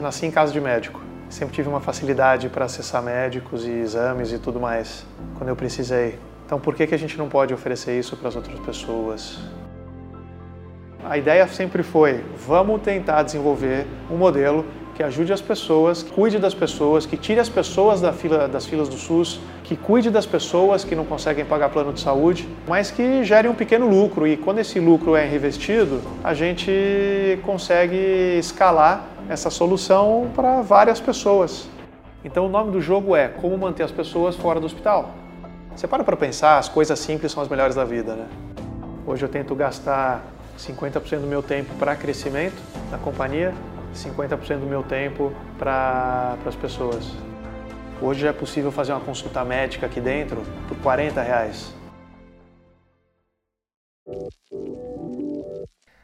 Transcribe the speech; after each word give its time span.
Nasci 0.00 0.26
em 0.26 0.30
casa 0.30 0.52
de 0.52 0.60
médico. 0.60 1.00
Sempre 1.30 1.54
tive 1.54 1.68
uma 1.68 1.80
facilidade 1.80 2.50
para 2.50 2.66
acessar 2.66 3.02
médicos 3.02 3.66
e 3.66 3.70
exames 3.70 4.30
e 4.30 4.38
tudo 4.38 4.60
mais 4.60 5.06
quando 5.38 5.48
eu 5.48 5.56
precisei. 5.56 6.18
Então, 6.44 6.60
por 6.60 6.74
que, 6.74 6.86
que 6.86 6.94
a 6.94 6.98
gente 6.98 7.16
não 7.16 7.28
pode 7.28 7.54
oferecer 7.54 7.98
isso 7.98 8.14
para 8.16 8.28
as 8.28 8.36
outras 8.36 8.58
pessoas? 8.60 9.38
A 11.02 11.16
ideia 11.16 11.48
sempre 11.48 11.82
foi: 11.82 12.22
vamos 12.46 12.82
tentar 12.82 13.22
desenvolver 13.22 13.86
um 14.10 14.16
modelo 14.16 14.66
que 14.94 15.02
ajude 15.02 15.32
as 15.32 15.40
pessoas, 15.40 16.02
que 16.02 16.10
cuide 16.10 16.38
das 16.38 16.54
pessoas, 16.54 17.04
que 17.04 17.16
tire 17.16 17.40
as 17.40 17.48
pessoas 17.48 18.00
da 18.00 18.12
fila, 18.12 18.46
das 18.48 18.64
filas 18.66 18.88
do 18.88 18.96
SUS, 18.96 19.40
que 19.64 19.76
cuide 19.76 20.10
das 20.10 20.24
pessoas 20.24 20.84
que 20.84 20.94
não 20.94 21.04
conseguem 21.04 21.44
pagar 21.44 21.70
plano 21.70 21.92
de 21.92 22.00
saúde, 22.00 22.48
mas 22.68 22.90
que 22.90 23.24
gere 23.24 23.48
um 23.48 23.54
pequeno 23.54 23.88
lucro. 23.88 24.26
E 24.26 24.36
quando 24.36 24.58
esse 24.58 24.78
lucro 24.78 25.16
é 25.16 25.26
reinvestido, 25.26 26.00
a 26.22 26.32
gente 26.32 27.38
consegue 27.42 28.38
escalar 28.38 29.15
essa 29.28 29.50
solução 29.50 30.30
para 30.34 30.62
várias 30.62 31.00
pessoas. 31.00 31.68
Então 32.24 32.46
o 32.46 32.48
nome 32.48 32.72
do 32.72 32.80
jogo 32.80 33.14
é 33.14 33.28
Como 33.28 33.56
manter 33.56 33.82
as 33.82 33.90
pessoas 33.90 34.36
fora 34.36 34.58
do 34.60 34.66
hospital. 34.66 35.14
Você 35.74 35.86
para 35.86 36.02
para 36.02 36.16
pensar, 36.16 36.58
as 36.58 36.68
coisas 36.68 36.98
simples 36.98 37.32
são 37.32 37.42
as 37.42 37.48
melhores 37.48 37.74
da 37.74 37.84
vida, 37.84 38.14
né? 38.14 38.26
Hoje 39.06 39.24
eu 39.24 39.28
tento 39.28 39.54
gastar 39.54 40.24
50% 40.58 41.20
do 41.20 41.26
meu 41.26 41.42
tempo 41.42 41.74
para 41.74 41.94
crescimento 41.94 42.56
na 42.90 42.98
companhia, 42.98 43.54
50% 43.94 44.60
do 44.60 44.66
meu 44.66 44.82
tempo 44.82 45.32
para 45.58 46.36
as 46.46 46.56
pessoas. 46.56 47.12
Hoje 48.00 48.26
é 48.26 48.32
possível 48.32 48.72
fazer 48.72 48.92
uma 48.92 49.00
consulta 49.00 49.44
médica 49.44 49.86
aqui 49.86 50.00
dentro 50.00 50.42
por 50.66 50.76
40 50.78 51.22
reais. 51.22 51.74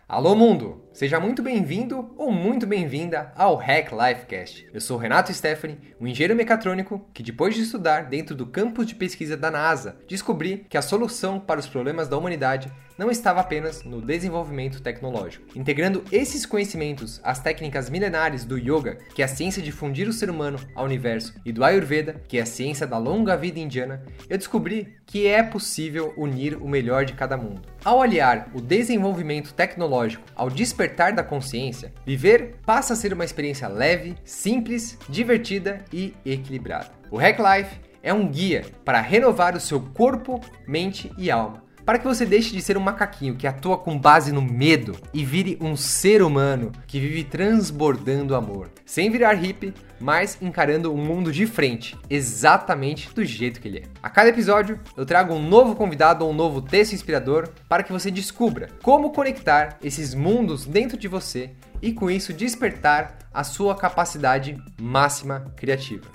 Alô 0.09 0.35
mundo! 0.35 0.83
Seja 0.93 1.19
muito 1.19 1.43
bem-vindo 1.43 2.13
ou 2.19 2.31
muito 2.31 2.67
bem-vinda 2.67 3.33
ao 3.35 3.57
Hack 3.57 3.91
Lifecast. 3.93 4.69
Eu 4.75 4.81
sou 4.81 4.99
Renato 4.99 5.33
Stephanie, 5.33 5.79
um 5.99 6.07
engenheiro 6.07 6.37
mecatrônico 6.37 7.09
que, 7.15 7.23
depois 7.23 7.55
de 7.55 7.63
estudar 7.63 8.11
dentro 8.11 8.35
do 8.35 8.45
campus 8.45 8.87
de 8.87 8.95
pesquisa 8.95 9.35
da 9.35 9.51
NASA, 9.51 9.97
descobri 10.07 10.67
que 10.69 10.77
a 10.77 10.83
solução 10.83 11.41
para 11.41 11.59
os 11.59 11.67
problemas 11.67 12.09
da 12.09 12.19
humanidade 12.19 12.71
não 12.99 13.11
estava 13.11 13.41
apenas 13.41 13.83
no 13.85 14.03
desenvolvimento 14.03 14.83
tecnológico. 14.83 15.47
Integrando 15.59 16.05
esses 16.13 16.45
conhecimentos 16.45 17.23
às 17.25 17.41
técnicas 17.41 17.89
milenares 17.89 18.45
do 18.45 18.59
Yoga, 18.59 18.99
que 19.15 19.23
é 19.23 19.25
a 19.25 19.29
ciência 19.29 19.63
de 19.63 19.73
fundir 19.73 20.07
o 20.07 20.13
ser 20.13 20.29
humano 20.29 20.59
ao 20.75 20.85
universo, 20.85 21.35
e 21.43 21.53
do 21.53 21.65
Ayurveda, 21.65 22.21
que 22.29 22.37
é 22.37 22.43
a 22.43 22.47
ciência 22.47 22.87
da 22.87 22.99
longa 22.99 23.35
vida 23.35 23.59
indiana, 23.59 24.05
eu 24.29 24.37
descobri 24.37 24.95
que 25.07 25.27
é 25.27 25.43
possível 25.43 26.13
unir 26.19 26.55
o 26.57 26.69
melhor 26.69 27.07
de 27.07 27.15
cada 27.15 27.37
mundo. 27.37 27.63
Ao 27.83 28.03
aliar 28.03 28.51
o 28.55 28.61
desenvolvimento 28.61 29.55
tecnológico 29.55 30.23
ao 30.37 30.51
despertar 30.51 30.82
da 31.17 31.23
consciência, 31.23 31.93
viver 32.05 32.57
passa 32.65 32.93
a 32.93 32.97
ser 32.97 33.13
uma 33.13 33.25
experiência 33.25 33.69
leve, 33.69 34.17
simples, 34.25 34.99
divertida 35.09 35.85
e 35.93 36.15
equilibrada. 36.25 36.91
O 37.11 37.17
Hack 37.17 37.39
Life 37.39 37.81
é 38.03 38.13
um 38.13 38.29
guia 38.29 38.65
para 38.85 39.01
renovar 39.01 39.57
o 39.57 39.61
seu 39.61 39.81
corpo, 39.81 40.41
mente 40.67 41.13
e 41.17 41.31
alma 41.31 41.63
para 41.85 41.99
que 41.99 42.07
você 42.07 42.25
deixe 42.25 42.53
de 42.53 42.63
ser 42.63 42.77
um 42.77 42.81
macaquinho 42.81 43.37
que 43.37 43.47
atua 43.47 43.79
com 43.79 43.99
base 43.99 44.33
no 44.33 44.43
medo 44.43 44.97
e 45.13 45.25
vire 45.25 45.59
um 45.61 45.77
ser 45.77 46.23
humano 46.23 46.73
que 46.87 47.01
vive 47.01 47.25
transbordando 47.25 48.35
amor, 48.35 48.71
sem 48.85 49.11
virar 49.11 49.35
hippie, 49.35 49.75
mas 50.01 50.37
encarando 50.41 50.93
o 50.93 50.97
mundo 50.97 51.33
de 51.33 51.47
frente, 51.47 51.97
exatamente 52.11 53.13
do 53.15 53.25
jeito 53.25 53.61
que 53.61 53.69
ele 53.69 53.79
é. 53.79 53.83
A 54.03 54.11
cada 54.11 54.31
episódio, 54.31 54.79
eu 54.97 55.07
trago 55.07 55.35
um 55.35 55.49
novo 55.49 55.77
convidado 55.77 56.25
ou 56.25 56.33
um 56.33 56.35
novo 56.35 56.61
texto 56.61 56.93
inspirador 56.93 57.49
para 57.69 57.83
que 57.83 57.93
você 57.93 58.11
descubra 58.11 58.69
como 58.83 59.13
conectar 59.13 59.79
esses 59.83 60.15
mundos 60.15 60.67
dentro 60.67 60.99
de 60.99 61.09
você 61.09 61.51
e 61.81 61.93
com 61.93 62.11
isso 62.11 62.33
despertar 62.33 63.19
a 63.33 63.43
sua 63.45 63.75
capacidade 63.75 64.57
máxima 64.81 65.53
criativa. 65.57 66.07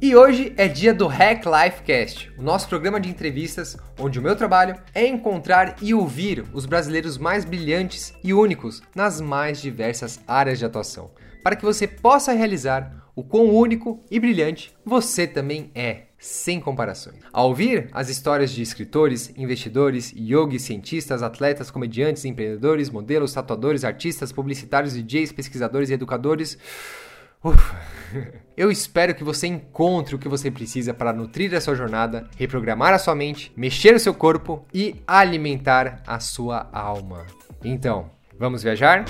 E 0.00 0.14
hoje 0.14 0.52
é 0.56 0.68
dia 0.68 0.94
do 0.94 1.08
Hack 1.08 1.44
Life 1.44 1.82
Cast, 1.82 2.32
o 2.38 2.42
nosso 2.42 2.68
programa 2.68 3.00
de 3.00 3.08
entrevistas 3.08 3.76
onde 3.98 4.20
o 4.20 4.22
meu 4.22 4.36
trabalho 4.36 4.76
é 4.94 5.04
encontrar 5.04 5.74
e 5.82 5.92
ouvir 5.92 6.44
os 6.52 6.66
brasileiros 6.66 7.18
mais 7.18 7.44
brilhantes 7.44 8.14
e 8.22 8.32
únicos 8.32 8.80
nas 8.94 9.20
mais 9.20 9.60
diversas 9.60 10.20
áreas 10.24 10.60
de 10.60 10.64
atuação, 10.64 11.10
para 11.42 11.56
que 11.56 11.64
você 11.64 11.88
possa 11.88 12.32
realizar 12.32 13.10
o 13.16 13.24
quão 13.24 13.46
único 13.46 14.00
e 14.08 14.20
brilhante 14.20 14.72
você 14.84 15.26
também 15.26 15.72
é, 15.74 16.02
sem 16.16 16.60
comparações. 16.60 17.18
Ao 17.32 17.48
ouvir 17.48 17.88
as 17.90 18.08
histórias 18.08 18.52
de 18.52 18.62
escritores, 18.62 19.32
investidores, 19.36 20.14
yogis, 20.16 20.62
cientistas, 20.62 21.24
atletas, 21.24 21.72
comediantes, 21.72 22.24
empreendedores, 22.24 22.88
modelos, 22.88 23.32
tatuadores, 23.32 23.82
artistas, 23.82 24.30
publicitários, 24.30 24.94
DJs, 24.94 25.32
pesquisadores 25.32 25.90
e 25.90 25.94
educadores, 25.94 26.56
Eu 28.56 28.70
espero 28.70 29.14
que 29.14 29.22
você 29.22 29.46
encontre 29.46 30.14
o 30.14 30.18
que 30.18 30.28
você 30.28 30.50
precisa 30.50 30.92
para 30.92 31.12
nutrir 31.12 31.54
a 31.54 31.60
sua 31.60 31.74
jornada, 31.74 32.28
reprogramar 32.36 32.92
a 32.92 32.98
sua 32.98 33.14
mente, 33.14 33.52
mexer 33.56 33.94
o 33.94 34.00
seu 34.00 34.12
corpo 34.12 34.64
e 34.74 34.96
alimentar 35.06 36.02
a 36.06 36.18
sua 36.18 36.68
alma. 36.72 37.26
Então, 37.62 38.10
vamos 38.38 38.62
viajar? 38.62 39.04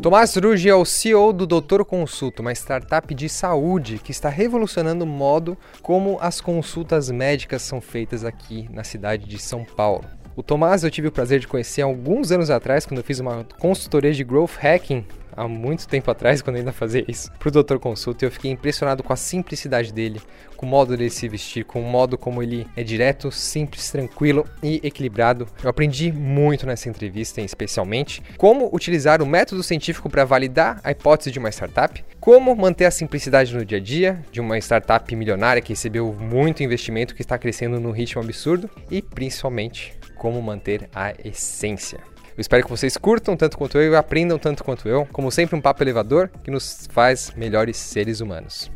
Tomás 0.00 0.36
Ruge 0.36 0.68
é 0.68 0.74
o 0.74 0.84
CEO 0.84 1.32
do 1.32 1.46
Doutor 1.46 1.84
Consulto, 1.84 2.40
uma 2.40 2.52
startup 2.52 3.12
de 3.14 3.28
saúde 3.28 3.98
que 3.98 4.12
está 4.12 4.28
revolucionando 4.28 5.04
o 5.04 5.08
modo 5.08 5.56
como 5.82 6.18
as 6.20 6.40
consultas 6.40 7.10
médicas 7.10 7.62
são 7.62 7.80
feitas 7.80 8.24
aqui 8.24 8.68
na 8.70 8.84
cidade 8.84 9.26
de 9.26 9.38
São 9.38 9.64
Paulo. 9.64 10.04
O 10.36 10.42
Tomás 10.42 10.82
eu 10.82 10.90
tive 10.90 11.08
o 11.08 11.12
prazer 11.12 11.38
de 11.38 11.46
conhecer 11.46 11.82
alguns 11.82 12.32
anos 12.32 12.50
atrás, 12.50 12.84
quando 12.84 12.98
eu 12.98 13.04
fiz 13.04 13.20
uma 13.20 13.46
consultoria 13.58 14.12
de 14.12 14.24
growth 14.24 14.56
hacking 14.60 15.06
há 15.36 15.46
muito 15.46 15.86
tempo 15.86 16.10
atrás, 16.10 16.42
quando 16.42 16.56
ainda 16.56 16.72
fazia 16.72 17.04
isso, 17.08 17.30
pro 17.38 17.50
Doutor 17.50 17.78
Consulta, 17.78 18.24
e 18.24 18.26
eu 18.26 18.30
fiquei 18.30 18.50
impressionado 18.50 19.02
com 19.02 19.12
a 19.12 19.16
simplicidade 19.16 19.92
dele, 19.92 20.20
com 20.56 20.66
o 20.66 20.68
modo 20.68 20.96
dele 20.96 21.10
se 21.10 21.28
vestir, 21.28 21.64
com 21.64 21.80
o 21.80 21.84
modo 21.84 22.16
como 22.16 22.42
ele 22.42 22.66
é 22.76 22.82
direto, 22.82 23.30
simples, 23.30 23.90
tranquilo 23.90 24.46
e 24.62 24.80
equilibrado. 24.82 25.46
Eu 25.62 25.68
aprendi 25.70 26.12
muito 26.12 26.66
nessa 26.66 26.88
entrevista, 26.88 27.40
especialmente, 27.40 28.22
como 28.36 28.70
utilizar 28.72 29.20
o 29.20 29.26
método 29.26 29.62
científico 29.62 30.08
para 30.08 30.24
validar 30.24 30.80
a 30.82 30.90
hipótese 30.90 31.30
de 31.30 31.38
uma 31.38 31.50
startup, 31.50 32.04
como 32.20 32.54
manter 32.56 32.86
a 32.86 32.90
simplicidade 32.90 33.54
no 33.54 33.64
dia 33.64 33.78
a 33.78 33.80
dia 33.80 34.22
de 34.30 34.40
uma 34.40 34.56
startup 34.58 35.14
milionária 35.14 35.60
que 35.60 35.72
recebeu 35.72 36.12
muito 36.12 36.62
investimento, 36.62 37.14
que 37.14 37.22
está 37.22 37.36
crescendo 37.36 37.78
num 37.80 37.90
ritmo 37.90 38.22
absurdo, 38.22 38.70
e 38.90 39.02
principalmente 39.02 39.94
como 40.16 40.40
manter 40.40 40.88
a 40.94 41.12
essência. 41.22 42.13
Eu 42.36 42.40
espero 42.40 42.64
que 42.64 42.70
vocês 42.70 42.96
curtam 42.96 43.36
tanto 43.36 43.56
quanto 43.56 43.78
eu 43.78 43.92
e 43.92 43.96
aprendam 43.96 44.38
tanto 44.38 44.64
quanto 44.64 44.88
eu. 44.88 45.06
Como 45.12 45.30
sempre, 45.30 45.54
um 45.54 45.60
papo 45.60 45.84
elevador 45.84 46.28
que 46.42 46.50
nos 46.50 46.88
faz 46.90 47.32
melhores 47.36 47.76
seres 47.76 48.20
humanos. 48.20 48.68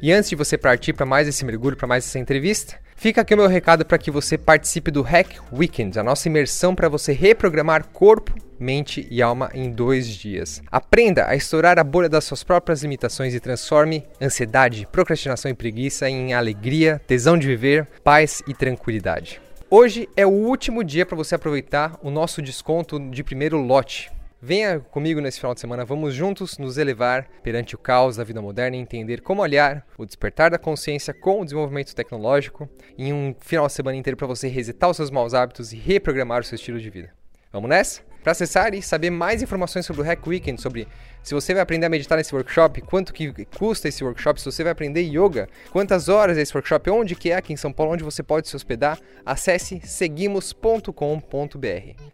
E 0.00 0.10
antes 0.10 0.30
de 0.30 0.36
você 0.36 0.56
partir 0.56 0.94
para 0.94 1.04
mais 1.04 1.28
esse 1.28 1.44
mergulho, 1.44 1.76
para 1.76 1.86
mais 1.86 2.06
essa 2.06 2.18
entrevista, 2.18 2.76
fica 2.96 3.20
aqui 3.20 3.34
o 3.34 3.36
meu 3.36 3.46
recado 3.46 3.84
para 3.84 3.98
que 3.98 4.10
você 4.10 4.38
participe 4.38 4.90
do 4.90 5.02
Hack 5.02 5.36
Weekend, 5.52 5.98
a 5.98 6.02
nossa 6.02 6.26
imersão 6.26 6.74
para 6.74 6.88
você 6.88 7.12
reprogramar 7.12 7.86
corpo, 7.88 8.34
mente 8.58 9.06
e 9.10 9.20
alma 9.20 9.50
em 9.52 9.70
dois 9.70 10.08
dias. 10.08 10.62
Aprenda 10.72 11.28
a 11.28 11.36
estourar 11.36 11.78
a 11.78 11.84
bolha 11.84 12.08
das 12.08 12.24
suas 12.24 12.42
próprias 12.42 12.82
limitações 12.82 13.34
e 13.34 13.40
transforme 13.40 14.04
ansiedade, 14.20 14.88
procrastinação 14.90 15.50
e 15.50 15.54
preguiça 15.54 16.08
em 16.08 16.32
alegria, 16.32 16.98
tesão 17.06 17.36
de 17.36 17.46
viver, 17.46 17.86
paz 18.02 18.42
e 18.48 18.54
tranquilidade. 18.54 19.38
Hoje 19.74 20.06
é 20.14 20.26
o 20.26 20.28
último 20.28 20.84
dia 20.84 21.06
para 21.06 21.16
você 21.16 21.34
aproveitar 21.34 21.98
o 22.02 22.10
nosso 22.10 22.42
desconto 22.42 23.00
de 23.08 23.24
primeiro 23.24 23.56
lote. 23.56 24.12
Venha 24.38 24.78
comigo 24.78 25.18
nesse 25.18 25.40
final 25.40 25.54
de 25.54 25.60
semana, 25.60 25.82
vamos 25.82 26.12
juntos 26.12 26.58
nos 26.58 26.76
elevar 26.76 27.26
perante 27.42 27.74
o 27.74 27.78
caos 27.78 28.16
da 28.16 28.22
vida 28.22 28.42
moderna 28.42 28.76
e 28.76 28.80
entender 28.80 29.22
como 29.22 29.40
olhar 29.40 29.86
o 29.96 30.04
despertar 30.04 30.50
da 30.50 30.58
consciência 30.58 31.14
com 31.14 31.40
o 31.40 31.44
desenvolvimento 31.44 31.94
tecnológico 31.94 32.68
em 32.98 33.14
um 33.14 33.34
final 33.40 33.66
de 33.66 33.72
semana 33.72 33.96
inteiro 33.96 34.14
para 34.14 34.26
você 34.26 34.46
resetar 34.46 34.90
os 34.90 34.96
seus 34.98 35.10
maus 35.10 35.32
hábitos 35.32 35.72
e 35.72 35.76
reprogramar 35.76 36.42
o 36.42 36.44
seu 36.44 36.56
estilo 36.56 36.78
de 36.78 36.90
vida. 36.90 37.10
Vamos 37.50 37.70
nessa? 37.70 38.02
Para 38.22 38.32
acessar 38.32 38.74
e 38.74 38.82
saber 38.82 39.10
mais 39.10 39.42
informações 39.42 39.84
sobre 39.84 40.02
o 40.02 40.04
Hack 40.04 40.26
Weekend, 40.26 40.60
sobre 40.60 40.86
se 41.22 41.34
você 41.34 41.52
vai 41.52 41.62
aprender 41.62 41.86
a 41.86 41.88
meditar 41.88 42.16
nesse 42.16 42.34
workshop, 42.34 42.80
quanto 42.82 43.12
que 43.12 43.32
custa 43.56 43.88
esse 43.88 44.04
workshop, 44.04 44.40
se 44.40 44.46
você 44.46 44.62
vai 44.62 44.72
aprender 44.72 45.02
yoga, 45.02 45.48
quantas 45.70 46.08
horas 46.08 46.38
é 46.38 46.42
esse 46.42 46.54
workshop, 46.56 46.90
onde 46.90 47.14
que 47.14 47.30
é 47.30 47.36
aqui 47.36 47.52
em 47.52 47.56
São 47.56 47.72
Paulo, 47.72 47.92
onde 47.92 48.04
você 48.04 48.22
pode 48.22 48.48
se 48.48 48.56
hospedar, 48.56 48.98
acesse 49.24 49.80
seguimos.com.br. 49.84 50.92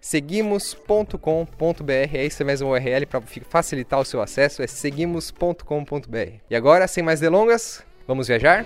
Seguimos.com.br, 0.01 1.93
é 2.15 2.25
isso 2.25 2.45
mesmo 2.45 2.69
o 2.69 2.73
URL 2.73 3.07
para 3.07 3.23
facilitar 3.49 4.01
o 4.01 4.05
seu 4.05 4.21
acesso, 4.23 4.63
é 4.63 4.67
seguimos.com.br. 4.67 6.33
E 6.51 6.57
agora, 6.57 6.87
sem 6.87 7.03
mais 7.03 7.21
delongas, 7.21 7.83
vamos 8.07 8.29
viajar? 8.29 8.65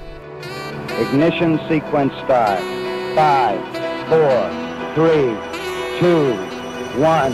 Ignition 1.00 1.59
sequence 1.69 2.15
start. 2.23 2.61
5, 3.15 4.09
4, 4.09 4.50
3, 4.95 5.37
2, 6.00 6.51
one. 6.97 7.33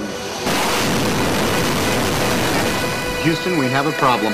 Houston, 3.25 3.59
we 3.59 3.67
have 3.75 3.89
a 3.89 3.93
problem. 3.93 4.33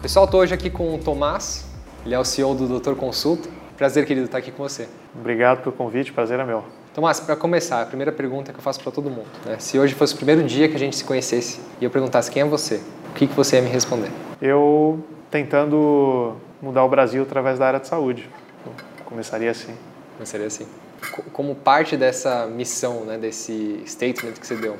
Pessoal, 0.00 0.26
estou 0.26 0.40
hoje 0.40 0.54
aqui 0.54 0.70
com 0.70 0.94
o 0.94 0.98
Tomás, 0.98 1.66
ele 2.04 2.14
é 2.14 2.18
o 2.18 2.24
CEO 2.24 2.54
do 2.54 2.66
Doutor 2.66 2.94
Consulta. 2.96 3.48
Prazer, 3.76 4.06
querido, 4.06 4.26
estar 4.26 4.38
aqui 4.38 4.50
com 4.50 4.62
você. 4.62 4.88
Obrigado 5.14 5.62
pelo 5.62 5.74
convite, 5.74 6.12
prazer 6.12 6.38
é 6.38 6.44
meu. 6.44 6.64
Tomás, 6.94 7.20
para 7.20 7.36
começar, 7.36 7.82
a 7.82 7.86
primeira 7.86 8.10
pergunta 8.10 8.52
que 8.52 8.58
eu 8.58 8.62
faço 8.62 8.80
para 8.80 8.90
todo 8.90 9.10
mundo. 9.10 9.26
Né? 9.44 9.56
Se 9.58 9.78
hoje 9.78 9.94
fosse 9.94 10.14
o 10.14 10.16
primeiro 10.16 10.42
dia 10.44 10.68
que 10.68 10.76
a 10.76 10.78
gente 10.78 10.96
se 10.96 11.04
conhecesse 11.04 11.60
e 11.80 11.84
eu 11.84 11.90
perguntasse 11.90 12.30
quem 12.30 12.42
é 12.42 12.44
você, 12.44 12.80
o 13.10 13.14
que, 13.14 13.26
que 13.26 13.34
você 13.34 13.56
ia 13.56 13.62
me 13.62 13.68
responder? 13.68 14.10
Eu 14.40 15.04
tentando 15.30 16.36
mudar 16.62 16.84
o 16.84 16.88
Brasil 16.88 17.22
através 17.22 17.58
da 17.58 17.66
área 17.66 17.80
de 17.80 17.88
saúde. 17.88 18.28
Eu 18.64 18.72
começaria 19.04 19.50
assim. 19.50 19.74
Começaria 20.16 20.46
assim. 20.46 20.66
Como 21.32 21.54
parte 21.54 21.96
dessa 21.96 22.46
missão, 22.46 23.04
né, 23.04 23.18
desse 23.18 23.82
statement 23.86 24.32
que 24.32 24.46
você 24.46 24.56
deu, 24.56 24.76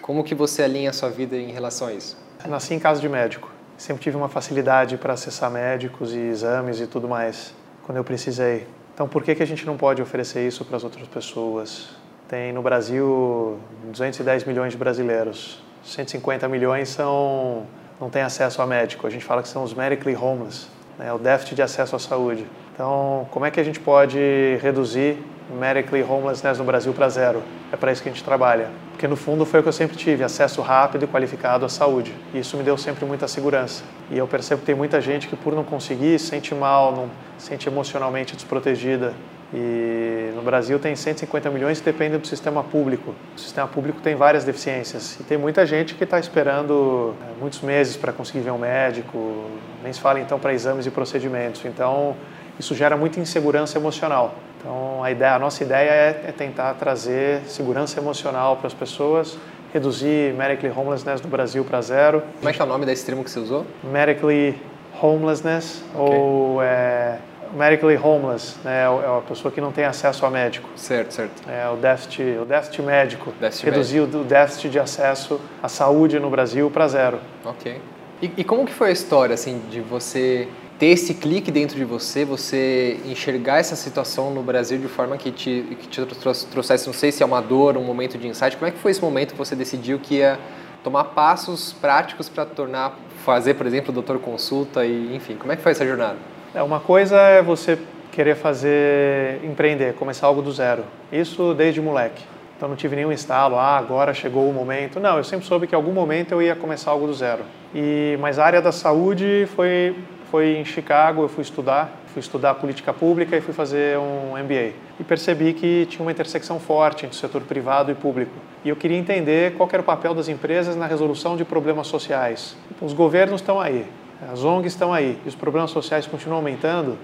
como 0.00 0.24
que 0.24 0.34
você 0.34 0.62
alinha 0.62 0.90
a 0.90 0.92
sua 0.92 1.08
vida 1.08 1.36
em 1.36 1.52
relação 1.52 1.88
a 1.88 1.92
isso? 1.92 2.16
Nasci 2.46 2.74
em 2.74 2.78
casa 2.78 3.00
de 3.00 3.08
médico. 3.08 3.50
Sempre 3.78 4.02
tive 4.02 4.16
uma 4.16 4.28
facilidade 4.28 4.96
para 4.96 5.12
acessar 5.12 5.50
médicos 5.50 6.12
e 6.12 6.18
exames 6.18 6.80
e 6.80 6.86
tudo 6.86 7.08
mais 7.08 7.54
quando 7.84 7.98
eu 7.98 8.04
precisei. 8.04 8.66
Então, 8.94 9.08
por 9.08 9.22
que, 9.22 9.34
que 9.34 9.42
a 9.42 9.46
gente 9.46 9.64
não 9.64 9.76
pode 9.76 10.02
oferecer 10.02 10.46
isso 10.46 10.64
para 10.64 10.76
as 10.76 10.84
outras 10.84 11.06
pessoas? 11.08 11.88
Tem 12.28 12.52
no 12.52 12.62
Brasil 12.62 13.58
210 13.84 14.44
milhões 14.44 14.72
de 14.72 14.78
brasileiros. 14.78 15.62
150 15.84 16.48
milhões 16.48 16.88
são 16.88 17.66
não 18.00 18.10
têm 18.10 18.22
acesso 18.22 18.60
a 18.60 18.66
médico. 18.66 19.06
A 19.06 19.10
gente 19.10 19.24
fala 19.24 19.42
que 19.42 19.48
são 19.48 19.62
os 19.62 19.72
medically 19.72 20.16
homeless, 20.16 20.66
né? 20.98 21.12
o 21.12 21.18
déficit 21.18 21.54
de 21.54 21.62
acesso 21.62 21.94
à 21.94 21.98
saúde. 21.98 22.46
Então, 22.74 23.28
como 23.30 23.46
é 23.46 23.50
que 23.50 23.60
a 23.60 23.64
gente 23.64 23.78
pode 23.78 24.18
reduzir 24.60 25.22
medically 25.50 26.02
homelessness 26.02 26.58
no 26.58 26.64
Brasil 26.64 26.92
para 26.92 27.08
zero? 27.08 27.42
É 27.72 27.76
para 27.76 27.92
isso 27.92 28.02
que 28.02 28.08
a 28.08 28.12
gente 28.12 28.24
trabalha. 28.24 28.68
Porque 28.92 29.08
no 29.08 29.16
fundo 29.16 29.44
foi 29.44 29.60
o 29.60 29.62
que 29.62 29.68
eu 29.68 29.72
sempre 29.72 29.96
tive, 29.96 30.22
acesso 30.22 30.60
rápido 30.62 31.04
e 31.04 31.08
qualificado 31.08 31.64
à 31.64 31.68
saúde. 31.68 32.14
E 32.32 32.38
isso 32.38 32.56
me 32.56 32.62
deu 32.62 32.78
sempre 32.78 33.04
muita 33.04 33.26
segurança. 33.26 33.82
E 34.10 34.18
eu 34.18 34.28
percebo 34.28 34.60
que 34.60 34.66
tem 34.66 34.74
muita 34.74 35.00
gente 35.00 35.28
que 35.28 35.36
por 35.36 35.54
não 35.54 35.64
conseguir 35.64 36.18
sente 36.18 36.54
mal, 36.54 36.94
não 36.94 37.10
sente 37.38 37.68
emocionalmente 37.68 38.36
desprotegida. 38.36 39.12
E 39.54 40.32
no 40.34 40.40
Brasil 40.40 40.78
tem 40.78 40.96
150 40.96 41.50
milhões 41.50 41.78
que 41.78 41.84
dependem 41.84 42.18
do 42.18 42.26
sistema 42.26 42.64
público. 42.64 43.14
O 43.36 43.38
sistema 43.38 43.68
público 43.68 44.00
tem 44.00 44.14
várias 44.14 44.44
deficiências. 44.44 45.20
E 45.20 45.24
tem 45.24 45.36
muita 45.36 45.66
gente 45.66 45.94
que 45.94 46.04
está 46.04 46.18
esperando 46.18 47.14
é, 47.20 47.40
muitos 47.40 47.60
meses 47.60 47.96
para 47.96 48.12
conseguir 48.12 48.40
ver 48.40 48.50
um 48.50 48.58
médico, 48.58 49.50
nem 49.82 49.92
se 49.92 50.00
fala 50.00 50.20
então 50.20 50.38
para 50.38 50.54
exames 50.54 50.86
e 50.86 50.90
procedimentos. 50.90 51.62
Então, 51.66 52.16
isso 52.58 52.74
gera 52.74 52.96
muita 52.96 53.20
insegurança 53.20 53.76
emocional. 53.76 54.34
Então, 54.62 55.02
a, 55.02 55.10
ideia, 55.10 55.34
a 55.34 55.38
nossa 55.40 55.62
ideia 55.64 55.90
é, 55.90 56.24
é 56.28 56.32
tentar 56.32 56.74
trazer 56.74 57.42
segurança 57.46 57.98
emocional 57.98 58.56
para 58.56 58.68
as 58.68 58.74
pessoas, 58.74 59.36
reduzir 59.74 60.32
medically 60.34 60.72
homelessness 60.74 61.20
no 61.20 61.28
Brasil 61.28 61.64
para 61.64 61.80
zero. 61.80 62.22
Como 62.38 62.48
é 62.48 62.52
que 62.52 62.62
é 62.62 62.64
o 62.64 62.68
nome 62.68 62.86
desse 62.86 63.04
termo 63.04 63.24
que 63.24 63.30
você 63.30 63.40
usou? 63.40 63.66
Medically 63.82 64.56
homelessness 65.02 65.82
okay. 65.94 66.16
ou 66.16 66.62
é, 66.62 67.18
medically 67.52 67.96
homeless, 67.96 68.56
né, 68.64 68.82
é, 68.82 68.84
é 68.84 69.18
a 69.18 69.20
pessoa 69.26 69.50
que 69.50 69.60
não 69.60 69.72
tem 69.72 69.84
acesso 69.84 70.24
a 70.24 70.30
médico. 70.30 70.68
Certo, 70.76 71.12
certo. 71.12 71.42
É 71.50 71.68
o 71.68 71.76
déficit, 71.76 72.22
o 72.40 72.44
déficit 72.44 72.82
médico. 72.82 73.32
Déficit 73.40 73.64
reduzir 73.66 74.00
médico. 74.00 74.18
o 74.18 74.24
déficit 74.24 74.70
de 74.70 74.78
acesso 74.78 75.40
à 75.60 75.68
saúde 75.68 76.20
no 76.20 76.30
Brasil 76.30 76.70
para 76.70 76.86
zero. 76.86 77.18
Ok. 77.44 77.80
E, 78.22 78.32
e, 78.36 78.44
como 78.44 78.64
que 78.64 78.72
foi 78.72 78.90
a 78.90 78.92
história, 78.92 79.34
assim, 79.34 79.60
de 79.68 79.80
você 79.80 80.46
ter 80.82 80.88
esse 80.88 81.14
clique 81.14 81.52
dentro 81.52 81.76
de 81.76 81.84
você, 81.84 82.24
você 82.24 82.98
enxergar 83.06 83.58
essa 83.58 83.76
situação 83.76 84.34
no 84.34 84.42
Brasil 84.42 84.78
de 84.78 84.88
forma 84.88 85.16
que 85.16 85.30
te, 85.30 85.76
que 85.78 85.86
te 85.86 86.04
trouxesse, 86.50 86.88
não 86.88 86.92
sei 86.92 87.12
se 87.12 87.22
é 87.22 87.26
uma 87.26 87.40
dor, 87.40 87.76
um 87.76 87.84
momento 87.84 88.18
de 88.18 88.26
insight, 88.26 88.56
como 88.56 88.66
é 88.66 88.72
que 88.72 88.78
foi 88.80 88.90
esse 88.90 89.00
momento 89.00 89.30
que 89.30 89.38
você 89.38 89.54
decidiu 89.54 90.00
que 90.00 90.16
ia 90.16 90.40
tomar 90.82 91.04
passos 91.04 91.72
práticos 91.72 92.28
para 92.28 92.44
tornar, 92.44 92.98
fazer, 93.24 93.54
por 93.54 93.64
exemplo, 93.64 93.92
doutor 93.92 94.18
consulta 94.18 94.84
e, 94.84 95.14
enfim, 95.14 95.36
como 95.36 95.52
é 95.52 95.56
que 95.56 95.62
foi 95.62 95.70
essa 95.70 95.86
jornada? 95.86 96.16
É, 96.52 96.60
uma 96.64 96.80
coisa 96.80 97.16
é 97.16 97.40
você 97.40 97.78
querer 98.10 98.34
fazer, 98.34 99.38
empreender, 99.44 99.94
começar 99.94 100.26
algo 100.26 100.42
do 100.42 100.50
zero. 100.50 100.82
Isso 101.12 101.54
desde 101.54 101.80
moleque. 101.80 102.24
Então 102.56 102.68
não 102.68 102.74
tive 102.74 102.96
nenhum 102.96 103.12
estalo, 103.12 103.56
ah, 103.56 103.78
agora 103.78 104.12
chegou 104.12 104.50
o 104.50 104.52
momento. 104.52 104.98
Não, 104.98 105.16
eu 105.16 105.22
sempre 105.22 105.46
soube 105.46 105.68
que 105.68 105.76
em 105.76 105.78
algum 105.78 105.92
momento 105.92 106.32
eu 106.32 106.42
ia 106.42 106.56
começar 106.56 106.90
algo 106.90 107.06
do 107.06 107.14
zero. 107.14 107.44
E 107.72 108.18
mas 108.20 108.36
a 108.40 108.44
área 108.44 108.60
da 108.60 108.72
saúde 108.72 109.46
foi 109.54 109.94
foi 110.32 110.56
em 110.56 110.64
Chicago, 110.64 111.20
eu 111.20 111.28
fui 111.28 111.42
estudar, 111.42 111.92
fui 112.06 112.20
estudar 112.20 112.54
política 112.54 112.90
pública 112.90 113.36
e 113.36 113.42
fui 113.42 113.52
fazer 113.52 113.98
um 113.98 114.32
MBA. 114.42 114.72
E 114.98 115.04
percebi 115.06 115.52
que 115.52 115.84
tinha 115.90 116.00
uma 116.00 116.10
intersecção 116.10 116.58
forte 116.58 117.04
entre 117.04 117.14
o 117.14 117.20
setor 117.20 117.42
privado 117.42 117.92
e 117.92 117.94
público. 117.94 118.32
E 118.64 118.70
eu 118.70 118.74
queria 118.74 118.96
entender 118.96 119.54
qual 119.56 119.68
era 119.70 119.82
o 119.82 119.84
papel 119.84 120.14
das 120.14 120.28
empresas 120.28 120.74
na 120.74 120.86
resolução 120.86 121.36
de 121.36 121.44
problemas 121.44 121.86
sociais. 121.86 122.56
Os 122.80 122.94
governos 122.94 123.42
estão 123.42 123.60
aí, 123.60 123.84
as 124.32 124.42
ONGs 124.42 124.72
estão 124.72 124.90
aí 124.90 125.18
e 125.22 125.28
os 125.28 125.34
problemas 125.34 125.70
sociais 125.70 126.06
continuam 126.06 126.38
aumentando, 126.38 126.96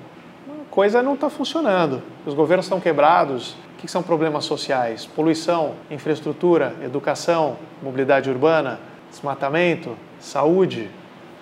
a 0.48 0.74
coisa 0.74 1.02
não 1.02 1.12
está 1.12 1.28
funcionando. 1.28 2.02
Os 2.24 2.32
governos 2.32 2.64
estão 2.64 2.80
quebrados. 2.80 3.52
O 3.74 3.80
que 3.80 3.88
são 3.88 4.02
problemas 4.02 4.46
sociais? 4.46 5.04
Poluição, 5.04 5.74
infraestrutura, 5.90 6.74
educação, 6.82 7.58
mobilidade 7.82 8.30
urbana, 8.30 8.80
desmatamento, 9.10 9.94
saúde, 10.18 10.88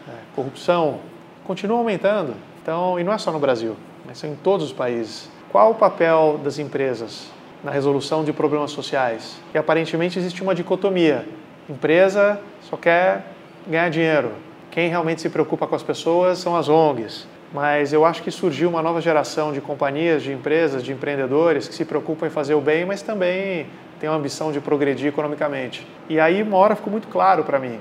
é, 0.09 0.13
corrupção, 0.35 0.99
continuam 1.47 1.81
aumentando. 1.81 2.35
Então, 2.63 2.99
e 2.99 3.05
não 3.05 3.13
é 3.13 3.19
só 3.19 3.31
no 3.33 3.39
Brasil, 3.39 3.77
mas 4.05 4.23
em 4.25 4.35
todos 4.35 4.67
os 4.67 4.73
países. 4.73 5.31
Qual 5.51 5.71
o 5.71 5.75
papel 5.75 6.41
das 6.43 6.59
empresas 6.59 7.31
na 7.63 7.71
resolução 7.71 8.25
de 8.25 8.33
problemas 8.33 8.73
sociais? 8.73 9.41
E 9.55 9.59
aparentemente 9.59 10.19
existe 10.19 10.43
uma 10.43 10.55
dicotomia. 10.55 11.27
Empresa 11.69 12.41
só 12.63 12.77
quer 12.77 13.25
ganhar 13.67 13.89
dinheiro, 13.89 14.33
quem 14.77 14.91
realmente 14.91 15.23
se 15.23 15.31
preocupa 15.31 15.67
com 15.67 15.75
as 15.75 15.83
pessoas 15.83 16.39
são 16.39 16.55
as 16.55 16.69
ONGs. 16.69 17.27
Mas 17.51 17.95
eu 17.95 18.05
acho 18.05 18.23
que 18.23 18.31
surgiu 18.31 18.69
uma 18.69 18.83
nova 18.83 19.01
geração 19.01 19.51
de 19.51 19.59
companhias, 19.59 20.23
de 20.23 20.33
empresas, 20.33 20.83
de 20.83 20.93
empreendedores 20.93 21.67
que 21.67 21.75
se 21.75 21.83
preocupam 21.83 22.27
em 22.27 22.31
fazer 22.31 22.53
o 22.53 22.61
bem, 22.61 22.85
mas 22.85 23.01
também 23.01 23.67
têm 23.99 24.11
a 24.11 24.13
ambição 24.13 24.53
de 24.53 24.61
progredir 24.61 25.07
economicamente. 25.07 25.87
E 26.11 26.21
aí, 26.21 26.43
uma 26.43 26.59
hora 26.59 26.77
ficou 26.77 26.91
muito 26.91 27.09
claro 27.09 27.43
para 27.43 27.59
mim 27.59 27.81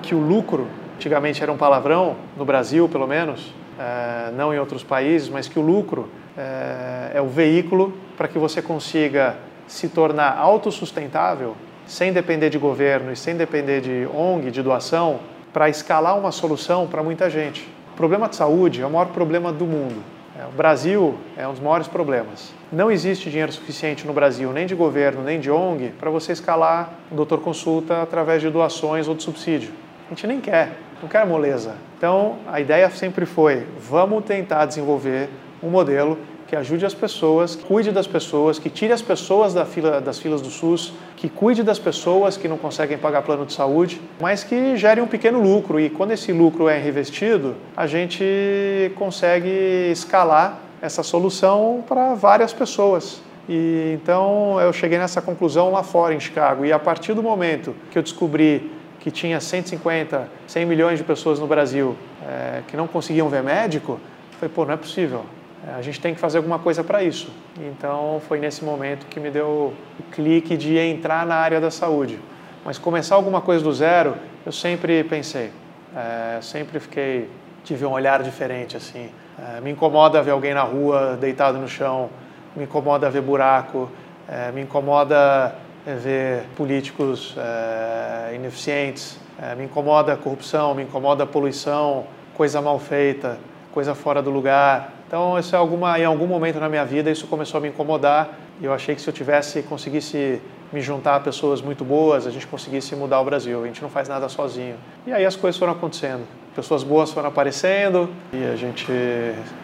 que 0.00 0.14
o 0.14 0.20
lucro, 0.20 0.68
antigamente 0.98 1.40
era 1.40 1.52
um 1.52 1.56
palavrão, 1.56 2.16
no 2.36 2.44
Brasil 2.44 2.88
pelo 2.88 3.06
menos, 3.06 3.54
é, 3.78 4.32
não 4.32 4.52
em 4.52 4.58
outros 4.58 4.82
países, 4.82 5.28
mas 5.28 5.46
que 5.46 5.56
o 5.56 5.62
lucro 5.62 6.08
é, 6.36 7.12
é 7.14 7.20
o 7.20 7.28
veículo 7.28 7.94
para 8.16 8.26
que 8.26 8.36
você 8.36 8.60
consiga 8.60 9.36
se 9.68 9.88
tornar 9.88 10.36
autossustentável, 10.36 11.54
sem 11.86 12.12
depender 12.12 12.50
de 12.50 12.58
governo 12.58 13.12
e 13.12 13.16
sem 13.16 13.36
depender 13.36 13.80
de 13.80 14.08
ONG, 14.12 14.50
de 14.50 14.60
doação, 14.60 15.20
para 15.52 15.68
escalar 15.68 16.18
uma 16.18 16.32
solução 16.32 16.88
para 16.88 17.02
muita 17.02 17.30
gente. 17.30 17.62
O 17.92 17.96
problema 17.96 18.28
de 18.28 18.34
saúde 18.34 18.82
é 18.82 18.86
o 18.86 18.90
maior 18.90 19.06
problema 19.06 19.52
do 19.52 19.66
mundo. 19.66 20.02
É, 20.36 20.46
o 20.46 20.56
Brasil 20.56 21.16
é 21.36 21.46
um 21.46 21.52
dos 21.52 21.60
maiores 21.60 21.86
problemas. 21.86 22.52
Não 22.72 22.90
existe 22.90 23.30
dinheiro 23.30 23.52
suficiente 23.52 24.06
no 24.06 24.12
Brasil, 24.12 24.52
nem 24.52 24.66
de 24.66 24.74
governo, 24.74 25.22
nem 25.22 25.38
de 25.38 25.50
ONG, 25.50 25.92
para 25.98 26.10
você 26.10 26.32
escalar 26.32 26.92
um 27.10 27.16
doutor 27.16 27.40
consulta 27.40 28.02
através 28.02 28.42
de 28.42 28.50
doações 28.50 29.06
ou 29.06 29.14
de 29.14 29.22
subsídio. 29.22 29.72
A 30.06 30.10
gente 30.10 30.26
nem 30.26 30.40
quer, 30.40 30.72
não 31.02 31.08
quer 31.08 31.26
moleza. 31.26 31.74
Então, 31.96 32.36
a 32.46 32.60
ideia 32.60 32.88
sempre 32.90 33.26
foi: 33.26 33.66
vamos 33.78 34.24
tentar 34.24 34.66
desenvolver 34.66 35.28
um 35.62 35.68
modelo 35.68 36.18
que 36.46 36.56
ajude 36.56 36.86
as 36.86 36.94
pessoas, 36.94 37.54
que 37.54 37.64
cuide 37.64 37.92
das 37.92 38.06
pessoas, 38.06 38.58
que 38.58 38.70
tire 38.70 38.90
as 38.90 39.02
pessoas 39.02 39.52
da 39.52 39.66
fila, 39.66 40.00
das 40.00 40.18
filas 40.18 40.40
do 40.40 40.48
SUS, 40.48 40.94
que 41.14 41.28
cuide 41.28 41.62
das 41.62 41.78
pessoas 41.78 42.38
que 42.38 42.48
não 42.48 42.56
conseguem 42.56 42.96
pagar 42.96 43.20
plano 43.20 43.44
de 43.44 43.52
saúde, 43.52 44.00
mas 44.18 44.42
que 44.42 44.74
gere 44.74 45.00
um 45.00 45.06
pequeno 45.06 45.42
lucro. 45.42 45.78
E 45.78 45.90
quando 45.90 46.12
esse 46.12 46.32
lucro 46.32 46.66
é 46.66 46.78
reinvestido, 46.78 47.54
a 47.76 47.86
gente 47.86 48.90
consegue 48.96 49.90
escalar 49.92 50.58
essa 50.80 51.02
solução 51.02 51.84
para 51.86 52.14
várias 52.14 52.52
pessoas. 52.52 53.20
E 53.46 53.92
então 53.94 54.58
eu 54.60 54.72
cheguei 54.72 54.98
nessa 54.98 55.20
conclusão 55.20 55.70
lá 55.70 55.82
fora 55.82 56.14
em 56.14 56.20
Chicago. 56.20 56.64
E 56.64 56.72
a 56.72 56.78
partir 56.78 57.12
do 57.12 57.22
momento 57.22 57.74
que 57.90 57.98
eu 57.98 58.02
descobri 58.02 58.70
que 59.08 59.10
tinha 59.10 59.40
150, 59.40 60.28
100 60.46 60.66
milhões 60.66 60.98
de 60.98 61.04
pessoas 61.04 61.40
no 61.40 61.46
Brasil 61.46 61.96
é, 62.26 62.60
que 62.68 62.76
não 62.76 62.86
conseguiam 62.86 63.26
ver 63.30 63.42
médico, 63.42 63.98
falei, 64.32 64.54
pô, 64.54 64.66
não 64.66 64.74
é 64.74 64.76
possível. 64.76 65.24
É, 65.66 65.78
a 65.78 65.80
gente 65.80 65.98
tem 65.98 66.12
que 66.14 66.20
fazer 66.20 66.36
alguma 66.36 66.58
coisa 66.58 66.84
para 66.84 67.02
isso. 67.02 67.32
Então 67.58 68.20
foi 68.28 68.38
nesse 68.38 68.62
momento 68.62 69.06
que 69.06 69.18
me 69.18 69.30
deu 69.30 69.72
o 69.98 70.02
clique 70.12 70.58
de 70.58 70.76
entrar 70.76 71.24
na 71.24 71.36
área 71.36 71.58
da 71.58 71.70
saúde. 71.70 72.18
Mas 72.66 72.76
começar 72.76 73.14
alguma 73.14 73.40
coisa 73.40 73.64
do 73.64 73.72
zero, 73.72 74.14
eu 74.44 74.52
sempre 74.52 75.02
pensei, 75.04 75.52
é, 75.96 76.38
sempre 76.42 76.78
fiquei, 76.78 77.30
tive 77.64 77.86
um 77.86 77.92
olhar 77.92 78.22
diferente 78.22 78.76
assim. 78.76 79.08
É, 79.38 79.58
me 79.62 79.70
incomoda 79.70 80.22
ver 80.22 80.32
alguém 80.32 80.52
na 80.52 80.64
rua 80.64 81.16
deitado 81.18 81.56
no 81.56 81.66
chão, 81.66 82.10
me 82.54 82.64
incomoda 82.64 83.08
ver 83.08 83.22
buraco, 83.22 83.90
é, 84.28 84.52
me 84.52 84.60
incomoda 84.60 85.54
ver 85.94 86.44
políticos 86.56 87.34
é, 87.36 88.34
ineficientes, 88.34 89.18
me 89.56 89.64
incomoda 89.64 90.12
a 90.12 90.16
corrupção, 90.16 90.74
me 90.74 90.82
incomoda 90.82 91.24
a 91.24 91.26
poluição, 91.26 92.04
coisa 92.34 92.60
mal 92.60 92.78
feita, 92.78 93.38
coisa 93.72 93.94
fora 93.94 94.20
do 94.20 94.30
lugar. 94.30 94.92
Então, 95.06 95.38
isso 95.38 95.54
é 95.54 95.58
alguma, 95.58 95.98
em 95.98 96.04
algum 96.04 96.26
momento 96.26 96.58
na 96.58 96.68
minha 96.68 96.84
vida, 96.84 97.10
isso 97.10 97.26
começou 97.28 97.58
a 97.58 97.60
me 97.60 97.68
incomodar 97.68 98.36
e 98.60 98.64
eu 98.64 98.72
achei 98.72 98.94
que 98.94 99.00
se 99.00 99.08
eu 99.08 99.14
tivesse, 99.14 99.62
conseguisse 99.62 100.40
me 100.72 100.80
juntar 100.80 101.16
a 101.16 101.20
pessoas 101.20 101.62
muito 101.62 101.84
boas, 101.84 102.26
a 102.26 102.30
gente 102.30 102.46
conseguisse 102.46 102.94
mudar 102.94 103.20
o 103.20 103.24
Brasil. 103.24 103.62
A 103.62 103.66
gente 103.66 103.80
não 103.80 103.88
faz 103.88 104.08
nada 104.08 104.28
sozinho. 104.28 104.76
E 105.06 105.12
aí 105.12 105.24
as 105.24 105.36
coisas 105.36 105.58
foram 105.58 105.72
acontecendo. 105.72 106.26
Pessoas 106.54 106.82
boas 106.82 107.10
foram 107.12 107.28
aparecendo 107.28 108.10
e 108.32 108.44
a 108.44 108.56
gente 108.56 108.86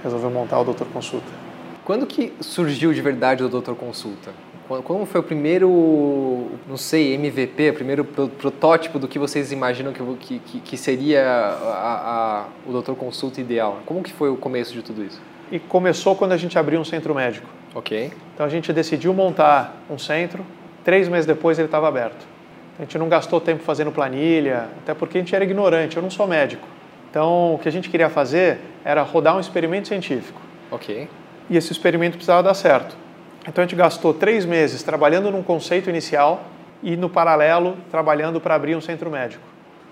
resolveu 0.03 0.31
montar 0.31 0.61
o 0.61 0.65
Doutor 0.65 0.87
Consulta. 0.93 1.27
Quando 1.85 2.07
que 2.07 2.33
surgiu 2.41 2.95
de 2.95 3.03
verdade 3.03 3.43
o 3.43 3.49
Doutor 3.49 3.75
Consulta? 3.75 4.31
Como 4.67 5.05
foi 5.05 5.21
o 5.21 5.25
primeiro, 5.25 6.51
não 6.67 6.79
sei, 6.79 7.15
MVP, 7.15 7.71
o 7.71 7.75
primeiro 7.75 8.05
protótipo 8.05 8.99
do 8.99 9.07
que 9.07 9.19
vocês 9.19 9.53
imaginam 9.53 9.93
que, 9.93 10.39
que, 10.39 10.61
que 10.61 10.77
seria 10.79 11.23
a, 11.23 12.45
a, 12.45 12.45
o 12.67 12.73
doutor 12.73 12.97
consulta 12.97 13.41
ideal? 13.43 13.81
Como 13.85 14.03
que 14.03 14.11
foi 14.11 14.31
o 14.31 14.37
começo 14.37 14.73
de 14.73 14.81
tudo 14.81 15.05
isso? 15.05 15.21
E 15.53 15.59
começou 15.59 16.17
quando 16.17 16.33
a 16.33 16.37
gente 16.39 16.59
abriu 16.59 16.81
um 16.81 16.85
centro 16.85 17.15
médico. 17.15 17.47
Ok. 17.75 18.11
Então 18.35 18.47
a 18.47 18.49
gente 18.49 18.73
decidiu 18.73 19.13
montar 19.13 19.83
um 19.91 19.99
centro, 19.99 20.43
três 20.83 21.09
meses 21.09 21.27
depois 21.27 21.59
ele 21.59 21.67
estava 21.67 21.87
aberto. 21.87 22.27
A 22.79 22.83
gente 22.83 22.97
não 22.97 23.09
gastou 23.09 23.41
tempo 23.41 23.63
fazendo 23.63 23.93
planilha, 23.93 24.69
até 24.79 24.95
porque 24.95 25.19
a 25.19 25.21
gente 25.21 25.35
era 25.35 25.45
ignorante, 25.45 25.97
eu 25.97 26.03
não 26.03 26.11
sou 26.11 26.27
médico. 26.27 26.67
Então 27.11 27.55
o 27.55 27.59
que 27.59 27.69
a 27.69 27.73
gente 27.73 27.91
queria 27.91 28.09
fazer 28.09 28.59
era 28.83 29.03
rodar 29.03 29.37
um 29.37 29.41
experimento 29.41 29.89
científico. 29.89 30.41
Ok. 30.71 31.07
E 31.51 31.57
esse 31.57 31.71
experimento 31.71 32.13
precisava 32.17 32.43
dar 32.43 32.55
certo. 32.55 33.04
Então 33.47 33.63
a 33.63 33.67
gente 33.67 33.77
gastou 33.77 34.15
três 34.15 34.47
meses 34.47 34.83
trabalhando 34.83 35.31
num 35.31 35.43
conceito 35.43 35.91
inicial 35.91 36.45
e 36.83 36.97
no 36.97 37.11
paralelo 37.11 37.77
trabalhando 37.91 38.41
para 38.41 38.55
abrir 38.55 38.75
um 38.75 38.81
centro 38.81 39.11
médico, 39.11 39.43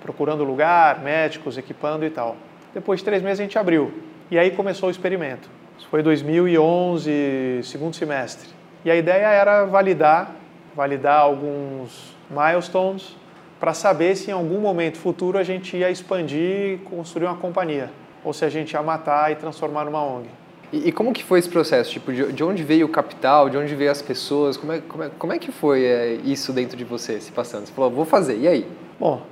procurando 0.00 0.42
lugar, 0.42 1.00
médicos, 1.00 1.58
equipando 1.58 2.04
e 2.04 2.10
tal. 2.10 2.36
Depois 2.72 3.00
de 3.00 3.04
três 3.04 3.22
meses 3.22 3.40
a 3.40 3.42
gente 3.42 3.58
abriu 3.58 3.92
e 4.30 4.38
aí 4.38 4.50
começou 4.50 4.88
o 4.88 4.90
experimento. 4.90 5.50
Isso 5.78 5.86
foi 5.88 6.02
2011, 6.02 7.60
segundo 7.62 7.94
semestre. 7.94 8.48
E 8.84 8.90
a 8.90 8.96
ideia 8.96 9.26
era 9.26 9.64
validar, 9.64 10.30
validar 10.74 11.20
alguns 11.20 12.16
milestones 12.30 13.16
para 13.60 13.74
saber 13.74 14.16
se 14.16 14.30
em 14.30 14.34
algum 14.34 14.60
momento 14.60 14.96
futuro 14.96 15.38
a 15.38 15.44
gente 15.44 15.76
ia 15.76 15.90
expandir 15.90 16.74
e 16.74 16.80
construir 16.84 17.26
uma 17.26 17.36
companhia, 17.36 17.90
ou 18.24 18.32
se 18.32 18.44
a 18.44 18.48
gente 18.48 18.72
ia 18.72 18.82
matar 18.82 19.30
e 19.30 19.36
transformar 19.36 19.84
numa 19.84 20.02
ONG. 20.02 20.28
E, 20.72 20.88
e, 20.88 20.92
como 20.92 21.12
que 21.12 21.22
foi 21.22 21.38
esse 21.38 21.48
processo? 21.48 21.90
Tipo, 21.90 22.12
de, 22.12 22.32
de, 22.32 22.42
onde 22.42 22.62
veio 22.62 22.86
o 22.86 22.88
capital? 22.88 23.50
De 23.50 23.58
onde 23.58 23.74
veio 23.74 23.90
as 23.90 24.00
pessoas? 24.00 24.56
Como 24.56 24.72
é, 24.72 24.80
como 24.80 25.04
é, 25.04 25.10
como 25.18 25.32
é 25.32 25.38
que 25.38 25.52
foi 25.52 25.84
é, 25.84 26.14
isso 26.24 26.52
dentro 26.52 26.76
de 26.76 26.84
você 26.84 27.20
se 27.20 27.30
passando? 27.30 27.66
Você 27.66 27.72
falou, 27.72 27.90
vou 27.90 28.06
fazer, 28.06 28.38
e 28.38 28.48
aí? 28.48 28.66
Bom, 28.98 29.22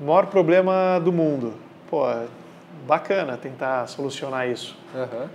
maior 0.00 0.26
problema 0.26 0.98
do 0.98 1.12
mundo. 1.12 1.52
Pô, 1.90 2.02
bacana 2.86 3.36
tentar 3.36 3.86
solucionar 3.88 4.48
isso. 4.48 4.76
Uhum. 4.94 5.28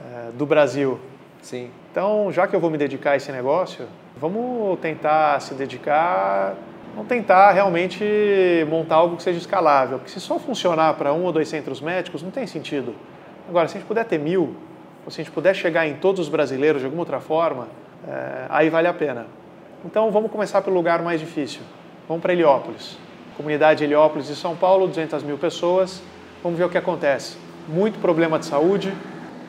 É, 0.00 0.30
do 0.32 0.46
Brasil. 0.46 1.00
Sim. 1.42 1.70
Então, 1.90 2.30
já 2.30 2.46
que 2.46 2.54
eu 2.54 2.60
vou 2.60 2.70
me 2.70 2.78
dedicar 2.78 3.12
a 3.12 3.16
esse 3.16 3.32
negócio, 3.32 3.86
vamos 4.16 4.78
tentar 4.78 5.40
se 5.40 5.54
dedicar, 5.54 6.54
vamos 6.94 7.08
tentar 7.08 7.50
realmente 7.50 8.04
montar 8.68 8.96
algo 8.96 9.16
que 9.16 9.22
seja 9.22 9.38
escalável. 9.38 9.98
Porque 9.98 10.12
se 10.12 10.20
só 10.20 10.38
funcionar 10.38 10.94
para 10.94 11.12
um 11.12 11.24
ou 11.24 11.32
dois 11.32 11.48
centros 11.48 11.80
médicos, 11.80 12.22
não 12.22 12.30
tem 12.30 12.46
sentido. 12.46 12.94
Agora, 13.48 13.66
se 13.66 13.76
a 13.76 13.80
gente 13.80 13.88
puder 13.88 14.04
ter 14.04 14.18
mil, 14.18 14.54
ou 15.04 15.10
se 15.10 15.20
a 15.20 15.24
gente 15.24 15.32
puder 15.32 15.54
chegar 15.54 15.86
em 15.86 15.94
todos 15.94 16.20
os 16.20 16.28
brasileiros 16.28 16.80
de 16.80 16.86
alguma 16.86 17.02
outra 17.02 17.20
forma, 17.20 17.68
é, 18.06 18.46
aí 18.48 18.70
vale 18.70 18.88
a 18.88 18.94
pena. 18.94 19.26
Então 19.84 20.10
vamos 20.10 20.30
começar 20.30 20.62
pelo 20.62 20.76
lugar 20.76 21.02
mais 21.02 21.20
difícil. 21.20 21.60
Vamos 22.06 22.22
para 22.22 22.32
Heliópolis. 22.32 22.98
Comunidade 23.36 23.82
Heliópolis 23.82 24.26
de 24.26 24.36
São 24.36 24.54
Paulo, 24.56 24.86
200 24.86 25.22
mil 25.22 25.38
pessoas. 25.38 26.02
Vamos 26.42 26.58
ver 26.58 26.64
o 26.64 26.68
que 26.68 26.78
acontece. 26.78 27.36
Muito 27.68 27.98
problema 27.98 28.38
de 28.38 28.46
saúde, 28.46 28.92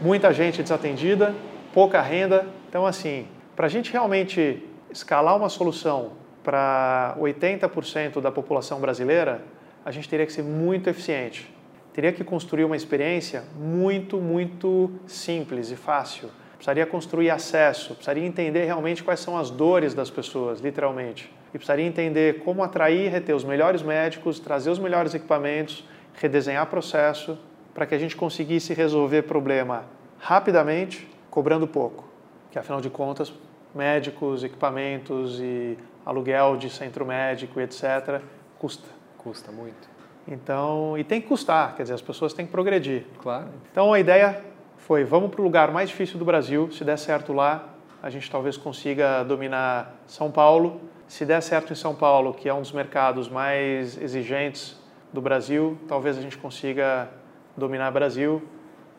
muita 0.02 0.34
gente 0.34 0.62
desatendida, 0.62 1.34
pouca 1.74 2.02
renda. 2.02 2.46
Então, 2.70 2.86
assim, 2.86 3.28
para 3.56 3.66
a 3.66 3.70
gente 3.70 3.92
realmente 3.92 4.64
escalar 4.92 5.36
uma 5.36 5.50
solução 5.50 6.12
para 6.44 7.16
80% 7.20 8.22
da 8.22 8.32
população 8.32 8.80
brasileira, 8.80 9.42
a 9.84 9.92
gente 9.92 10.08
teria 10.08 10.26
que 10.26 10.34
ser 10.34 10.44
muito 10.44 10.90
eficiente 10.90 11.52
teria 11.94 12.12
que 12.12 12.24
construir 12.24 12.64
uma 12.64 12.76
experiência 12.76 13.44
muito, 13.56 14.18
muito 14.18 14.92
simples 15.06 15.72
e 15.72 15.76
fácil. 15.76 16.30
Precisaria 16.54 16.86
construir 16.86 17.30
acesso, 17.32 17.96
precisaria 17.96 18.26
entender 18.26 18.66
realmente 18.66 19.04
quais 19.04 19.20
são 19.20 19.38
as 19.38 19.50
dores 19.50 19.94
das 19.94 20.10
pessoas, 20.10 20.60
literalmente. 20.60 21.34
E 21.50 21.58
precisaria 21.58 21.86
entender 21.86 22.40
como 22.44 22.64
atrair 22.64 23.06
e 23.06 23.10
reter 23.10 23.36
os 23.36 23.44
melhores 23.44 23.82
médicos, 23.82 24.40
trazer 24.40 24.70
os 24.70 24.80
melhores 24.80 25.14
equipamentos, 25.14 25.84
redesenhar 26.14 26.68
processo, 26.68 27.38
para 27.74 27.86
que 27.86 27.96
a 27.96 27.98
gente 27.98 28.16
conseguisse 28.16 28.74
resolver 28.74 29.24
problema 29.24 29.86
rapidamente, 30.20 31.10
cobrando 31.30 31.68
pouco. 31.68 32.08
Que 32.52 32.60
afinal 32.60 32.80
de 32.80 32.90
contas, 32.90 33.34
médicos, 33.74 34.44
equipamentos 34.44 35.40
e 35.40 35.78
aluguel 36.06 36.58
de 36.58 36.70
centro 36.70 37.06
médico, 37.06 37.60
etc., 37.60 38.22
custa. 38.60 38.88
Custa 39.18 39.52
muito. 39.52 39.91
Então, 40.28 40.98
e 40.98 41.04
tem 41.04 41.20
que 41.20 41.28
custar, 41.28 41.76
quer 41.76 41.84
dizer, 41.84 41.96
as 41.96 42.02
pessoas 42.02 42.34
têm 42.34 42.46
que 42.46 42.52
progredir. 42.52 43.06
Claro. 43.22 43.48
Então 43.72 43.92
a 43.92 44.00
ideia 44.00 44.42
foi, 44.78 45.04
vamos 45.04 45.32
para 45.32 45.42
o 45.42 45.44
lugar 45.44 45.72
mais 45.72 45.90
difícil 45.90 46.18
do 46.18 46.26
Brasil, 46.26 46.72
se 46.72 46.84
der 46.84 46.98
certo 46.98 47.34
lá, 47.34 47.72
a 48.02 48.10
gente 48.10 48.30
talvez 48.32 48.58
consiga 48.58 49.24
dominar 49.24 49.96
São 50.08 50.32
Paulo. 50.32 50.82
Se 51.08 51.26
der 51.26 51.42
certo 51.42 51.72
em 51.72 51.76
São 51.76 51.94
Paulo, 51.94 52.34
que 52.34 52.50
é 52.50 52.54
um 52.54 52.62
dos 52.62 52.72
mercados 52.72 53.30
mais 53.30 54.02
exigentes 54.02 54.80
do 55.14 55.22
Brasil, 55.22 55.78
talvez 55.88 56.18
a 56.18 56.22
gente 56.22 56.38
consiga 56.38 57.10
dominar 57.56 57.92
Brasil 57.92 58.42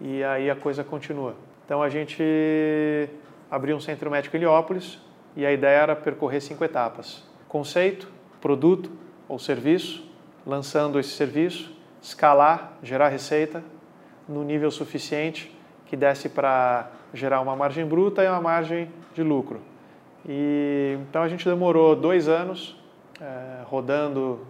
e 0.01 0.23
aí 0.23 0.49
a 0.51 0.55
coisa 0.55 0.85
continua. 0.85 1.35
Então 1.65 1.83
a 1.83 1.89
gente 1.89 2.23
abriu 3.51 3.77
um 3.77 3.81
centro 3.81 4.11
médico 4.11 4.37
em 4.37 4.41
Heliópolis 4.41 5.01
e 5.35 5.45
a 5.45 5.53
ideia 5.53 5.79
era 5.79 5.97
percorrer 5.97 6.41
cinco 6.41 6.65
etapas: 6.65 7.27
conceito, 7.49 8.09
produto 8.41 8.91
ou 9.29 9.39
serviço, 9.39 10.12
lançando 10.47 10.99
esse 10.99 11.11
serviço, 11.11 11.73
escalar, 12.01 12.73
gerar 12.83 13.09
receita 13.09 13.63
no 14.29 14.43
nível 14.43 14.71
suficiente 14.71 15.55
que 15.87 15.97
desse 15.97 16.29
para 16.29 16.91
gerar 17.13 17.41
uma 17.41 17.55
margem 17.55 17.85
bruta 17.85 18.25
e 18.25 18.29
uma 18.29 18.41
margem 18.41 18.91
de 19.15 19.23
lucro. 19.23 19.61
E 20.27 20.97
então 21.03 21.23
a 21.23 21.29
gente 21.29 21.45
demorou 21.45 21.95
dois 21.95 22.29
anos 22.29 22.77
é, 23.21 23.63
rodando 23.65 24.47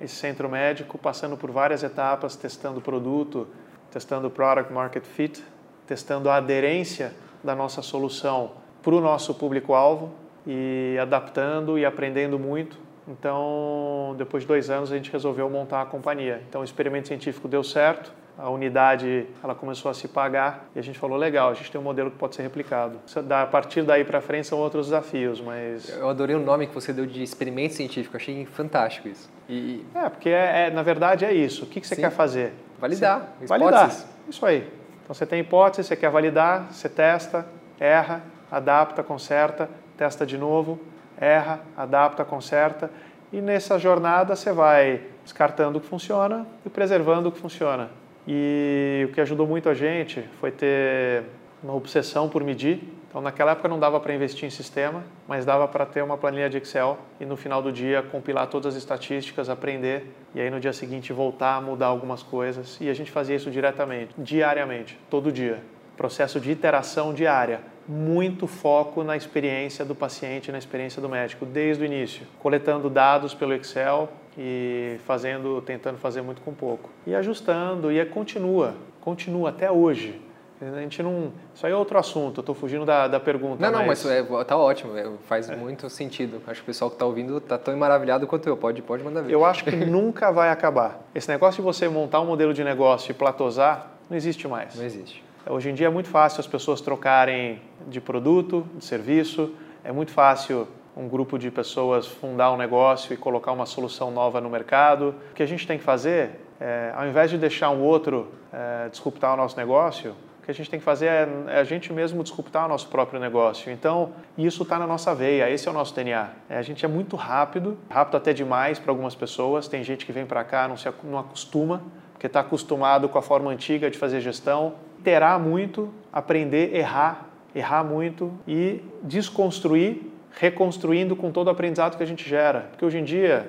esse 0.00 0.14
centro 0.14 0.48
médico, 0.48 0.96
passando 0.96 1.36
por 1.36 1.50
várias 1.50 1.82
etapas, 1.82 2.36
testando 2.36 2.80
produto, 2.80 3.48
testando 3.90 4.30
product 4.30 4.72
market 4.72 5.04
fit, 5.04 5.44
testando 5.86 6.30
a 6.30 6.36
aderência 6.36 7.12
da 7.42 7.54
nossa 7.54 7.82
solução 7.82 8.52
para 8.82 8.94
o 8.94 9.00
nosso 9.00 9.34
público-alvo 9.34 10.10
e 10.46 10.96
adaptando 11.00 11.78
e 11.78 11.84
aprendendo 11.84 12.38
muito 12.38 12.87
então, 13.08 14.14
depois 14.18 14.42
de 14.42 14.46
dois 14.46 14.68
anos, 14.68 14.92
a 14.92 14.96
gente 14.96 15.10
resolveu 15.10 15.48
montar 15.48 15.82
a 15.82 15.86
companhia. 15.86 16.42
Então, 16.48 16.60
o 16.60 16.64
experimento 16.64 17.08
científico 17.08 17.48
deu 17.48 17.64
certo, 17.64 18.12
a 18.36 18.48
unidade 18.50 19.26
ela 19.42 19.54
começou 19.54 19.90
a 19.90 19.94
se 19.94 20.06
pagar 20.06 20.68
e 20.76 20.78
a 20.78 20.82
gente 20.82 20.96
falou 20.96 21.16
legal, 21.16 21.50
a 21.50 21.54
gente 21.54 21.72
tem 21.72 21.80
um 21.80 21.82
modelo 21.82 22.08
que 22.08 22.16
pode 22.16 22.36
ser 22.36 22.42
replicado. 22.42 23.00
A 23.30 23.46
partir 23.46 23.82
daí 23.82 24.04
para 24.04 24.20
frente 24.20 24.46
são 24.46 24.58
outros 24.58 24.86
desafios, 24.86 25.40
mas 25.40 25.88
eu 25.88 26.08
adorei 26.08 26.36
o 26.36 26.38
nome 26.38 26.68
que 26.68 26.74
você 26.74 26.92
deu 26.92 27.04
de 27.04 27.20
experimento 27.20 27.74
científico, 27.74 28.16
achei 28.16 28.46
fantástico 28.46 29.08
isso. 29.08 29.28
E... 29.48 29.84
É 29.92 30.08
porque 30.08 30.28
é, 30.28 30.66
é, 30.66 30.70
na 30.70 30.84
verdade 30.84 31.24
é 31.24 31.32
isso. 31.32 31.64
O 31.64 31.66
que, 31.66 31.80
que 31.80 31.86
você 31.88 31.96
Sim. 31.96 32.02
quer 32.02 32.10
fazer? 32.10 32.52
Validar. 32.78 33.34
Você... 33.40 33.46
Validar. 33.48 33.96
Isso 34.28 34.46
aí. 34.46 34.70
Então 35.02 35.14
você 35.14 35.26
tem 35.26 35.40
hipótese, 35.40 35.88
você 35.88 35.96
quer 35.96 36.10
validar, 36.10 36.68
você 36.70 36.88
testa, 36.88 37.44
erra, 37.80 38.22
adapta, 38.52 39.02
conserta, 39.02 39.68
testa 39.96 40.24
de 40.24 40.38
novo 40.38 40.78
erra, 41.20 41.60
adapta, 41.76 42.24
conserta 42.24 42.90
e 43.32 43.40
nessa 43.40 43.78
jornada 43.78 44.34
você 44.34 44.52
vai 44.52 45.02
descartando 45.22 45.78
o 45.78 45.80
que 45.80 45.86
funciona 45.86 46.46
e 46.64 46.70
preservando 46.70 47.28
o 47.28 47.32
que 47.32 47.38
funciona. 47.38 47.90
E 48.26 49.06
o 49.08 49.12
que 49.12 49.20
ajudou 49.20 49.46
muito 49.46 49.68
a 49.68 49.74
gente 49.74 50.22
foi 50.40 50.50
ter 50.50 51.24
uma 51.62 51.74
obsessão 51.74 52.28
por 52.28 52.42
medir. 52.42 52.82
Então, 53.08 53.22
naquela 53.22 53.52
época 53.52 53.68
não 53.68 53.78
dava 53.78 53.98
para 54.00 54.14
investir 54.14 54.46
em 54.46 54.50
sistema, 54.50 55.02
mas 55.26 55.44
dava 55.44 55.66
para 55.66 55.86
ter 55.86 56.02
uma 56.02 56.16
planilha 56.18 56.48
de 56.48 56.58
Excel 56.58 56.98
e 57.18 57.24
no 57.24 57.36
final 57.36 57.62
do 57.62 57.72
dia 57.72 58.02
compilar 58.02 58.46
todas 58.48 58.74
as 58.74 58.82
estatísticas, 58.82 59.48
aprender 59.48 60.14
e 60.34 60.40
aí 60.40 60.50
no 60.50 60.60
dia 60.60 60.74
seguinte 60.74 61.12
voltar 61.12 61.56
a 61.56 61.60
mudar 61.60 61.86
algumas 61.86 62.22
coisas. 62.22 62.78
E 62.80 62.88
a 62.88 62.94
gente 62.94 63.10
fazia 63.10 63.36
isso 63.36 63.50
diretamente, 63.50 64.14
diariamente, 64.18 64.98
todo 65.08 65.32
dia. 65.32 65.62
Processo 65.96 66.38
de 66.38 66.50
iteração 66.50 67.14
diária 67.14 67.60
muito 67.88 68.46
foco 68.46 69.02
na 69.02 69.16
experiência 69.16 69.84
do 69.84 69.94
paciente, 69.94 70.52
na 70.52 70.58
experiência 70.58 71.00
do 71.00 71.08
médico, 71.08 71.46
desde 71.46 71.82
o 71.82 71.86
início, 71.86 72.26
coletando 72.38 72.90
dados 72.90 73.32
pelo 73.32 73.54
Excel 73.54 74.10
e 74.36 74.98
fazendo, 75.06 75.62
tentando 75.62 75.96
fazer 75.96 76.20
muito 76.20 76.42
com 76.42 76.52
pouco. 76.52 76.90
E 77.06 77.14
ajustando, 77.14 77.90
e 77.90 78.04
continua, 78.04 78.74
continua 79.00 79.48
até 79.48 79.70
hoje. 79.70 80.20
A 80.60 80.80
gente 80.80 81.02
não. 81.04 81.32
Isso 81.54 81.64
aí 81.64 81.72
é 81.72 81.76
outro 81.76 81.96
assunto, 81.96 82.38
eu 82.38 82.42
estou 82.42 82.54
fugindo 82.54 82.84
da, 82.84 83.06
da 83.06 83.20
pergunta. 83.20 83.62
Não, 83.62 83.78
não, 83.78 83.86
mas, 83.86 84.04
mas 84.04 84.12
é, 84.12 84.44
tá 84.44 84.56
ótimo, 84.56 84.96
é, 84.98 85.08
faz 85.28 85.48
é. 85.48 85.54
muito 85.54 85.88
sentido. 85.88 86.42
Acho 86.48 86.60
que 86.60 86.64
o 86.64 86.66
pessoal 86.66 86.90
que 86.90 86.96
está 86.96 87.06
ouvindo 87.06 87.38
está 87.38 87.56
tão 87.56 87.76
maravilhado 87.76 88.26
quanto 88.26 88.48
eu. 88.48 88.56
Pode, 88.56 88.82
pode 88.82 89.04
mandar 89.04 89.22
ver. 89.22 89.32
Eu 89.32 89.44
acho 89.44 89.62
que 89.62 89.70
nunca 89.86 90.32
vai 90.32 90.50
acabar. 90.50 91.00
Esse 91.14 91.28
negócio 91.28 91.62
de 91.62 91.64
você 91.64 91.88
montar 91.88 92.20
um 92.20 92.26
modelo 92.26 92.52
de 92.52 92.64
negócio 92.64 93.12
e 93.12 93.14
platosar, 93.14 93.92
não 94.10 94.16
existe 94.16 94.48
mais. 94.48 94.74
Não 94.74 94.84
existe. 94.84 95.22
Hoje 95.50 95.70
em 95.70 95.74
dia 95.74 95.86
é 95.86 95.90
muito 95.90 96.10
fácil 96.10 96.40
as 96.40 96.46
pessoas 96.46 96.78
trocarem 96.82 97.62
de 97.86 98.02
produto, 98.02 98.66
de 98.74 98.84
serviço, 98.84 99.54
é 99.82 99.90
muito 99.90 100.12
fácil 100.12 100.68
um 100.94 101.08
grupo 101.08 101.38
de 101.38 101.50
pessoas 101.50 102.06
fundar 102.06 102.52
um 102.52 102.56
negócio 102.58 103.14
e 103.14 103.16
colocar 103.16 103.52
uma 103.52 103.64
solução 103.64 104.10
nova 104.10 104.42
no 104.42 104.50
mercado. 104.50 105.14
O 105.30 105.34
que 105.34 105.42
a 105.42 105.46
gente 105.46 105.66
tem 105.66 105.78
que 105.78 105.84
fazer, 105.84 106.32
é, 106.60 106.92
ao 106.94 107.06
invés 107.06 107.30
de 107.30 107.38
deixar 107.38 107.70
um 107.70 107.80
outro 107.80 108.28
é, 108.52 108.90
disruptar 108.90 109.32
o 109.32 109.36
nosso 109.38 109.56
negócio, 109.56 110.14
o 110.42 110.44
que 110.44 110.50
a 110.50 110.54
gente 110.54 110.68
tem 110.68 110.78
que 110.78 110.84
fazer 110.84 111.06
é, 111.06 111.28
é 111.46 111.60
a 111.60 111.64
gente 111.64 111.94
mesmo 111.94 112.22
disruptar 112.22 112.66
o 112.66 112.68
nosso 112.68 112.88
próprio 112.88 113.18
negócio. 113.18 113.72
Então, 113.72 114.12
isso 114.36 114.64
está 114.64 114.78
na 114.78 114.86
nossa 114.86 115.14
veia, 115.14 115.48
esse 115.48 115.66
é 115.66 115.70
o 115.70 115.74
nosso 115.74 115.94
DNA. 115.94 116.28
É, 116.50 116.58
a 116.58 116.62
gente 116.62 116.84
é 116.84 116.88
muito 116.88 117.16
rápido, 117.16 117.78
rápido 117.88 118.18
até 118.18 118.34
demais 118.34 118.78
para 118.78 118.92
algumas 118.92 119.14
pessoas. 119.14 119.66
Tem 119.66 119.82
gente 119.82 120.04
que 120.04 120.12
vem 120.12 120.26
para 120.26 120.44
cá, 120.44 120.68
não 120.68 120.76
se 120.76 120.92
não 121.04 121.18
acostuma, 121.18 121.80
porque 122.12 122.26
está 122.26 122.40
acostumado 122.40 123.08
com 123.08 123.16
a 123.16 123.22
forma 123.22 123.50
antiga 123.50 123.90
de 123.90 123.96
fazer 123.96 124.20
gestão. 124.20 124.74
Terá 125.02 125.38
muito, 125.38 125.92
aprender, 126.12 126.74
errar, 126.74 127.28
errar 127.54 127.84
muito 127.84 128.32
e 128.46 128.82
desconstruir, 129.02 130.02
reconstruindo 130.32 131.16
com 131.16 131.30
todo 131.30 131.48
o 131.48 131.50
aprendizado 131.50 131.96
que 131.96 132.02
a 132.02 132.06
gente 132.06 132.28
gera. 132.28 132.68
Porque 132.70 132.84
hoje 132.84 132.98
em 132.98 133.04
dia, 133.04 133.48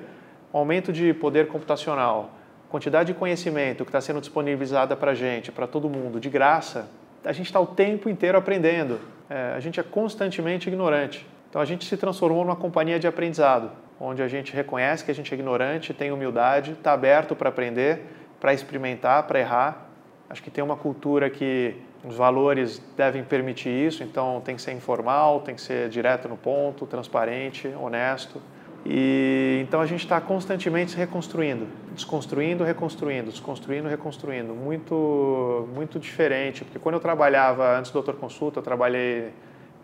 aumento 0.52 0.92
de 0.92 1.12
poder 1.14 1.48
computacional, 1.48 2.30
quantidade 2.68 3.12
de 3.12 3.18
conhecimento 3.18 3.84
que 3.84 3.88
está 3.88 4.00
sendo 4.00 4.20
disponibilizada 4.20 4.96
para 4.96 5.10
a 5.10 5.14
gente, 5.14 5.50
para 5.50 5.66
todo 5.66 5.88
mundo, 5.88 6.20
de 6.20 6.30
graça, 6.30 6.88
a 7.24 7.32
gente 7.32 7.46
está 7.46 7.60
o 7.60 7.66
tempo 7.66 8.08
inteiro 8.08 8.38
aprendendo. 8.38 8.98
É, 9.28 9.52
a 9.54 9.60
gente 9.60 9.78
é 9.78 9.82
constantemente 9.82 10.68
ignorante. 10.68 11.26
Então 11.48 11.60
a 11.60 11.64
gente 11.64 11.84
se 11.84 11.96
transformou 11.96 12.44
numa 12.44 12.56
companhia 12.56 12.98
de 12.98 13.06
aprendizado, 13.06 13.70
onde 13.98 14.22
a 14.22 14.28
gente 14.28 14.54
reconhece 14.54 15.04
que 15.04 15.10
a 15.10 15.14
gente 15.14 15.32
é 15.32 15.34
ignorante, 15.36 15.92
tem 15.92 16.10
humildade, 16.10 16.72
está 16.72 16.92
aberto 16.92 17.36
para 17.36 17.48
aprender, 17.48 18.02
para 18.40 18.54
experimentar, 18.54 19.24
para 19.24 19.40
errar. 19.40 19.89
Acho 20.30 20.40
que 20.44 20.50
tem 20.50 20.62
uma 20.62 20.76
cultura 20.76 21.28
que 21.28 21.74
os 22.04 22.16
valores 22.16 22.80
devem 22.96 23.24
permitir 23.24 23.68
isso, 23.68 24.04
então 24.04 24.40
tem 24.44 24.54
que 24.54 24.62
ser 24.62 24.72
informal, 24.72 25.40
tem 25.40 25.56
que 25.56 25.60
ser 25.60 25.88
direto 25.88 26.28
no 26.28 26.36
ponto, 26.36 26.86
transparente, 26.86 27.66
honesto. 27.76 28.40
E 28.86 29.58
então 29.60 29.80
a 29.80 29.86
gente 29.86 30.04
está 30.04 30.20
constantemente 30.20 30.92
se 30.92 30.96
reconstruindo, 30.96 31.66
desconstruindo, 31.92 32.62
reconstruindo, 32.62 33.30
desconstruindo, 33.30 33.88
reconstruindo, 33.88 34.54
muito 34.54 35.68
muito 35.74 35.98
diferente, 35.98 36.64
porque 36.64 36.78
quando 36.78 36.94
eu 36.94 37.00
trabalhava 37.00 37.76
antes 37.76 37.90
do 37.90 37.94
Doutor 37.94 38.14
Consulta, 38.14 38.60
eu 38.60 38.62
trabalhei 38.62 39.32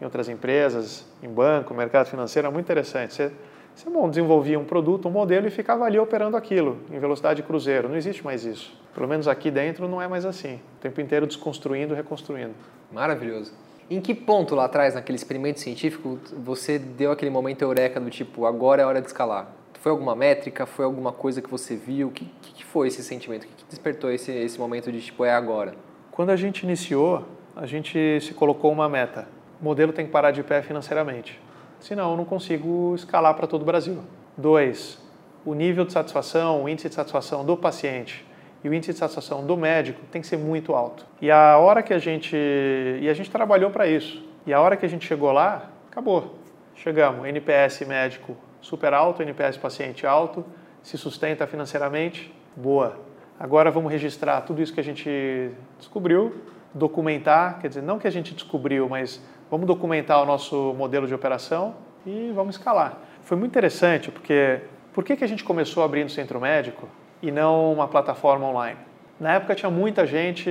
em 0.00 0.04
outras 0.04 0.28
empresas, 0.28 1.06
em 1.22 1.28
banco, 1.28 1.74
mercado 1.74 2.06
financeiro, 2.06 2.46
é 2.46 2.50
muito 2.52 2.66
interessante. 2.66 3.12
Você, 3.12 3.32
você 3.74 3.90
bom, 3.90 4.08
desenvolvia 4.08 4.58
um 4.60 4.64
produto, 4.64 5.08
um 5.08 5.10
modelo 5.10 5.48
e 5.48 5.50
ficava 5.50 5.84
ali 5.84 5.98
operando 5.98 6.36
aquilo 6.36 6.78
em 6.90 7.00
velocidade 7.00 7.42
cruzeiro. 7.42 7.88
Não 7.88 7.96
existe 7.96 8.24
mais 8.24 8.44
isso. 8.44 8.85
Pelo 8.96 9.06
menos 9.06 9.28
aqui 9.28 9.50
dentro 9.50 9.86
não 9.86 10.00
é 10.00 10.08
mais 10.08 10.24
assim. 10.24 10.54
O 10.54 10.80
tempo 10.80 11.02
inteiro 11.02 11.26
desconstruindo, 11.26 11.92
reconstruindo. 11.92 12.54
Maravilhoso. 12.90 13.52
Em 13.90 14.00
que 14.00 14.14
ponto 14.14 14.54
lá 14.54 14.64
atrás, 14.64 14.94
naquele 14.94 15.16
experimento 15.16 15.60
científico, 15.60 16.18
você 16.32 16.78
deu 16.78 17.12
aquele 17.12 17.30
momento 17.30 17.60
eureka 17.60 18.00
do 18.00 18.08
tipo, 18.08 18.46
agora 18.46 18.80
é 18.80 18.86
hora 18.86 19.02
de 19.02 19.08
escalar? 19.08 19.52
Foi 19.82 19.92
alguma 19.92 20.16
métrica? 20.16 20.64
Foi 20.64 20.86
alguma 20.86 21.12
coisa 21.12 21.42
que 21.42 21.50
você 21.50 21.76
viu? 21.76 22.08
O 22.08 22.10
que, 22.10 22.24
que, 22.40 22.64
foi 22.64 22.88
esse 22.88 23.02
sentimento? 23.02 23.44
O 23.44 23.46
que, 23.48 23.66
despertou 23.68 24.10
esse, 24.10 24.32
esse 24.32 24.58
momento 24.58 24.90
de 24.90 25.02
tipo, 25.02 25.26
é 25.26 25.30
agora? 25.30 25.74
Quando 26.10 26.30
a 26.30 26.36
gente 26.36 26.62
iniciou, 26.62 27.22
a 27.54 27.66
gente 27.66 28.18
se 28.22 28.32
colocou 28.32 28.72
uma 28.72 28.88
meta. 28.88 29.28
O 29.60 29.64
modelo 29.64 29.92
tem 29.92 30.06
que 30.06 30.10
parar 30.10 30.30
de 30.30 30.42
pé 30.42 30.62
financeiramente. 30.62 31.38
Senão, 31.80 32.12
eu 32.12 32.16
não 32.16 32.24
consigo 32.24 32.94
escalar 32.94 33.34
para 33.34 33.46
todo 33.46 33.60
o 33.60 33.66
Brasil. 33.66 33.98
Dois, 34.38 34.98
o 35.44 35.52
nível 35.52 35.84
de 35.84 35.92
satisfação, 35.92 36.64
o 36.64 36.68
índice 36.68 36.88
de 36.88 36.94
satisfação 36.94 37.44
do 37.44 37.58
paciente 37.58 38.25
e 38.66 38.68
o 38.68 38.74
índice 38.74 38.92
de 38.92 38.98
satisfação 38.98 39.46
do 39.46 39.56
médico 39.56 40.00
tem 40.10 40.20
que 40.20 40.26
ser 40.26 40.36
muito 40.36 40.74
alto. 40.74 41.06
E 41.22 41.30
a 41.30 41.56
hora 41.56 41.84
que 41.84 41.94
a 41.94 42.00
gente 42.00 42.36
e 42.36 43.08
a 43.08 43.14
gente 43.14 43.30
trabalhou 43.30 43.70
para 43.70 43.86
isso. 43.86 44.28
E 44.44 44.52
a 44.52 44.60
hora 44.60 44.76
que 44.76 44.84
a 44.84 44.88
gente 44.88 45.06
chegou 45.06 45.30
lá, 45.30 45.70
acabou. 45.88 46.34
Chegamos, 46.74 47.28
NPS 47.28 47.86
médico 47.86 48.36
super 48.60 48.92
alto, 48.92 49.22
NPS 49.22 49.56
paciente 49.56 50.04
alto, 50.04 50.44
se 50.82 50.98
sustenta 50.98 51.46
financeiramente, 51.46 52.34
boa. 52.56 52.98
Agora 53.38 53.70
vamos 53.70 53.92
registrar 53.92 54.40
tudo 54.40 54.60
isso 54.60 54.74
que 54.74 54.80
a 54.80 54.84
gente 54.84 55.52
descobriu, 55.78 56.34
documentar, 56.74 57.60
quer 57.60 57.68
dizer, 57.68 57.82
não 57.82 58.00
que 58.00 58.08
a 58.08 58.10
gente 58.10 58.34
descobriu, 58.34 58.88
mas 58.88 59.22
vamos 59.48 59.68
documentar 59.68 60.20
o 60.20 60.26
nosso 60.26 60.74
modelo 60.76 61.06
de 61.06 61.14
operação 61.14 61.76
e 62.04 62.32
vamos 62.34 62.56
escalar. 62.56 62.98
Foi 63.22 63.36
muito 63.36 63.52
interessante 63.52 64.10
porque 64.10 64.60
por 64.92 65.04
que, 65.04 65.14
que 65.14 65.22
a 65.22 65.28
gente 65.28 65.44
começou 65.44 65.84
abrindo 65.84 66.10
centro 66.10 66.40
médico? 66.40 66.88
E 67.22 67.30
não 67.30 67.72
uma 67.72 67.88
plataforma 67.88 68.46
online. 68.46 68.78
Na 69.18 69.34
época 69.34 69.54
tinha 69.54 69.70
muita 69.70 70.06
gente 70.06 70.50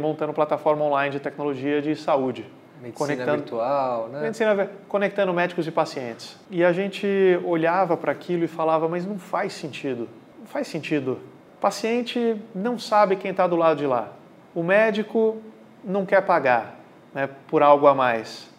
montando 0.00 0.32
plataforma 0.32 0.84
online 0.84 1.12
de 1.12 1.20
tecnologia 1.20 1.80
de 1.80 1.96
saúde. 1.96 2.44
Medicina 2.80 3.06
conectando, 3.06 3.36
virtual, 3.38 4.08
né? 4.08 4.20
Medicina, 4.20 4.70
conectando 4.86 5.32
médicos 5.32 5.66
e 5.66 5.70
pacientes. 5.70 6.38
E 6.50 6.62
a 6.62 6.72
gente 6.72 7.06
olhava 7.44 7.96
para 7.96 8.12
aquilo 8.12 8.44
e 8.44 8.48
falava, 8.48 8.86
mas 8.86 9.06
não 9.06 9.18
faz 9.18 9.54
sentido. 9.54 10.08
Não 10.38 10.46
faz 10.46 10.68
sentido. 10.68 11.18
O 11.56 11.60
paciente 11.60 12.36
não 12.54 12.78
sabe 12.78 13.16
quem 13.16 13.30
está 13.30 13.46
do 13.46 13.56
lado 13.56 13.78
de 13.78 13.86
lá. 13.86 14.12
O 14.54 14.62
médico 14.62 15.38
não 15.82 16.04
quer 16.04 16.20
pagar 16.20 16.78
né, 17.14 17.30
por 17.48 17.62
algo 17.62 17.86
a 17.86 17.94
mais. 17.94 18.50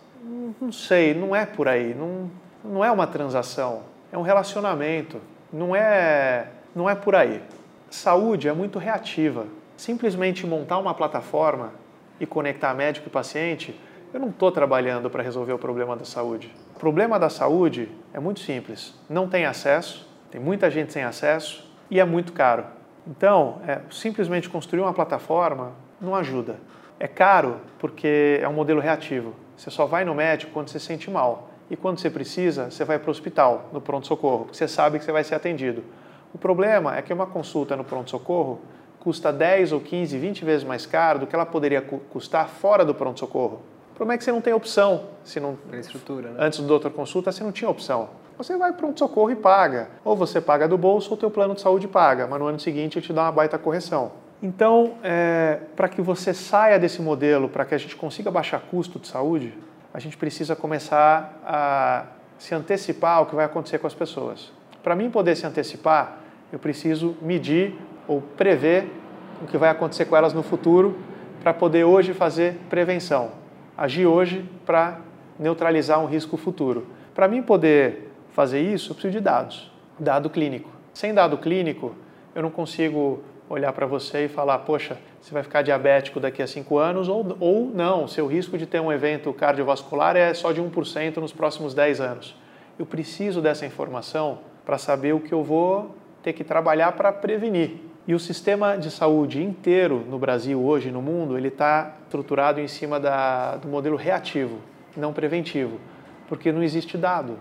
Não 0.60 0.72
sei, 0.72 1.14
não 1.14 1.36
é 1.36 1.46
por 1.46 1.68
aí. 1.68 1.94
Não, 1.94 2.32
não 2.64 2.84
é 2.84 2.92
uma 2.92 3.06
transação. 3.06 3.84
É 4.12 4.18
um 4.18 4.24
relacionamento. 4.24 5.22
Não 5.54 5.76
é 5.76 6.48
não 6.78 6.88
é 6.88 6.94
por 6.94 7.16
aí. 7.16 7.42
Saúde 7.90 8.48
é 8.48 8.54
muito 8.54 8.78
reativa. 8.78 9.48
Simplesmente 9.76 10.46
montar 10.46 10.78
uma 10.78 10.94
plataforma 10.94 11.74
e 12.20 12.26
conectar 12.26 12.72
médico 12.76 13.08
e 13.08 13.10
paciente, 13.10 13.76
eu 14.14 14.20
não 14.20 14.30
estou 14.30 14.52
trabalhando 14.52 15.10
para 15.10 15.24
resolver 15.24 15.54
o 15.54 15.58
problema 15.58 15.96
da 15.96 16.06
saúde. 16.06 16.54
O 16.76 16.80
problema 16.80 17.18
da 17.18 17.30
saúde 17.30 17.90
é 18.14 18.20
muito 18.20 18.42
simples: 18.42 18.94
não 19.10 19.28
tem 19.28 19.46
acesso, 19.46 20.08
tem 20.30 20.40
muita 20.40 20.70
gente 20.70 20.94
sem 20.94 21.04
acesso 21.04 21.68
e 21.90 22.00
é 22.00 22.06
muito 22.06 22.32
caro. 22.32 22.64
Então, 23.08 23.60
é, 23.68 23.80
simplesmente 23.90 24.48
construir 24.48 24.82
uma 24.82 24.94
plataforma 24.94 25.72
não 26.00 26.14
ajuda. 26.14 26.58
É 27.00 27.08
caro 27.08 27.58
porque 27.80 28.40
é 28.40 28.48
um 28.48 28.54
modelo 28.54 28.80
reativo. 28.80 29.34
Você 29.56 29.72
só 29.72 29.88
vai 29.88 30.06
no 30.06 30.14
médico 30.14 30.52
quando 30.52 30.68
você 30.68 30.80
se 30.80 30.86
sente 30.86 31.10
mal. 31.10 31.50
E 31.72 31.76
quando 31.76 32.00
você 32.00 32.10
precisa, 32.10 32.70
você 32.70 32.86
vai 32.86 33.00
para 33.00 33.08
o 33.08 33.12
hospital, 33.12 33.70
no 33.74 33.82
pronto-socorro, 33.82 34.46
porque 34.46 34.58
você 34.58 34.68
sabe 34.68 35.00
que 35.00 35.06
você 35.06 35.12
vai 35.12 35.24
ser 35.24 35.34
atendido. 35.34 35.84
O 36.38 36.40
problema 36.40 36.96
é 36.96 37.02
que 37.02 37.12
uma 37.12 37.26
consulta 37.26 37.76
no 37.76 37.84
pronto-socorro 37.84 38.62
custa 39.00 39.34
10 39.34 39.72
ou 39.72 39.82
15, 39.82 40.16
20 40.20 40.46
vezes 40.46 40.64
mais 40.64 40.86
caro 40.86 41.18
do 41.18 41.26
que 41.26 41.34
ela 41.34 41.48
poderia 41.48 41.82
custar 41.82 42.48
fora 42.48 42.86
do 42.86 42.94
pronto-socorro. 42.94 43.64
O 43.92 43.96
problema 43.96 44.14
é 44.14 44.18
que 44.20 44.24
você 44.24 44.32
não 44.32 44.40
tem 44.40 44.54
opção. 44.54 45.06
Se 45.24 45.40
não, 45.40 45.58
estrutura, 45.74 46.30
né? 46.30 46.36
Antes 46.38 46.60
do 46.60 46.68
doutor 46.68 46.92
consulta, 46.92 47.32
você 47.32 47.44
não 47.44 47.52
tinha 47.52 47.68
opção. 47.68 48.10
Você 48.38 48.56
vai 48.56 48.70
para 48.70 48.78
pronto-socorro 48.78 49.32
e 49.32 49.36
paga. 49.36 49.90
Ou 50.06 50.16
você 50.16 50.40
paga 50.40 50.68
do 50.68 50.78
bolso 50.78 51.10
ou 51.10 51.18
o 51.18 51.20
teu 51.20 51.32
plano 51.32 51.56
de 51.56 51.62
saúde 51.62 51.88
paga, 51.88 52.28
mas 52.28 52.40
no 52.40 52.46
ano 52.46 52.60
seguinte 52.60 53.00
ele 53.00 53.06
te 53.08 53.12
dá 53.12 53.24
uma 53.24 53.32
baita 53.32 53.58
correção. 53.58 54.12
Então, 54.40 54.94
é, 55.04 55.62
para 55.76 55.90
que 55.90 56.04
você 56.04 56.36
saia 56.36 56.78
desse 56.78 57.02
modelo, 57.02 57.50
para 57.50 57.66
que 57.66 57.74
a 57.74 57.80
gente 57.80 57.96
consiga 57.96 58.30
baixar 58.30 58.62
custo 58.62 59.00
de 59.00 59.08
saúde, 59.08 59.58
a 59.92 60.00
gente 60.00 60.16
precisa 60.16 60.56
começar 60.56 61.42
a 61.44 62.06
se 62.38 62.54
antecipar 62.54 63.18
ao 63.18 63.26
que 63.26 63.36
vai 63.36 63.46
acontecer 63.46 63.80
com 63.80 63.88
as 63.88 63.96
pessoas. 63.96 64.52
Para 64.84 64.96
mim 64.96 65.10
poder 65.10 65.36
se 65.36 65.44
antecipar, 65.44 66.27
eu 66.52 66.60
preciso 66.60 67.16
medir 67.22 67.76
ou 68.08 68.22
prever 68.22 68.90
o 69.42 69.46
que 69.46 69.58
vai 69.58 69.70
acontecer 69.70 70.06
com 70.06 70.16
elas 70.16 70.34
no 70.34 70.44
futuro 70.44 70.98
para 71.42 71.54
poder 71.54 71.84
hoje 71.84 72.14
fazer 72.14 72.58
prevenção. 72.70 73.32
Agir 73.78 74.06
hoje 74.06 74.50
para 74.66 75.00
neutralizar 75.38 76.00
um 76.00 76.06
risco 76.06 76.38
futuro. 76.38 76.88
Para 77.14 77.28
mim 77.28 77.42
poder 77.42 78.12
fazer 78.32 78.62
isso, 78.62 78.92
eu 78.92 78.96
preciso 78.96 79.12
de 79.12 79.20
dados, 79.20 79.72
dado 80.00 80.30
clínico. 80.30 80.70
Sem 80.94 81.14
dado 81.14 81.38
clínico, 81.38 81.96
eu 82.34 82.42
não 82.42 82.50
consigo 82.50 83.24
olhar 83.50 83.72
para 83.72 83.86
você 83.86 84.26
e 84.26 84.28
falar, 84.28 84.60
poxa, 84.60 84.98
você 85.22 85.34
vai 85.34 85.44
ficar 85.44 85.62
diabético 85.62 86.20
daqui 86.20 86.42
a 86.42 86.48
5 86.48 86.78
anos, 86.78 87.08
ou, 87.08 87.38
ou 87.40 87.72
não, 87.74 88.08
seu 88.08 88.28
risco 88.28 88.58
de 88.58 88.66
ter 88.66 88.80
um 88.80 88.92
evento 88.92 89.32
cardiovascular 89.34 90.16
é 90.16 90.34
só 90.34 90.52
de 90.52 90.62
1% 90.62 91.18
nos 91.18 91.32
próximos 91.32 91.74
10 91.74 92.02
anos. 92.02 92.36
Eu 92.78 92.86
preciso 92.86 93.42
dessa 93.42 93.66
informação 93.66 94.40
para 94.66 94.78
saber 94.78 95.14
o 95.14 95.20
que 95.20 95.34
eu 95.34 95.44
vou 95.44 95.96
ter 96.28 96.34
que 96.34 96.44
trabalhar 96.44 96.92
para 96.92 97.10
prevenir. 97.14 97.78
E 98.06 98.14
o 98.14 98.20
sistema 98.20 98.78
de 98.78 98.92
saúde 98.92 99.42
inteiro 99.42 100.04
no 100.10 100.20
Brasil 100.20 100.62
hoje, 100.62 100.92
no 100.92 101.02
mundo, 101.02 101.38
ele 101.38 101.48
está 101.48 101.94
estruturado 102.04 102.60
em 102.60 102.68
cima 102.68 103.00
da, 103.00 103.56
do 103.56 103.70
modelo 103.70 103.96
reativo, 103.96 104.58
não 104.98 105.14
preventivo, 105.14 105.80
porque 106.28 106.52
não 106.52 106.62
existe 106.62 106.98
dado. 106.98 107.40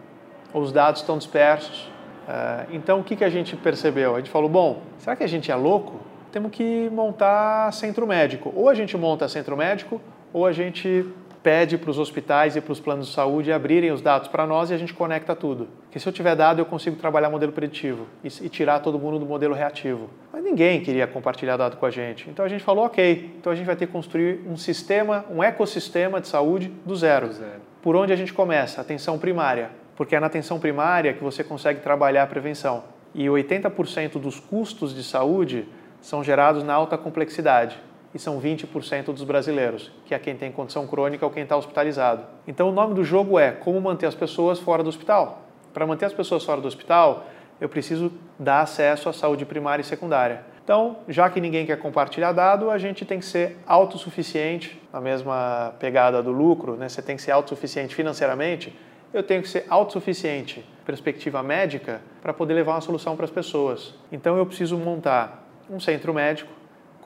Os 0.54 0.70
dados 0.70 1.00
estão 1.00 1.18
dispersos. 1.18 1.90
Uh, 2.28 2.74
então, 2.74 3.00
o 3.00 3.04
que, 3.04 3.16
que 3.16 3.24
a 3.24 3.28
gente 3.28 3.56
percebeu? 3.56 4.14
A 4.14 4.18
gente 4.18 4.30
falou, 4.30 4.48
bom, 4.48 4.82
será 4.98 5.16
que 5.16 5.24
a 5.24 5.28
gente 5.28 5.50
é 5.50 5.56
louco? 5.56 6.00
Temos 6.30 6.52
que 6.52 6.88
montar 6.90 7.72
centro 7.72 8.06
médico. 8.06 8.52
Ou 8.54 8.68
a 8.68 8.74
gente 8.74 8.96
monta 8.96 9.28
centro 9.28 9.56
médico, 9.56 10.00
ou 10.32 10.46
a 10.46 10.52
gente 10.52 11.04
pede 11.46 11.78
para 11.78 11.92
os 11.92 11.96
hospitais 11.96 12.56
e 12.56 12.60
para 12.60 12.72
os 12.72 12.80
planos 12.80 13.06
de 13.06 13.14
saúde 13.14 13.52
abrirem 13.52 13.92
os 13.92 14.02
dados 14.02 14.26
para 14.26 14.44
nós 14.44 14.68
e 14.68 14.74
a 14.74 14.76
gente 14.76 14.92
conecta 14.92 15.32
tudo. 15.32 15.68
Porque 15.82 16.00
se 16.00 16.08
eu 16.08 16.12
tiver 16.12 16.34
dado, 16.34 16.58
eu 16.58 16.66
consigo 16.66 16.96
trabalhar 16.96 17.30
modelo 17.30 17.52
preditivo 17.52 18.08
e, 18.24 18.26
e, 18.26 18.48
tirar 18.48 18.80
todo 18.80 18.98
mundo 18.98 19.20
do 19.20 19.24
modelo 19.24 19.54
reativo. 19.54 20.10
Mas 20.32 20.42
ninguém 20.42 20.80
queria 20.80 21.06
compartilhar 21.06 21.56
dado 21.56 21.76
com 21.76 21.86
a 21.86 21.90
gente. 21.90 22.28
Então 22.28 22.44
a 22.44 22.48
gente 22.48 22.64
falou, 22.64 22.84
ok, 22.84 23.36
então 23.38 23.52
a 23.52 23.54
gente 23.54 23.64
vai 23.64 23.76
ter 23.76 23.86
que 23.86 23.92
construir 23.92 24.40
um 24.44 24.56
sistema, 24.56 25.24
um 25.30 25.40
ecossistema 25.40 26.20
de 26.20 26.26
saúde 26.26 26.66
do 26.84 26.96
zero. 26.96 27.28
Do 27.28 27.34
zero. 27.34 27.60
Por 27.80 27.94
onde 27.94 28.12
a 28.12 28.16
gente 28.16 28.34
começa? 28.34 28.80
Atenção 28.80 29.16
primária. 29.16 29.70
Porque 29.94 30.16
é 30.16 30.20
na 30.20 30.26
atenção 30.26 30.58
primária 30.58 31.12
que 31.12 31.22
você 31.22 31.44
consegue 31.44 31.78
trabalhar 31.78 32.24
a 32.24 32.26
prevenção. 32.26 32.82
E 33.14 33.26
80% 33.26 34.18
dos 34.18 34.40
custos 34.40 34.92
de 34.92 35.04
saúde 35.04 35.64
são 36.00 36.24
gerados 36.24 36.64
na 36.64 36.74
alta 36.74 36.98
complexidade. 36.98 37.78
E 38.16 38.18
são 38.18 38.40
20% 38.40 39.04
dos 39.04 39.22
brasileiros, 39.24 39.92
que 40.06 40.14
é 40.14 40.18
quem 40.18 40.34
tem 40.34 40.50
condição 40.50 40.86
crônica 40.86 41.24
ou 41.24 41.30
quem 41.30 41.42
está 41.42 41.54
hospitalizado. 41.54 42.24
Então 42.48 42.70
o 42.70 42.72
nome 42.72 42.94
do 42.94 43.04
jogo 43.04 43.38
é 43.38 43.52
como 43.52 43.78
manter 43.78 44.06
as 44.06 44.14
pessoas 44.14 44.58
fora 44.58 44.82
do 44.82 44.88
hospital. 44.88 45.42
Para 45.74 45.86
manter 45.86 46.06
as 46.06 46.14
pessoas 46.14 46.42
fora 46.42 46.58
do 46.58 46.66
hospital, 46.66 47.26
eu 47.60 47.68
preciso 47.68 48.10
dar 48.38 48.62
acesso 48.62 49.10
à 49.10 49.12
saúde 49.12 49.44
primária 49.44 49.82
e 49.82 49.84
secundária. 49.84 50.44
Então, 50.64 50.96
já 51.06 51.28
que 51.28 51.40
ninguém 51.40 51.66
quer 51.66 51.78
compartilhar 51.78 52.32
dado, 52.32 52.70
a 52.70 52.78
gente 52.78 53.04
tem 53.04 53.20
que 53.20 53.26
ser 53.26 53.56
autossuficiente, 53.66 54.80
na 54.92 55.00
mesma 55.00 55.74
pegada 55.78 56.22
do 56.22 56.32
lucro, 56.32 56.74
né? 56.74 56.88
você 56.88 57.02
tem 57.02 57.16
que 57.16 57.22
ser 57.22 57.32
autossuficiente 57.32 57.94
financeiramente, 57.94 58.76
eu 59.12 59.22
tenho 59.22 59.42
que 59.42 59.48
ser 59.48 59.64
autossuficiente, 59.68 60.66
perspectiva 60.84 61.42
médica, 61.42 62.00
para 62.20 62.32
poder 62.32 62.54
levar 62.54 62.72
uma 62.72 62.80
solução 62.80 63.14
para 63.14 63.26
as 63.26 63.30
pessoas. 63.30 63.94
Então, 64.10 64.36
eu 64.36 64.44
preciso 64.44 64.76
montar 64.76 65.46
um 65.70 65.78
centro 65.78 66.12
médico, 66.12 66.50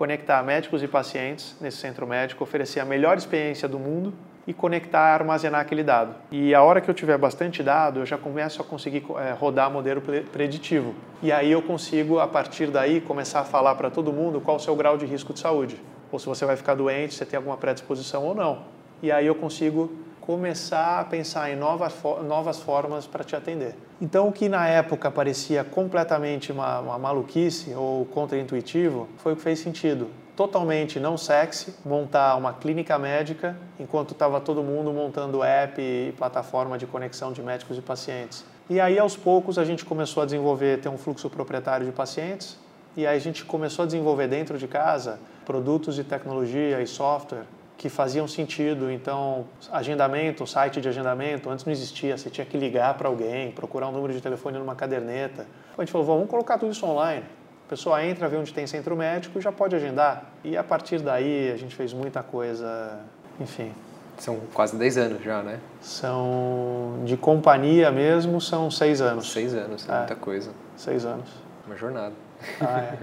conectar 0.00 0.42
médicos 0.42 0.82
e 0.82 0.88
pacientes 0.88 1.54
nesse 1.60 1.76
centro 1.76 2.06
médico, 2.06 2.42
oferecer 2.42 2.80
a 2.80 2.86
melhor 2.86 3.18
experiência 3.18 3.68
do 3.68 3.78
mundo 3.78 4.14
e 4.46 4.54
conectar, 4.54 5.12
armazenar 5.12 5.60
aquele 5.60 5.82
dado. 5.82 6.14
E 6.32 6.54
a 6.54 6.62
hora 6.62 6.80
que 6.80 6.90
eu 6.90 6.94
tiver 6.94 7.18
bastante 7.18 7.62
dado, 7.62 8.00
eu 8.00 8.06
já 8.06 8.16
começo 8.16 8.62
a 8.62 8.64
conseguir 8.64 9.04
é, 9.18 9.32
rodar 9.32 9.70
modelo 9.70 10.00
preditivo. 10.32 10.94
E 11.22 11.30
aí 11.30 11.52
eu 11.52 11.60
consigo, 11.60 12.18
a 12.18 12.26
partir 12.26 12.68
daí, 12.68 13.02
começar 13.02 13.40
a 13.40 13.44
falar 13.44 13.74
para 13.74 13.90
todo 13.90 14.10
mundo 14.10 14.40
qual 14.40 14.56
o 14.56 14.58
seu 14.58 14.74
grau 14.74 14.96
de 14.96 15.04
risco 15.04 15.34
de 15.34 15.40
saúde. 15.40 15.76
Ou 16.10 16.18
se 16.18 16.24
você 16.24 16.46
vai 16.46 16.56
ficar 16.56 16.74
doente, 16.74 17.12
se 17.12 17.26
tem 17.26 17.36
alguma 17.36 17.58
predisposição 17.58 18.24
ou 18.24 18.34
não. 18.34 18.62
E 19.02 19.12
aí 19.12 19.26
eu 19.26 19.34
consigo 19.34 19.92
começar 20.30 21.00
a 21.00 21.04
pensar 21.04 21.50
em 21.50 21.56
novas, 21.56 21.92
novas 22.24 22.60
formas 22.60 23.04
para 23.04 23.24
te 23.24 23.34
atender. 23.34 23.74
Então, 24.00 24.28
o 24.28 24.32
que 24.32 24.48
na 24.48 24.68
época 24.68 25.10
parecia 25.10 25.64
completamente 25.64 26.52
uma, 26.52 26.78
uma 26.78 26.96
maluquice 26.96 27.74
ou 27.74 28.04
contraintuitivo 28.06 29.08
foi 29.18 29.32
o 29.32 29.36
que 29.36 29.42
fez 29.42 29.58
sentido 29.58 30.08
totalmente 30.36 31.00
não 31.00 31.18
sexy 31.18 31.74
montar 31.84 32.36
uma 32.36 32.52
clínica 32.52 32.96
médica 32.96 33.56
enquanto 33.78 34.12
estava 34.12 34.40
todo 34.40 34.62
mundo 34.62 34.92
montando 34.92 35.42
app 35.42 35.82
e 35.82 36.14
plataforma 36.16 36.78
de 36.78 36.86
conexão 36.86 37.32
de 37.32 37.42
médicos 37.42 37.76
e 37.76 37.82
pacientes. 37.82 38.44
E 38.70 38.80
aí 38.80 39.00
aos 39.00 39.16
poucos 39.16 39.58
a 39.58 39.64
gente 39.64 39.84
começou 39.84 40.22
a 40.22 40.26
desenvolver, 40.26 40.80
ter 40.80 40.88
um 40.88 40.96
fluxo 40.96 41.28
proprietário 41.28 41.84
de 41.84 41.90
pacientes 41.90 42.56
e 42.96 43.04
aí 43.04 43.16
a 43.16 43.20
gente 43.20 43.44
começou 43.44 43.82
a 43.82 43.86
desenvolver 43.86 44.28
dentro 44.28 44.56
de 44.56 44.68
casa 44.68 45.18
produtos 45.44 45.96
de 45.96 46.04
tecnologia 46.04 46.80
e 46.80 46.86
software 46.86 47.46
que 47.80 47.88
faziam 47.88 48.28
sentido. 48.28 48.90
Então, 48.90 49.46
agendamento, 49.72 50.46
site 50.46 50.82
de 50.82 50.88
agendamento, 50.90 51.48
antes 51.48 51.64
não 51.64 51.72
existia, 51.72 52.14
você 52.14 52.28
tinha 52.28 52.44
que 52.44 52.58
ligar 52.58 52.92
para 52.98 53.08
alguém, 53.08 53.50
procurar 53.52 53.88
um 53.88 53.92
número 53.92 54.12
de 54.12 54.20
telefone 54.20 54.58
numa 54.58 54.74
caderneta. 54.74 55.46
A 55.78 55.80
gente 55.80 55.90
falou, 55.90 56.06
vamos 56.06 56.28
colocar 56.28 56.58
tudo 56.58 56.72
isso 56.72 56.84
online 56.84 57.24
pessoa 57.70 58.04
entra, 58.04 58.28
vê 58.28 58.36
onde 58.36 58.52
tem 58.52 58.66
centro 58.66 58.96
médico 58.96 59.38
e 59.38 59.40
já 59.40 59.52
pode 59.52 59.76
agendar. 59.76 60.24
E 60.42 60.56
a 60.56 60.64
partir 60.64 60.98
daí 60.98 61.52
a 61.52 61.56
gente 61.56 61.76
fez 61.76 61.92
muita 61.92 62.20
coisa, 62.20 62.98
enfim. 63.38 63.72
São 64.18 64.40
quase 64.52 64.76
10 64.76 64.98
anos 64.98 65.22
já, 65.22 65.40
né? 65.40 65.60
São, 65.80 67.00
de 67.04 67.16
companhia 67.16 67.92
mesmo, 67.92 68.40
são 68.40 68.72
6 68.72 69.00
anos. 69.00 69.32
6 69.32 69.54
anos, 69.54 69.88
é, 69.88 69.98
muita 69.98 70.16
coisa. 70.16 70.50
6 70.76 71.04
anos. 71.04 71.30
Uma 71.64 71.76
jornada. 71.76 72.14
Ah, 72.60 72.80
é. 72.80 72.98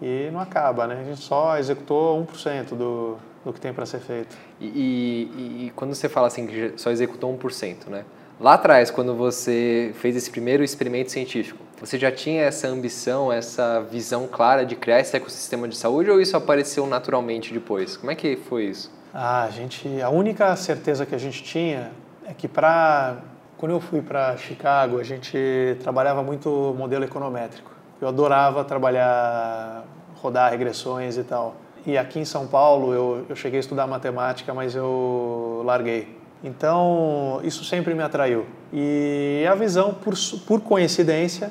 E 0.00 0.30
não 0.32 0.40
acaba, 0.40 0.86
né? 0.86 1.00
A 1.00 1.04
gente 1.04 1.20
só 1.20 1.56
executou 1.58 2.24
1% 2.24 2.68
do, 2.76 3.16
do 3.44 3.52
que 3.52 3.60
tem 3.60 3.72
para 3.72 3.86
ser 3.86 4.00
feito. 4.00 4.36
E, 4.60 4.66
e, 4.66 5.66
e, 5.66 5.72
quando 5.74 5.94
você 5.94 6.08
fala 6.08 6.26
assim 6.26 6.46
que 6.46 6.72
só 6.76 6.90
executou 6.90 7.36
1%, 7.36 7.88
né? 7.88 8.04
Lá 8.40 8.54
atrás, 8.54 8.90
quando 8.90 9.14
você 9.16 9.92
fez 9.96 10.14
esse 10.14 10.30
primeiro 10.30 10.62
experimento 10.62 11.10
científico, 11.10 11.58
você 11.80 11.98
já 11.98 12.10
tinha 12.10 12.42
essa 12.42 12.68
ambição, 12.68 13.32
essa 13.32 13.80
visão 13.80 14.28
clara 14.28 14.64
de 14.64 14.76
criar 14.76 15.00
esse 15.00 15.16
ecossistema 15.16 15.66
de 15.66 15.76
saúde 15.76 16.10
ou 16.10 16.20
isso 16.20 16.36
apareceu 16.36 16.86
naturalmente 16.86 17.52
depois? 17.52 17.96
Como 17.96 18.12
é 18.12 18.14
que 18.14 18.36
foi 18.36 18.66
isso? 18.66 18.92
Ah, 19.12 19.44
a 19.44 19.50
gente, 19.50 20.00
a 20.00 20.10
única 20.10 20.54
certeza 20.54 21.04
que 21.04 21.14
a 21.14 21.18
gente 21.18 21.42
tinha 21.42 21.90
é 22.24 22.32
que 22.32 22.46
para 22.46 23.16
quando 23.58 23.72
eu 23.72 23.80
fui 23.80 24.00
para 24.00 24.36
Chicago, 24.36 25.00
a 25.00 25.02
gente 25.02 25.36
trabalhava 25.82 26.22
muito 26.22 26.48
modelo 26.78 27.04
econométrico. 27.04 27.72
Eu 28.00 28.06
adorava 28.06 28.64
trabalhar, 28.64 29.84
rodar 30.22 30.52
regressões 30.52 31.16
e 31.16 31.24
tal. 31.24 31.56
E 31.88 31.98
aqui 31.98 32.20
em 32.20 32.24
São 32.24 32.46
Paulo 32.46 32.92
eu, 32.92 33.26
eu 33.28 33.34
cheguei 33.34 33.58
a 33.58 33.60
estudar 33.60 33.88
matemática, 33.88 34.54
mas 34.54 34.76
eu 34.76 35.62
larguei 35.64 36.18
então, 36.42 37.40
isso 37.42 37.64
sempre 37.64 37.94
me 37.94 38.02
atraiu. 38.02 38.46
E 38.72 39.44
a 39.50 39.54
visão, 39.54 39.92
por, 39.92 40.14
por 40.46 40.60
coincidência, 40.60 41.50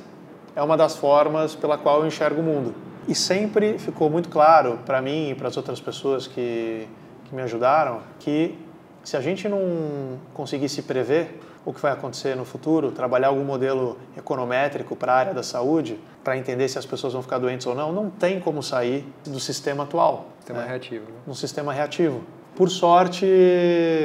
é 0.55 0.61
uma 0.61 0.77
das 0.77 0.95
formas 0.95 1.55
pela 1.55 1.77
qual 1.77 2.01
eu 2.01 2.07
enxergo 2.07 2.39
o 2.39 2.43
mundo. 2.43 2.73
E 3.07 3.13
sempre 3.13 3.77
ficou 3.77 4.09
muito 4.09 4.29
claro 4.29 4.79
para 4.85 5.01
mim 5.01 5.31
e 5.31 5.35
para 5.35 5.47
as 5.47 5.57
outras 5.57 5.79
pessoas 5.79 6.27
que, 6.27 6.87
que 7.25 7.35
me 7.35 7.41
ajudaram 7.41 7.99
que 8.19 8.57
se 9.03 9.15
a 9.15 9.21
gente 9.21 9.47
não 9.47 10.17
conseguisse 10.33 10.81
prever 10.81 11.39
o 11.67 11.73
que 11.73 11.81
vai 11.81 11.91
acontecer 11.91 12.33
no 12.33 12.45
futuro, 12.45 12.91
trabalhar 12.91 13.27
algum 13.27 13.43
modelo 13.43 13.97
econométrico 14.15 14.95
para 14.95 15.11
a 15.11 15.15
área 15.17 15.33
da 15.33 15.43
saúde, 15.43 15.99
para 16.23 16.37
entender 16.37 16.69
se 16.69 16.79
as 16.79 16.85
pessoas 16.85 17.11
vão 17.11 17.21
ficar 17.21 17.39
doentes 17.39 17.67
ou 17.67 17.75
não, 17.75 17.91
não 17.91 18.09
tem 18.09 18.39
como 18.39 18.63
sair 18.63 19.05
do 19.25 19.37
sistema 19.37 19.83
atual. 19.83 20.27
Sistema 20.39 20.61
né? 20.61 20.67
reativo. 20.67 21.05
Né? 21.07 21.17
No 21.27 21.35
sistema 21.35 21.73
reativo 21.73 22.23
por 22.55 22.69
sorte, 22.69 23.25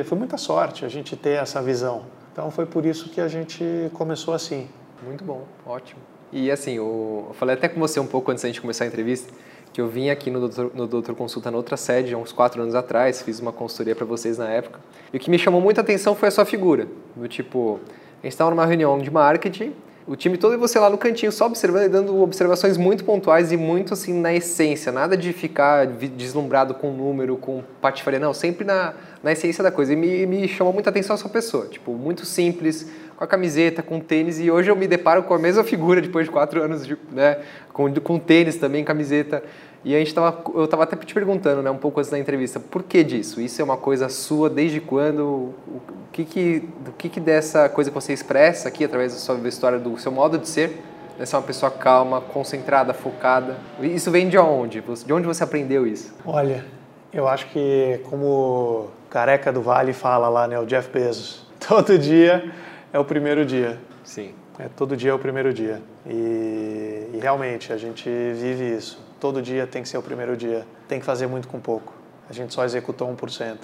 foi 0.07 0.19
muita 0.19 0.37
sorte 0.37 0.85
a 0.85 0.89
gente 0.89 1.15
ter 1.15 1.41
essa 1.41 1.63
visão. 1.63 2.03
Então 2.33 2.51
foi 2.51 2.67
por 2.67 2.85
isso 2.85 3.09
que 3.09 3.21
a 3.21 3.29
gente 3.29 3.65
começou 3.95 4.35
assim. 4.35 4.69
Muito 5.07 5.23
bom, 5.23 5.45
ótimo. 5.65 6.01
E 6.33 6.51
assim, 6.51 6.73
eu 6.73 7.31
falei 7.35 7.55
até 7.55 7.69
com 7.69 7.79
você 7.79 8.01
um 8.01 8.07
pouco 8.07 8.33
antes 8.33 8.43
da 8.43 8.49
gente 8.49 8.61
começar 8.61 8.83
a 8.83 8.89
entrevista, 8.89 9.33
que 9.73 9.81
eu 9.81 9.89
vim 9.89 10.11
aqui 10.11 10.31
no 10.31 10.41
Doutor, 10.41 10.71
no 10.75 10.87
Doutor 10.87 11.15
Consulta 11.15 11.51
na 11.51 11.57
outra 11.57 11.77
sede, 11.77 12.13
há 12.13 12.19
uns 12.19 12.33
quatro 12.33 12.61
anos 12.61 12.75
atrás, 12.75 13.23
fiz 13.23 13.41
uma 13.41 13.53
consultoria 13.53 13.97
para 13.97 14.05
vocês 14.05 14.39
na 14.39 14.49
época. 14.49 14.81
E 15.13 15.17
o 15.17 15.21
que 15.21 15.31
me 15.31 15.39
chamou 15.39 15.61
muita 15.61 15.81
atenção 15.81 16.15
foi 16.15 16.29
a 16.29 16.31
sua 16.31 16.45
figura. 16.45 16.87
Do 17.17 17.27
tipo, 17.27 17.81
a 18.21 18.27
gente 18.27 18.33
estava 18.33 18.51
numa 18.51 18.67
reunião 18.67 18.99
de 18.99 19.11
marketing, 19.11 19.73
o 20.07 20.17
time 20.17 20.37
todo 20.37 20.55
e 20.55 20.57
você 20.57 20.79
lá 20.81 20.91
no 20.91 20.99
cantinho 20.99 21.31
só 21.31 21.47
observando 21.47 21.85
e 21.85 21.89
dando 21.89 22.21
observações 22.21 22.77
muito 22.77 23.05
pontuais 23.05 23.53
e 23.53 23.57
muito 23.57 23.95
assim 23.95 24.13
na 24.13 24.35
essência, 24.35 24.91
nada 24.91 25.17
de 25.17 25.33
ficar 25.33 25.87
deslumbrado 25.87 26.75
com 26.75 26.91
número, 26.91 27.37
com 27.37 27.63
patifaria, 27.81 28.19
não, 28.19 28.35
sempre 28.35 28.65
na, 28.65 28.95
na 29.23 29.33
essência 29.33 29.63
da 29.63 29.71
coisa. 29.71 29.93
E 29.93 29.97
me, 29.97 30.27
me 30.27 30.49
chamou 30.49 30.73
muita 30.73 30.91
atenção 30.91 31.15
a 31.15 31.17
sua 31.17 31.31
pessoa, 31.31 31.67
tipo, 31.67 31.93
muito 31.93 32.27
simples, 32.27 32.91
com 33.17 33.25
a 33.25 33.27
camiseta, 33.27 33.83
com 33.83 34.01
tênis, 34.01 34.39
e 34.41 34.51
hoje 34.51 34.71
eu 34.71 34.77
me 34.77 34.87
deparo 34.87 35.23
com 35.23 35.35
a 35.35 35.39
mesma 35.39 35.65
figura 35.65 36.01
depois 36.01 36.27
de 36.27 36.31
quatro 36.31 36.63
anos, 36.63 36.87
de, 36.87 36.97
né, 37.11 37.39
com, 37.73 37.93
com 37.95 38.19
tênis 38.19 38.57
também, 38.57 38.85
camiseta. 38.85 39.43
E 39.85 39.97
a 39.97 39.99
gente 39.99 40.15
tava, 40.15 40.43
eu 40.55 40.65
estava 40.65 40.85
até 40.85 40.97
te 40.97 41.13
perguntando, 41.13 41.61
né, 41.63 41.71
um 41.71 41.77
pouco 41.77 41.99
antes 41.99 42.11
da 42.11 42.19
entrevista, 42.19 42.61
por 42.61 42.83
que 42.83 43.03
disso? 43.03 43.41
Isso 43.41 43.61
é 43.61 43.65
uma 43.65 43.77
coisa 43.77 44.09
sua 44.09 44.49
desde 44.49 44.81
quando? 44.81 45.25
O, 45.25 45.81
que 46.13 46.25
que, 46.25 46.69
do 46.85 46.93
que 46.93 47.09
que 47.09 47.19
dessa 47.19 47.69
coisa 47.69 47.91
que 47.91 47.95
você 47.95 48.13
expressa 48.13 48.69
aqui 48.69 48.85
através 48.85 49.13
da 49.13 49.19
sua 49.19 49.37
história, 49.49 49.79
do 49.79 49.99
seu 49.99 50.13
modo 50.13 50.39
de 50.39 50.49
ser, 50.49 50.81
de 51.19 51.27
ser 51.27 51.37
uma 51.37 51.43
pessoa 51.43 51.71
calma, 51.71 52.21
concentrada, 52.21 52.93
focada? 52.93 53.57
Isso 53.81 54.11
vem 54.11 54.29
de 54.29 54.39
onde? 54.39 54.83
De 55.05 55.13
onde 55.13 55.27
você 55.27 55.43
aprendeu 55.43 55.87
isso? 55.87 56.15
Olha, 56.25 56.65
eu 57.13 57.27
acho 57.27 57.47
que 57.47 58.01
como 58.09 58.89
careca 59.11 59.53
do 59.53 59.63
Vale 59.63 59.93
fala 59.93 60.29
lá, 60.29 60.47
né, 60.47 60.59
o 60.59 60.67
Jeff 60.67 60.91
Bezos, 60.91 61.47
todo 61.67 61.99
dia 61.99 62.53
é 62.93 62.99
o 62.99 63.05
primeiro 63.05 63.45
dia. 63.45 63.79
Sim. 64.05 64.35
É, 64.59 64.69
todo 64.69 64.97
dia 64.97 65.11
é 65.11 65.15
o 65.15 65.19
primeiro 65.19 65.53
dia. 65.53 65.81
E, 66.07 67.11
e 67.15 67.19
realmente 67.21 67.73
a 67.73 67.77
gente 67.77 68.09
vive 68.09 68.77
isso 68.77 69.13
todo 69.23 69.41
dia 69.41 69.69
tem 69.69 69.85
que 69.85 69.89
ser 69.89 69.97
o 69.99 70.03
primeiro 70.03 70.37
dia. 70.37 70.67
Tem 70.89 70.99
que 70.99 71.07
fazer 71.07 71.29
muito 71.29 71.47
com 71.47 71.61
pouco. 71.61 71.95
A 72.29 72.33
gente 72.33 72.53
só 72.53 72.65
executou 72.65 73.09
1%. 73.15 73.57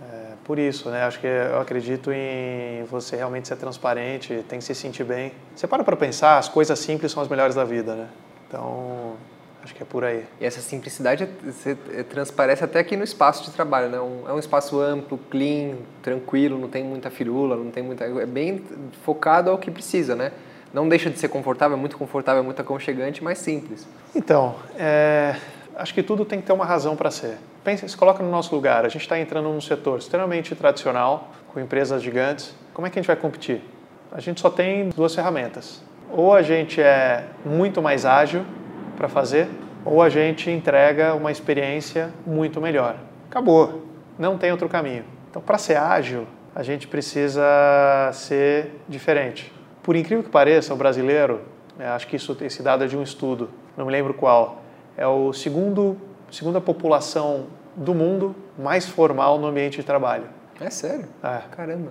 É, 0.00 0.32
por 0.42 0.58
isso, 0.58 0.88
né? 0.88 1.04
Acho 1.04 1.20
que 1.20 1.26
eu 1.26 1.60
acredito 1.60 2.10
em 2.10 2.82
você 2.84 3.16
realmente 3.16 3.46
ser 3.46 3.56
transparente, 3.56 4.42
tem 4.48 4.58
que 4.58 4.64
se 4.64 4.74
sentir 4.74 5.04
bem. 5.04 5.32
Você 5.54 5.66
para 5.66 5.84
para 5.84 5.96
pensar, 5.96 6.38
as 6.38 6.48
coisas 6.48 6.78
simples 6.78 7.12
são 7.12 7.22
as 7.22 7.28
melhores 7.28 7.54
da 7.54 7.62
vida, 7.62 7.94
né? 7.94 8.08
Então, 8.48 9.01
acho 9.62 9.74
que 9.74 9.82
é 9.82 9.86
por 9.86 10.04
aí. 10.04 10.24
E 10.40 10.44
essa 10.44 10.60
simplicidade 10.60 11.28
você 11.44 11.76
é, 11.92 12.02
transparece 12.02 12.64
até 12.64 12.80
aqui 12.80 12.96
no 12.96 13.04
espaço 13.04 13.44
de 13.44 13.50
trabalho, 13.50 13.88
né? 13.88 13.98
É 13.98 14.32
um 14.32 14.38
espaço 14.38 14.80
amplo, 14.80 15.18
clean, 15.30 15.76
tranquilo, 16.02 16.58
não 16.58 16.68
tem 16.68 16.84
muita 16.84 17.10
firula, 17.10 17.56
não 17.56 17.70
tem 17.70 17.82
muita... 17.82 18.04
É 18.04 18.26
bem 18.26 18.62
focado 19.04 19.50
ao 19.50 19.58
que 19.58 19.70
precisa, 19.70 20.16
né? 20.16 20.32
não 20.72 20.88
deixa 20.88 21.10
de 21.10 21.18
ser 21.18 21.28
confortável, 21.28 21.76
é 21.76 21.80
muito 21.80 21.96
confortável, 21.96 22.40
é 22.42 22.44
muito 22.44 22.60
aconchegante, 22.60 23.22
mas 23.22 23.38
simples. 23.38 23.86
Então, 24.14 24.54
é, 24.76 25.36
acho 25.76 25.92
que 25.92 26.02
tudo 26.02 26.24
tem 26.24 26.40
que 26.40 26.46
ter 26.46 26.52
uma 26.52 26.64
razão 26.64 26.96
para 26.96 27.10
ser. 27.10 27.36
Pense, 27.62 27.86
se 27.88 27.96
coloca 27.96 28.22
no 28.22 28.30
nosso 28.30 28.54
lugar. 28.54 28.84
A 28.84 28.88
gente 28.88 29.02
está 29.02 29.18
entrando 29.18 29.48
num 29.48 29.60
setor 29.60 29.98
extremamente 29.98 30.54
tradicional, 30.54 31.30
com 31.52 31.60
empresas 31.60 32.02
gigantes. 32.02 32.54
Como 32.72 32.86
é 32.86 32.90
que 32.90 32.98
a 32.98 33.02
gente 33.02 33.06
vai 33.06 33.16
competir? 33.16 33.62
A 34.10 34.20
gente 34.20 34.40
só 34.40 34.50
tem 34.50 34.88
duas 34.88 35.14
ferramentas. 35.14 35.82
Ou 36.10 36.34
a 36.34 36.42
gente 36.42 36.80
é 36.80 37.26
muito 37.44 37.80
mais 37.82 38.04
ágil 38.04 38.44
para 38.96 39.08
fazer, 39.08 39.48
ou 39.84 40.02
a 40.02 40.08
gente 40.08 40.50
entrega 40.50 41.14
uma 41.14 41.30
experiência 41.30 42.10
muito 42.26 42.60
melhor. 42.60 42.96
Acabou. 43.28 43.86
Não 44.18 44.38
tem 44.38 44.50
outro 44.52 44.68
caminho. 44.68 45.04
Então, 45.30 45.40
para 45.40 45.58
ser 45.58 45.76
ágil, 45.76 46.26
a 46.54 46.62
gente 46.62 46.86
precisa 46.86 47.42
ser 48.12 48.82
diferente. 48.88 49.52
Por 49.82 49.96
incrível 49.96 50.22
que 50.22 50.30
pareça, 50.30 50.74
o 50.74 50.76
brasileiro, 50.76 51.40
é, 51.78 51.86
acho 51.86 52.06
que 52.06 52.16
isso 52.16 52.36
esse 52.42 52.62
dado 52.62 52.84
é 52.84 52.86
de 52.86 52.96
um 52.96 53.02
estudo, 53.02 53.50
não 53.76 53.86
me 53.86 53.92
lembro 53.92 54.14
qual, 54.14 54.62
é 54.96 55.06
o 55.06 55.32
segundo 55.32 55.96
segunda 56.30 56.60
população 56.60 57.46
do 57.76 57.94
mundo 57.94 58.34
mais 58.58 58.88
formal 58.88 59.38
no 59.38 59.46
ambiente 59.46 59.76
de 59.76 59.82
trabalho. 59.82 60.24
É 60.60 60.70
sério? 60.70 61.06
É. 61.22 61.40
Caramba. 61.50 61.90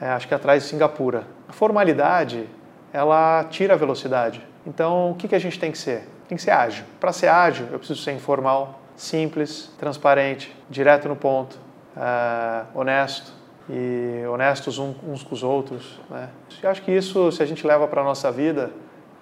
É, 0.00 0.08
acho 0.08 0.28
que 0.28 0.34
atrás 0.34 0.62
de 0.62 0.68
Singapura. 0.68 1.24
A 1.48 1.52
formalidade, 1.52 2.48
ela 2.92 3.44
tira 3.50 3.74
a 3.74 3.76
velocidade. 3.76 4.46
Então, 4.66 5.10
o 5.10 5.14
que, 5.14 5.28
que 5.28 5.34
a 5.34 5.38
gente 5.38 5.58
tem 5.58 5.72
que 5.72 5.78
ser? 5.78 6.08
Tem 6.30 6.36
que 6.36 6.44
ser 6.44 6.52
ágil. 6.52 6.84
Para 7.00 7.12
ser 7.12 7.26
ágil, 7.26 7.66
eu 7.72 7.78
preciso 7.80 8.00
ser 8.02 8.12
informal, 8.12 8.78
simples, 8.94 9.68
transparente, 9.76 10.56
direto 10.70 11.08
no 11.08 11.16
ponto, 11.16 11.58
é, 11.96 12.66
honesto 12.72 13.32
e 13.68 14.24
honestos 14.32 14.78
uns 14.78 15.24
com 15.24 15.34
os 15.34 15.42
outros. 15.42 15.98
Né? 16.08 16.28
Eu 16.62 16.70
acho 16.70 16.82
que 16.82 16.92
isso, 16.92 17.32
se 17.32 17.42
a 17.42 17.46
gente 17.46 17.66
leva 17.66 17.88
para 17.88 18.02
a 18.02 18.04
nossa 18.04 18.30
vida, 18.30 18.70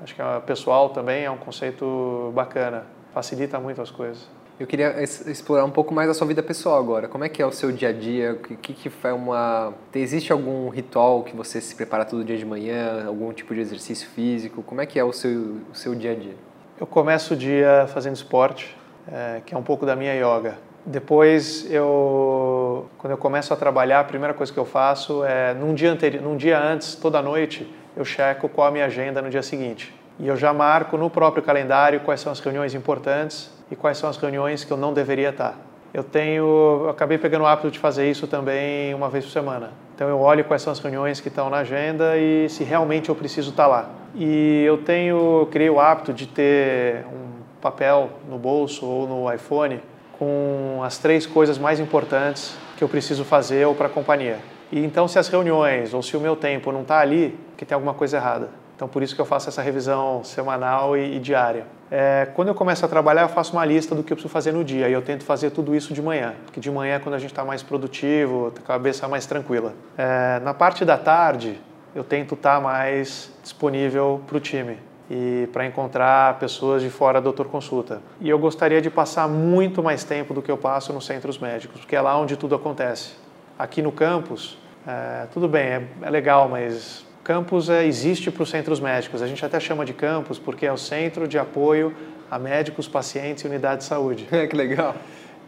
acho 0.03 0.15
que 0.15 0.21
é 0.21 0.41
pessoal 0.41 0.91
também 0.91 1.25
é 1.25 1.31
um 1.31 1.39
conceito 1.39 2.31
bacana, 2.35 2.85
facilita 3.15 3.59
muito 3.59 3.81
as 3.81 3.91
coisas. 3.91 4.29
Eu 4.61 4.67
queria 4.67 5.03
explorar 5.03 5.65
um 5.65 5.71
pouco 5.71 5.95
mais 5.95 6.11
a 6.11 6.15
sua 6.15 6.27
vida 6.27 6.43
pessoal 6.43 6.79
agora. 6.79 7.09
Como 7.09 7.25
é 7.25 7.31
que 7.31 7.41
é 7.41 7.47
o 7.47 7.53
seu 7.53 7.73
dia 7.73 7.89
a 7.89 7.93
dia? 7.93 8.33
O 8.35 8.37
que, 8.59 8.75
que 8.75 8.93
é 9.03 9.13
uma... 9.15 9.73
Existe 9.95 10.31
algum 10.31 10.69
ritual 10.69 11.23
que 11.23 11.35
você 11.35 11.59
se 11.59 11.75
prepara 11.75 12.05
todo 12.05 12.23
dia 12.23 12.37
de 12.37 12.45
manhã? 12.45 13.07
Algum 13.07 13.33
tipo 13.33 13.55
de 13.55 13.61
exercício 13.61 14.07
físico? 14.11 14.63
Como 14.63 14.83
é 14.83 14.85
que 14.85 14.99
é 14.99 15.05
o 15.05 15.13
seu, 15.15 15.63
o 15.73 15.75
seu 15.75 15.95
dia 15.95 16.13
a 16.13 16.15
dia? 16.15 16.48
Eu 16.81 16.87
começo 16.87 17.35
o 17.35 17.37
dia 17.37 17.89
fazendo 17.89 18.15
esporte, 18.15 18.77
é, 19.13 19.41
que 19.45 19.53
é 19.53 19.59
um 19.59 19.65
pouco 19.65 19.85
da 19.85 19.97
minha 19.97 20.15
yoga. 20.15 20.59
Depois, 20.87 21.67
eu, 21.69 22.87
quando 22.99 23.11
eu 23.11 23.19
começo 23.19 23.53
a 23.53 23.57
trabalhar, 23.57 23.99
a 23.99 24.05
primeira 24.05 24.33
coisa 24.33 24.53
que 24.53 24.59
eu 24.61 24.65
faço 24.65 25.25
é, 25.25 25.55
num 25.55 25.75
dia, 25.75 25.91
anterior, 25.91 26.23
num 26.23 26.37
dia 26.37 26.57
antes, 26.57 26.95
toda 26.95 27.21
noite, 27.21 27.69
eu 27.97 28.05
checo 28.05 28.49
qual 28.49 28.69
a 28.69 28.71
minha 28.71 28.85
agenda 28.85 29.21
no 29.21 29.29
dia 29.29 29.43
seguinte. 29.43 29.93
E 30.21 30.29
eu 30.29 30.37
já 30.37 30.53
marco 30.53 30.97
no 30.97 31.11
próprio 31.11 31.43
calendário 31.43 31.99
quais 31.99 32.21
são 32.21 32.31
as 32.31 32.39
reuniões 32.39 32.75
importantes 32.75 33.51
e 33.69 33.75
quais 33.75 33.99
são 33.99 34.09
as 34.09 34.17
reuniões 34.17 34.63
que 34.63 34.73
eu 34.73 34.77
não 34.77 34.95
deveria 34.95 35.31
estar. 35.31 35.59
Eu 35.93 36.05
tenho, 36.05 36.45
eu 36.85 36.91
acabei 36.91 37.19
pegando 37.19 37.43
o 37.43 37.47
hábito 37.47 37.73
de 37.73 37.79
fazer 37.81 38.09
isso 38.09 38.29
também 38.29 38.95
uma 38.95 39.09
vez 39.09 39.25
por 39.25 39.33
semana. 39.33 39.73
Então 39.97 40.09
eu 40.09 40.21
olho 40.21 40.45
quais 40.45 40.63
são 40.63 40.73
as 40.73 40.79
reuniões 40.79 41.21
que 41.21 41.27
estão 41.27 41.51
na 41.51 41.57
agenda 41.57 42.17
e 42.17 42.49
se 42.49 42.63
realmente 42.63 43.09
eu 43.09 43.17
preciso 43.17 43.51
estar 43.51 43.67
lá. 43.67 43.98
E 44.15 44.65
eu 44.67 44.79
tenho, 44.79 45.49
criei 45.51 45.71
o 45.71 45.79
hábito 45.79 46.13
de 46.13 46.27
ter 46.27 47.05
um 47.07 47.39
papel 47.61 48.11
no 48.29 48.39
bolso 48.39 48.87
ou 48.87 49.07
no 49.07 49.33
iPhone 49.33 49.81
com 50.19 50.81
as 50.85 50.99
três 50.99 51.27
coisas 51.27 51.59
mais 51.59 51.79
importantes 51.79 52.57
que 52.77 52.83
eu 52.83 52.89
preciso 52.89 53.25
fazer 53.25 53.67
ou 53.67 53.75
para 53.75 53.87
a 53.87 53.91
companhia. 53.91 54.39
E 54.71 54.85
então 54.85 55.09
se 55.09 55.19
as 55.19 55.29
reuniões 55.29 55.95
ou 55.95 56.03
se 56.03 56.17
o 56.17 56.21
meu 56.21 56.37
tempo 56.37 56.73
não 56.73 56.83
está 56.83 56.99
ali, 56.99 57.39
que 57.57 57.65
tem 57.65 57.75
alguma 57.75 57.95
coisa 57.95 58.17
errada. 58.17 58.51
Então 58.77 58.87
por 58.87 59.03
isso 59.03 59.15
que 59.15 59.21
eu 59.21 59.27
faço 59.27 59.49
essa 59.49 59.63
revisão 59.63 60.23
semanal 60.23 60.97
e, 60.97 61.17
e 61.17 61.19
diária. 61.19 61.65
É, 61.91 62.29
quando 62.35 62.49
eu 62.49 62.55
começo 62.55 62.85
a 62.85 62.89
trabalhar, 62.89 63.23
eu 63.23 63.29
faço 63.29 63.53
uma 63.55 63.65
lista 63.65 63.95
do 63.95 64.03
que 64.03 64.13
eu 64.13 64.17
preciso 64.17 64.33
fazer 64.33 64.53
no 64.53 64.63
dia 64.63 64.89
e 64.89 64.93
eu 64.93 65.01
tento 65.01 65.25
fazer 65.25 65.51
tudo 65.51 65.75
isso 65.75 65.95
de 65.95 66.03
manhã, 66.03 66.35
porque 66.45 66.61
de 66.61 66.71
manhã 66.71 66.97
é 66.97 66.99
quando 66.99 67.15
a 67.15 67.19
gente 67.19 67.31
está 67.31 67.45
mais 67.45 67.63
produtivo, 67.63 68.53
a 68.57 68.61
cabeça 68.61 69.09
mais 69.09 69.25
tranquila. 69.25 69.73
É, 69.97 70.39
na 70.41 70.53
parte 70.53 70.85
da 70.85 70.99
tarde, 70.99 71.59
eu 71.95 72.05
tento 72.05 72.35
estar 72.35 72.61
mais 72.61 73.33
disponível 73.43 74.21
para 74.27 74.37
o 74.37 74.41
time 74.41 74.79
e 75.11 75.49
para 75.53 75.65
encontrar 75.65 76.39
pessoas 76.39 76.83
de 76.83 76.91
fora 76.91 77.15
da 77.15 77.25
doutor 77.25 77.49
consulta. 77.49 78.03
E 78.21 78.29
eu 78.29 78.39
gostaria 78.39 78.81
de 78.81 78.91
passar 78.91 79.27
muito 79.27 79.83
mais 79.83 80.05
tempo 80.05 80.35
do 80.35 80.43
que 80.43 80.51
eu 80.51 80.59
passo 80.59 80.93
nos 80.93 81.07
centros 81.07 81.39
médicos, 81.39 81.81
porque 81.81 81.97
é 81.97 82.01
lá 82.01 82.19
onde 82.19 82.37
tudo 82.37 82.55
acontece. 82.55 83.13
Aqui 83.59 83.81
no 83.81 83.91
campus, 83.91 84.59
é, 84.87 85.27
tudo 85.33 85.49
bem, 85.49 85.63
é, 85.63 85.83
é 86.03 86.11
legal, 86.11 86.49
mas 86.49 87.07
campus 87.25 87.69
é, 87.69 87.87
existe 87.87 88.31
para 88.31 88.43
os 88.43 88.51
centros 88.51 88.81
médicos. 88.81 89.23
A 89.23 89.27
gente 89.27 89.45
até 89.45 89.59
chama 89.59 89.85
de 89.85 89.93
campus 89.93 90.39
porque 90.39 90.67
é 90.67 90.73
o 90.73 90.79
centro 90.79 91.27
de 91.27 91.39
apoio 91.39 91.95
a 92.31 92.39
médicos, 92.39 92.87
pacientes 92.87 93.45
e 93.45 93.47
unidade 93.47 93.79
de 93.79 93.85
saúde. 93.85 94.29
É, 94.33 94.47
que 94.47 94.55
legal. 94.55 94.95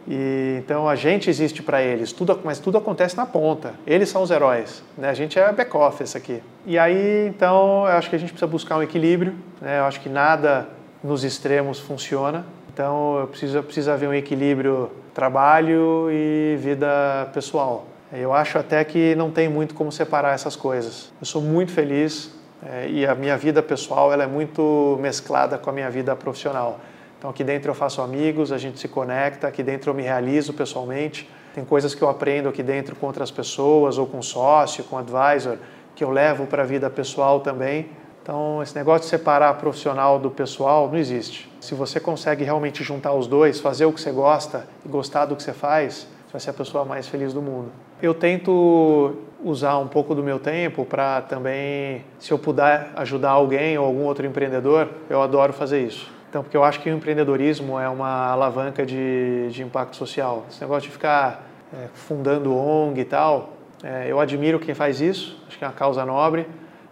E, 0.07 0.57
então 0.59 0.87
a 0.87 0.95
gente 0.95 1.29
existe 1.29 1.61
para 1.61 1.81
eles, 1.81 2.11
tudo, 2.11 2.39
mas 2.43 2.59
tudo 2.59 2.77
acontece 2.77 3.15
na 3.15 3.25
ponta. 3.25 3.73
Eles 3.85 4.09
são 4.09 4.21
os 4.21 4.31
heróis, 4.31 4.83
né? 4.97 5.09
A 5.09 5.13
gente 5.13 5.37
é 5.37 5.51
back 5.51 5.75
office 5.75 6.15
aqui. 6.15 6.41
E 6.65 6.77
aí, 6.77 7.27
então, 7.27 7.85
eu 7.87 7.93
acho 7.93 8.09
que 8.09 8.15
a 8.15 8.19
gente 8.19 8.29
precisa 8.29 8.47
buscar 8.47 8.77
um 8.77 8.83
equilíbrio. 8.83 9.35
Né? 9.59 9.79
Eu 9.79 9.85
acho 9.85 9.99
que 9.99 10.09
nada 10.09 10.67
nos 11.03 11.23
extremos 11.23 11.79
funciona. 11.79 12.45
Então, 12.73 13.27
precisa 13.29 13.61
precisa 13.61 13.93
haver 13.93 14.07
um 14.07 14.13
equilíbrio 14.13 14.89
trabalho 15.13 16.07
e 16.09 16.55
vida 16.59 17.29
pessoal. 17.33 17.85
Eu 18.13 18.33
acho 18.33 18.57
até 18.57 18.83
que 18.83 19.15
não 19.15 19.31
tem 19.31 19.47
muito 19.47 19.73
como 19.73 19.91
separar 19.91 20.33
essas 20.33 20.55
coisas. 20.55 21.11
Eu 21.19 21.25
sou 21.25 21.41
muito 21.41 21.71
feliz 21.71 22.31
é, 22.65 22.87
e 22.89 23.05
a 23.05 23.15
minha 23.15 23.37
vida 23.37 23.63
pessoal 23.63 24.11
ela 24.11 24.23
é 24.23 24.27
muito 24.27 24.97
mesclada 25.01 25.57
com 25.57 25.69
a 25.69 25.73
minha 25.73 25.89
vida 25.89 26.15
profissional. 26.15 26.79
Então 27.21 27.29
aqui 27.29 27.43
dentro 27.43 27.69
eu 27.69 27.75
faço 27.75 28.01
amigos, 28.01 28.51
a 28.51 28.57
gente 28.57 28.79
se 28.79 28.87
conecta, 28.87 29.47
aqui 29.47 29.61
dentro 29.61 29.91
eu 29.91 29.93
me 29.93 30.01
realizo 30.01 30.53
pessoalmente. 30.53 31.29
Tem 31.53 31.63
coisas 31.63 31.93
que 31.93 32.01
eu 32.01 32.09
aprendo 32.09 32.49
aqui 32.49 32.63
dentro 32.63 32.95
com 32.95 33.05
outras 33.05 33.29
pessoas 33.29 33.99
ou 33.99 34.07
com 34.07 34.23
sócio, 34.23 34.83
com 34.85 34.97
advisor, 34.97 35.59
que 35.95 36.03
eu 36.03 36.09
levo 36.09 36.47
para 36.47 36.63
a 36.63 36.65
vida 36.65 36.89
pessoal 36.89 37.39
também. 37.39 37.89
Então 38.23 38.59
esse 38.63 38.75
negócio 38.75 39.01
de 39.01 39.09
separar 39.09 39.53
profissional 39.59 40.17
do 40.17 40.31
pessoal 40.31 40.87
não 40.87 40.97
existe. 40.97 41.47
Se 41.59 41.75
você 41.75 41.99
consegue 41.99 42.43
realmente 42.43 42.83
juntar 42.83 43.13
os 43.13 43.27
dois, 43.27 43.59
fazer 43.59 43.85
o 43.85 43.93
que 43.93 44.01
você 44.01 44.11
gosta 44.11 44.65
e 44.83 44.89
gostar 44.89 45.25
do 45.25 45.35
que 45.35 45.43
você 45.43 45.53
faz, 45.53 46.07
você 46.25 46.31
vai 46.31 46.41
ser 46.41 46.49
a 46.49 46.53
pessoa 46.53 46.83
mais 46.85 47.07
feliz 47.07 47.33
do 47.33 47.41
mundo. 47.41 47.71
Eu 48.01 48.15
tento 48.15 49.15
usar 49.43 49.77
um 49.77 49.87
pouco 49.87 50.15
do 50.15 50.23
meu 50.23 50.39
tempo 50.39 50.85
para 50.85 51.21
também, 51.21 52.03
se 52.17 52.31
eu 52.31 52.39
puder 52.39 52.89
ajudar 52.95 53.29
alguém 53.29 53.77
ou 53.77 53.85
algum 53.85 54.05
outro 54.05 54.25
empreendedor, 54.25 54.89
eu 55.07 55.21
adoro 55.21 55.53
fazer 55.53 55.85
isso. 55.85 56.19
Então, 56.31 56.41
porque 56.41 56.55
eu 56.55 56.63
acho 56.63 56.79
que 56.79 56.89
o 56.89 56.93
empreendedorismo 56.93 57.77
é 57.77 57.89
uma 57.89 58.27
alavanca 58.27 58.85
de, 58.85 59.49
de 59.49 59.63
impacto 59.63 59.97
social. 59.97 60.45
Esse 60.49 60.61
negócio 60.61 60.83
de 60.83 60.93
ficar 60.93 61.45
é, 61.73 61.89
fundando 61.93 62.55
ONG 62.55 63.01
e 63.01 63.03
tal, 63.03 63.49
é, 63.83 64.05
eu 64.07 64.17
admiro 64.17 64.57
quem 64.57 64.73
faz 64.73 65.01
isso, 65.01 65.37
acho 65.45 65.57
que 65.57 65.65
é 65.65 65.67
uma 65.67 65.73
causa 65.73 66.05
nobre. 66.05 66.47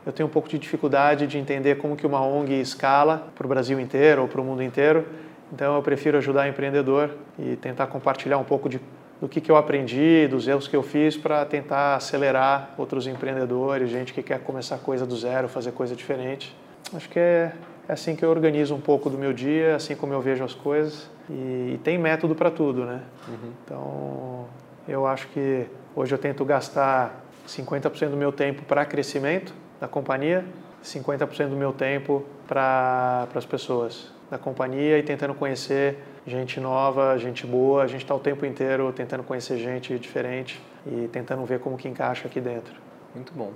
Eu 0.06 0.12
tenho 0.12 0.28
um 0.28 0.30
pouco 0.30 0.49
de 0.49 0.60
dificuldade 0.60 1.25
de 1.25 1.38
entender 1.38 1.78
como 1.78 1.95
que 1.95 2.06
uma 2.06 2.21
ONG 2.21 2.60
escala 2.60 3.30
para 3.34 3.45
o 3.45 3.47
Brasil 3.47 3.80
inteiro 3.80 4.23
ou 4.23 4.28
para 4.28 4.41
o 4.41 4.43
mundo 4.43 4.62
inteiro. 4.62 5.06
Então, 5.54 5.73
eu 5.78 5.82
prefiro 5.82 6.17
ajudar 6.17 6.49
empreendedor 6.49 7.10
e 7.39 7.56
tentar 7.56 7.88
compartilhar 7.88 8.38
um 8.39 8.43
pouco 8.43 8.67
de 8.67 8.82
do 9.21 9.30
que, 9.30 9.39
que 9.39 9.49
eu 9.49 9.56
aprendi, 9.56 10.28
dos 10.28 10.49
erros 10.49 10.67
que 10.67 10.75
eu 10.75 10.84
fiz 10.84 11.15
para 11.15 11.45
tentar 11.45 11.95
acelerar 11.95 12.73
outros 12.78 13.08
empreendedores, 13.08 13.89
gente 13.89 14.13
que 14.13 14.21
quer 14.21 14.39
começar 14.39 14.78
coisa 14.80 15.06
do 15.06 15.15
zero, 15.15 15.47
fazer 15.47 15.71
coisa 15.71 15.95
diferente. 15.95 16.56
Acho 16.93 17.10
que 17.10 17.19
é, 17.19 17.52
é 17.89 17.93
assim 17.93 18.15
que 18.15 18.23
eu 18.23 18.30
organizo 18.30 18.75
um 18.75 18.80
pouco 18.80 19.10
do 19.10 19.17
meu 19.17 19.34
dia, 19.34 19.75
assim 19.75 19.95
como 19.95 20.13
eu 20.13 20.21
vejo 20.21 20.43
as 20.43 20.54
coisas. 20.54 21.10
E, 21.28 21.73
e 21.73 21.80
tem 21.84 21.97
método 21.97 22.36
para 22.36 22.52
tudo, 22.52 22.86
né? 22.86 23.02
Uhum. 23.28 23.52
Então, 23.65 24.45
eu 24.88 25.08
acho 25.08 25.28
que 25.30 25.65
hoje 25.95 26.13
eu 26.13 26.19
tento 26.19 26.45
gastar 26.45 27.25
50% 27.47 28.10
do 28.10 28.15
meu 28.15 28.32
tempo 28.32 28.62
para 28.62 28.86
crescimento 28.86 29.52
da 29.82 29.88
companhia, 29.88 30.45
50% 30.84 31.47
do 31.47 31.56
meu 31.56 31.73
tempo 31.73 32.23
para 32.47 33.28
as 33.34 33.45
pessoas 33.45 34.12
da 34.30 34.38
companhia 34.38 34.99
e 34.99 35.02
tentando 35.02 35.34
conhecer 35.34 35.97
gente 36.28 36.60
nova, 36.60 37.17
gente 37.17 37.47
boa. 37.47 37.82
A 37.82 37.88
gente 37.88 38.04
está 38.04 38.13
o 38.13 38.19
tempo 38.19 38.45
inteiro 38.45 38.93
tentando 38.93 39.23
conhecer 39.23 39.58
gente 39.58 39.97
diferente 39.97 40.62
e 40.86 41.08
tentando 41.08 41.43
ver 41.43 41.60
como 41.60 41.75
que 41.75 41.88
encaixa 41.88 42.28
aqui 42.28 42.39
dentro. 42.39 42.75
Muito 43.15 43.34
bom. 43.34 43.52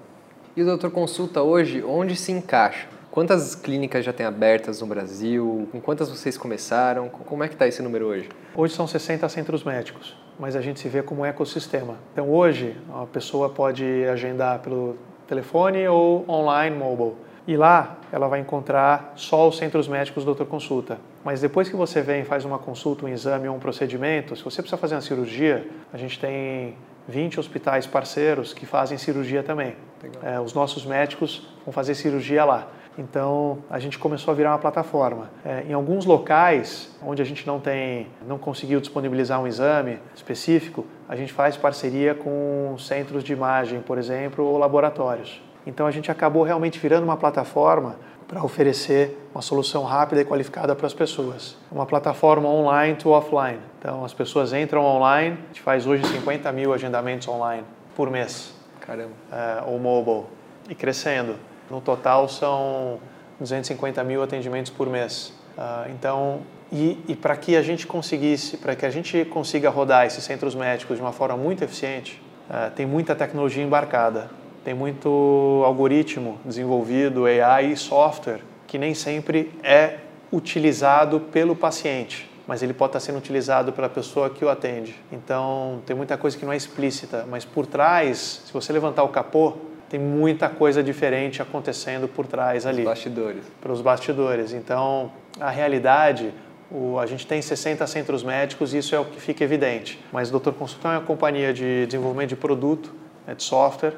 E 0.56 0.64
o 0.64 0.66
Doutor 0.66 0.90
Consulta 0.90 1.44
hoje, 1.44 1.84
onde 1.84 2.16
se 2.16 2.32
encaixa? 2.32 2.88
Quantas 3.14 3.54
clínicas 3.54 4.04
já 4.04 4.12
tem 4.12 4.26
abertas 4.26 4.82
no 4.82 4.88
Brasil? 4.88 5.70
Com 5.72 5.80
quantas 5.80 6.10
vocês 6.10 6.36
começaram? 6.36 7.10
Como 7.10 7.44
é 7.44 7.48
que 7.48 7.54
está 7.54 7.68
esse 7.68 7.80
número 7.80 8.08
hoje? 8.08 8.28
Hoje 8.56 8.74
são 8.74 8.88
60 8.88 9.30
centros 9.30 9.64
médicos, 9.64 10.18
mas 10.40 10.56
a 10.56 10.62
gente 10.62 10.80
se 10.80 10.90
vê 10.90 11.04
como 11.04 11.22
um 11.22 11.26
ecossistema. 11.26 12.00
Então 12.12 12.28
hoje 12.28 12.76
a 12.92 13.06
pessoa 13.06 13.52
pode 13.52 13.86
agendar 14.06 14.62
pelo 14.62 14.98
telefone 15.28 15.88
ou 15.88 16.26
online, 16.28 16.76
mobile. 16.76 17.14
E 17.46 17.56
lá 17.56 18.00
ela 18.12 18.28
vai 18.28 18.40
encontrar 18.40 19.14
só 19.16 19.48
os 19.48 19.58
centros 19.58 19.88
médicos 19.88 20.26
doutor 20.26 20.48
consulta. 20.48 20.98
Mas 21.24 21.40
depois 21.40 21.70
que 21.70 21.76
você 21.76 22.02
vem 22.02 22.24
e 22.24 22.26
faz 22.26 22.46
uma 22.46 22.58
consulta, 22.58 23.06
um 23.06 23.10
exame 23.10 23.48
ou 23.48 23.56
um 23.56 23.60
procedimento, 23.60 24.36
se 24.36 24.44
você 24.44 24.60
precisa 24.60 24.78
fazer 24.78 24.96
uma 24.96 25.02
cirurgia, 25.02 25.70
a 25.94 25.98
gente 26.00 26.20
tem 26.20 26.76
20 27.08 27.40
hospitais 27.40 27.86
parceiros 27.86 28.54
que 28.54 28.66
fazem 28.66 28.98
cirurgia 28.98 29.44
também. 29.44 29.76
É, 30.24 30.40
os 30.40 30.56
nossos 30.56 30.84
médicos 30.84 31.48
vão 31.64 31.72
fazer 31.72 31.94
cirurgia 31.96 32.44
lá. 32.44 32.70
Então 32.98 33.60
a 33.70 33.80
gente 33.80 33.98
começou 33.98 34.32
a 34.32 34.36
virar 34.36 34.52
uma 34.52 34.60
plataforma. 34.60 35.30
É, 35.44 35.64
em 35.68 35.74
alguns 35.74 36.06
locais 36.06 36.92
onde 37.02 37.22
a 37.22 37.26
gente 37.26 37.46
não 37.48 37.60
tem, 37.60 38.08
não 38.28 38.38
conseguiu 38.38 38.80
disponibilizar 38.80 39.42
um 39.42 39.48
exame 39.48 40.00
específico, 40.16 40.86
a 41.08 41.16
gente 41.16 41.34
faz 41.34 41.58
parceria 41.58 42.14
com 42.14 42.76
centros 42.78 43.24
de 43.24 43.34
imagem, 43.34 43.82
por 43.82 43.98
exemplo, 43.98 44.46
ou 44.46 44.58
laboratórios. 44.58 45.42
Então 45.66 45.88
a 45.88 45.92
gente 45.92 46.12
acabou 46.12 46.44
realmente 46.44 46.80
virando 46.80 47.04
uma 47.04 47.18
plataforma 47.18 47.96
para 48.28 48.44
oferecer 48.44 49.28
uma 49.34 49.42
solução 49.42 49.84
rápida 49.84 50.22
e 50.22 50.26
qualificada 50.26 50.76
para 50.76 50.88
as 50.88 50.94
pessoas. 50.94 51.58
Uma 51.72 51.86
plataforma 51.86 52.48
online 52.50 52.96
to 52.96 53.10
offline. 53.10 53.60
Então 53.80 54.04
as 54.04 54.14
pessoas 54.14 54.54
entram 54.54 54.84
online, 54.84 55.38
a 55.44 55.48
gente 55.48 55.62
faz 55.62 55.86
hoje 55.86 56.06
50 56.06 56.52
mil 56.52 56.74
agendamentos 56.74 57.28
online 57.28 57.64
por 57.96 58.10
mês. 58.10 58.54
Caramba. 58.80 59.12
É, 59.32 59.64
ou 59.66 59.80
mobile. 59.80 60.26
E 60.70 60.76
crescendo. 60.76 61.36
No 61.70 61.82
total 61.82 62.28
são 62.28 63.00
250 63.40 64.04
mil 64.04 64.24
atendimentos 64.24 64.72
por 64.72 64.90
mês. 64.90 65.34
Uh, 65.58 65.92
então 65.92 66.42
E, 66.72 66.98
e 67.08 67.16
para 67.16 67.38
que 67.38 67.56
a 67.56 67.62
gente 67.62 67.86
conseguisse, 67.86 68.58
para 68.58 68.76
que 68.76 68.84
a 68.84 68.90
gente 68.90 69.26
consiga 69.26 69.70
rodar 69.70 70.08
esses 70.08 70.24
centros 70.24 70.56
médicos 70.56 70.98
de 70.98 71.04
uma 71.04 71.12
forma 71.12 71.38
muito 71.38 71.64
eficiente, 71.64 72.20
uh, 72.50 72.72
tem 72.72 72.84
muita 72.84 73.14
tecnologia 73.14 73.64
embarcada, 73.64 74.32
tem 74.64 74.74
muito 74.74 75.62
algoritmo 75.64 76.40
desenvolvido, 76.44 77.26
AI 77.28 77.74
e 77.74 77.78
software 77.78 78.40
que 78.66 78.80
nem 78.80 78.96
sempre 78.96 79.52
é 79.62 80.00
utilizado 80.32 81.20
pelo 81.20 81.56
paciente, 81.56 82.28
mas 82.48 82.64
ele 82.64 82.74
pode 82.74 82.90
estar 82.90 83.00
sendo 83.00 83.20
utilizado 83.20 83.72
pela 83.72 83.88
pessoa 83.88 84.32
que 84.32 84.44
o 84.44 84.50
atende. 84.50 84.96
Então 85.12 85.80
tem 85.86 85.96
muita 85.96 86.18
coisa 86.18 86.36
que 86.36 86.44
não 86.44 86.52
é 86.52 86.58
explícita, 86.58 87.24
mas 87.30 87.46
por 87.46 87.68
trás, 87.68 88.42
se 88.48 88.52
você 88.52 88.74
levantar 88.74 89.04
o 89.04 89.10
capô, 89.10 89.54
tem 89.94 90.00
muita 90.00 90.50
coisa 90.50 90.82
diferente 90.82 91.40
acontecendo 91.40 92.08
por 92.08 92.26
trás 92.26 92.66
ali. 92.66 92.80
Os 92.80 92.86
bastidores. 92.86 93.44
Para 93.62 93.72
os 93.72 93.80
bastidores. 93.80 94.52
Então, 94.52 95.12
a 95.40 95.52
realidade, 95.52 96.34
o, 96.72 96.98
a 96.98 97.06
gente 97.06 97.28
tem 97.28 97.40
60 97.40 97.86
centros 97.86 98.24
médicos 98.24 98.74
e 98.74 98.80
isso 98.80 98.96
é 98.96 99.00
o 99.00 99.06
que 99.06 99.22
fica 99.22 99.44
evidente. 99.44 100.04
Mas 100.12 100.34
o 100.34 100.40
Dr. 100.40 100.50
Consulta 100.54 100.88
é 100.88 100.92
uma 100.94 101.02
companhia 101.02 101.54
de 101.54 101.86
desenvolvimento 101.86 102.30
de 102.30 102.36
produto, 102.36 102.92
né, 103.28 103.36
de 103.36 103.44
software, 103.44 103.94